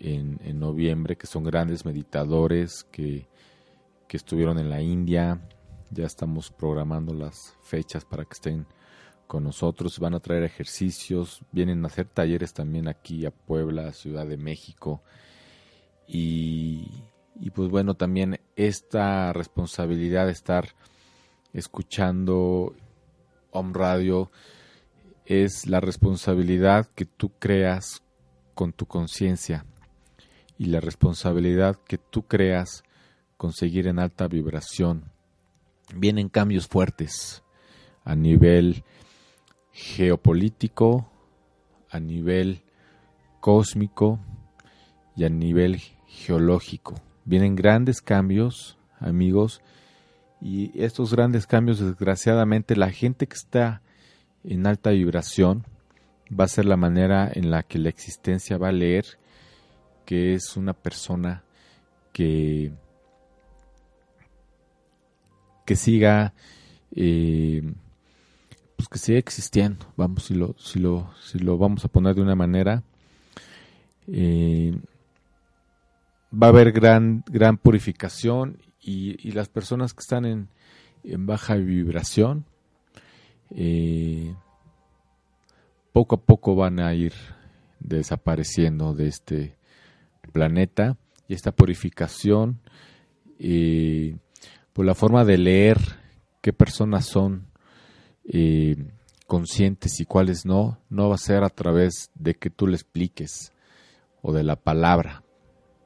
en, 0.00 0.40
en 0.42 0.58
noviembre 0.58 1.16
que 1.16 1.26
son 1.26 1.44
grandes 1.44 1.84
meditadores 1.84 2.84
que, 2.90 3.28
que 4.08 4.16
estuvieron 4.16 4.58
en 4.58 4.68
la 4.68 4.82
India. 4.82 5.40
Ya 5.90 6.06
estamos 6.06 6.50
programando 6.50 7.14
las 7.14 7.56
fechas 7.62 8.04
para 8.04 8.24
que 8.24 8.34
estén 8.34 8.66
con 9.28 9.44
nosotros. 9.44 10.00
Van 10.00 10.14
a 10.14 10.20
traer 10.20 10.42
ejercicios. 10.42 11.42
Vienen 11.52 11.84
a 11.84 11.86
hacer 11.86 12.06
talleres 12.06 12.52
también 12.52 12.88
aquí 12.88 13.24
a 13.24 13.30
Puebla, 13.30 13.92
Ciudad 13.92 14.26
de 14.26 14.36
México. 14.36 15.02
Y, 16.08 16.90
y 17.38 17.50
pues 17.50 17.68
bueno, 17.68 17.94
también 17.94 18.40
esta 18.56 19.32
responsabilidad 19.32 20.26
de 20.26 20.32
estar 20.32 20.74
escuchando 21.52 22.74
Home 23.52 23.72
Radio 23.74 24.32
es 25.24 25.66
la 25.66 25.80
responsabilidad 25.80 26.86
que 26.94 27.04
tú 27.04 27.30
creas 27.38 28.02
con 28.54 28.72
tu 28.72 28.86
conciencia 28.86 29.66
y 30.56 30.66
la 30.66 30.80
responsabilidad 30.80 31.76
que 31.86 31.98
tú 31.98 32.22
creas 32.22 32.82
conseguir 33.36 33.86
en 33.86 33.98
alta 33.98 34.26
vibración. 34.26 35.12
Vienen 35.94 36.28
cambios 36.28 36.66
fuertes 36.66 37.44
a 38.04 38.14
nivel 38.14 38.84
geopolítico, 39.78 41.08
a 41.88 42.00
nivel 42.00 42.62
cósmico 43.38 44.18
y 45.16 45.24
a 45.24 45.28
nivel 45.28 45.80
geológico. 46.06 46.96
Vienen 47.24 47.54
grandes 47.54 48.02
cambios, 48.02 48.76
amigos, 48.98 49.62
y 50.40 50.72
estos 50.82 51.14
grandes 51.14 51.46
cambios, 51.46 51.78
desgraciadamente, 51.78 52.74
la 52.74 52.90
gente 52.90 53.28
que 53.28 53.36
está 53.36 53.82
en 54.42 54.66
alta 54.66 54.90
vibración 54.90 55.64
va 56.28 56.44
a 56.44 56.48
ser 56.48 56.64
la 56.64 56.76
manera 56.76 57.30
en 57.32 57.50
la 57.50 57.62
que 57.62 57.78
la 57.78 57.88
existencia 57.88 58.58
va 58.58 58.68
a 58.68 58.72
leer 58.72 59.04
que 60.04 60.34
es 60.34 60.56
una 60.56 60.72
persona 60.72 61.44
que, 62.12 62.72
que 65.64 65.76
siga 65.76 66.34
eh, 66.96 67.62
pues 68.78 68.88
que 68.88 68.98
siga 68.98 69.18
existiendo. 69.18 69.86
Vamos 69.96 70.26
si 70.26 70.34
lo 70.34 70.54
si 70.56 70.78
lo 70.78 71.10
si 71.20 71.40
lo 71.40 71.58
vamos 71.58 71.84
a 71.84 71.88
poner 71.88 72.14
de 72.14 72.22
una 72.22 72.36
manera 72.36 72.84
eh, 74.06 74.72
va 76.32 76.46
a 76.46 76.50
haber 76.50 76.70
gran 76.70 77.24
gran 77.26 77.58
purificación 77.58 78.58
y, 78.80 79.32
las 79.32 79.48
personas 79.48 79.92
que 79.92 80.00
están 80.00 80.24
en, 80.24 80.48
en 81.02 81.26
baja 81.26 81.56
vibración 81.56 82.44
eh, 83.50 84.32
poco 85.92 86.14
a 86.14 86.20
poco 86.20 86.54
van 86.54 86.78
a 86.78 86.94
ir 86.94 87.12
desapareciendo 87.80 88.94
de 88.94 89.08
este 89.08 89.56
planeta. 90.32 90.96
Y 91.26 91.34
esta 91.34 91.50
purificación 91.50 92.60
eh, 93.40 94.16
por 94.72 94.86
la 94.86 94.94
forma 94.94 95.24
de 95.24 95.36
leer 95.36 95.78
qué 96.40 96.52
personas 96.52 97.06
son 97.06 97.47
conscientes 99.26 100.00
y 100.00 100.04
cuáles 100.04 100.44
no, 100.44 100.78
no 100.90 101.08
va 101.08 101.14
a 101.14 101.18
ser 101.18 101.44
a 101.44 101.48
través 101.48 102.10
de 102.14 102.34
que 102.34 102.50
tú 102.50 102.66
le 102.66 102.74
expliques 102.74 103.52
o 104.22 104.32
de 104.32 104.42
la 104.42 104.56
palabra. 104.56 105.22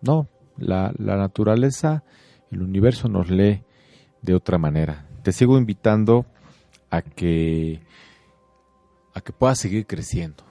No, 0.00 0.28
la, 0.56 0.92
la 0.98 1.16
naturaleza, 1.16 2.04
el 2.50 2.62
universo 2.62 3.08
nos 3.08 3.30
lee 3.30 3.62
de 4.22 4.34
otra 4.34 4.58
manera. 4.58 5.06
Te 5.22 5.32
sigo 5.32 5.58
invitando 5.58 6.26
a 6.90 7.02
que 7.02 7.80
a 9.14 9.20
que 9.20 9.32
puedas 9.32 9.58
seguir 9.58 9.86
creciendo. 9.86 10.44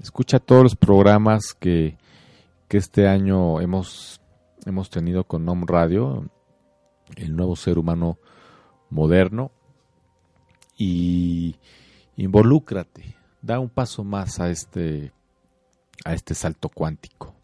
Escucha 0.00 0.38
todos 0.38 0.62
los 0.62 0.76
programas 0.76 1.52
que 1.52 1.96
que 2.72 2.78
este 2.78 3.06
año 3.06 3.60
hemos, 3.60 4.18
hemos 4.64 4.88
tenido 4.88 5.24
con 5.24 5.44
NOM 5.44 5.66
Radio, 5.66 6.24
el 7.16 7.36
nuevo 7.36 7.54
ser 7.54 7.78
humano 7.78 8.16
moderno, 8.88 9.50
y 10.76 11.56
involúcrate, 12.16 13.16
da 13.40 13.58
un 13.58 13.68
paso 13.68 14.04
más 14.04 14.40
a 14.40 14.50
este, 14.50 15.12
a 16.04 16.14
este 16.14 16.34
salto 16.34 16.68
cuántico, 16.68 17.34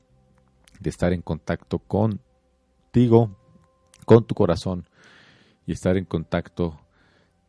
de 0.81 0.91
estar 0.91 1.13
en 1.13 1.23
contacto 1.23 1.79
contigo, 1.79 3.37
con 4.05 4.25
tu 4.25 4.35
corazón, 4.35 4.89
y 5.67 5.73
estar 5.73 5.97
en 5.97 6.05
contacto 6.05 6.81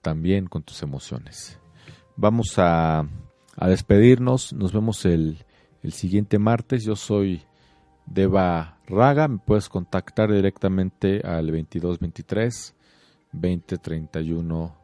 también 0.01 0.47
con 0.47 0.63
tus 0.63 0.81
emociones. 0.83 1.59
Vamos 2.15 2.55
a, 2.57 3.07
a 3.55 3.67
despedirnos, 3.67 4.53
nos 4.53 4.73
vemos 4.73 5.05
el, 5.05 5.45
el 5.83 5.93
siguiente 5.93 6.39
martes. 6.39 6.83
Yo 6.83 6.95
soy 6.95 7.43
Deva 8.05 8.77
Raga, 8.87 9.27
me 9.27 9.37
puedes 9.37 9.69
contactar 9.69 10.31
directamente 10.31 11.21
al 11.21 11.47
2223 11.47 12.75
2031 13.31 14.78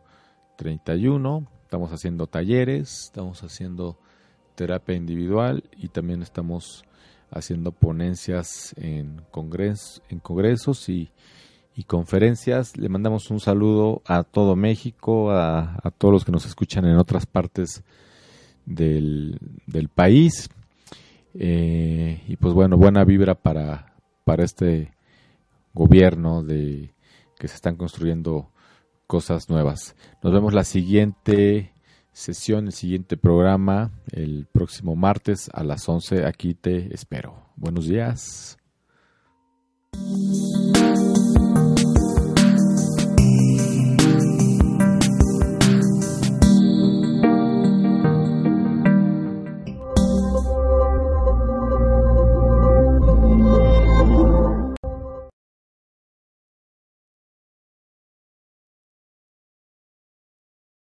31. 0.55 1.47
Estamos 1.63 1.91
haciendo 1.91 2.27
talleres, 2.27 3.05
estamos 3.05 3.43
haciendo 3.43 3.97
terapia 4.55 4.95
individual 4.95 5.63
y 5.77 5.89
también 5.89 6.21
estamos 6.21 6.85
haciendo 7.31 7.71
ponencias 7.71 8.73
en, 8.77 9.21
congres, 9.31 10.01
en 10.09 10.19
congresos 10.19 10.89
y, 10.89 11.11
conferencias. 11.87 12.77
Le 12.77 12.87
mandamos 12.87 13.29
un 13.31 13.41
saludo 13.41 14.01
a 14.05 14.23
todo 14.23 14.55
México, 14.55 15.31
a, 15.31 15.77
a 15.83 15.91
todos 15.91 16.13
los 16.13 16.25
que 16.25 16.31
nos 16.31 16.45
escuchan 16.45 16.85
en 16.85 16.97
otras 16.97 17.25
partes 17.25 17.83
del, 18.65 19.37
del 19.67 19.89
país. 19.89 20.49
Eh, 21.33 22.23
y 22.27 22.37
pues 22.37 22.53
bueno, 22.53 22.77
buena 22.77 23.03
vibra 23.03 23.35
para, 23.35 23.93
para 24.23 24.45
este 24.45 24.93
gobierno 25.73 26.43
de 26.43 26.93
que 27.37 27.47
se 27.47 27.55
están 27.55 27.75
construyendo 27.75 28.51
cosas 29.07 29.49
nuevas. 29.49 29.95
Nos 30.23 30.33
vemos 30.33 30.53
la 30.53 30.63
siguiente 30.63 31.73
sesión, 32.11 32.67
el 32.67 32.73
siguiente 32.73 33.17
programa, 33.17 33.91
el 34.11 34.47
próximo 34.51 34.95
martes 34.95 35.49
a 35.53 35.63
las 35.63 35.87
11. 35.87 36.25
Aquí 36.25 36.53
te 36.53 36.93
espero. 36.93 37.49
Buenos 37.55 37.87
días. 37.87 38.57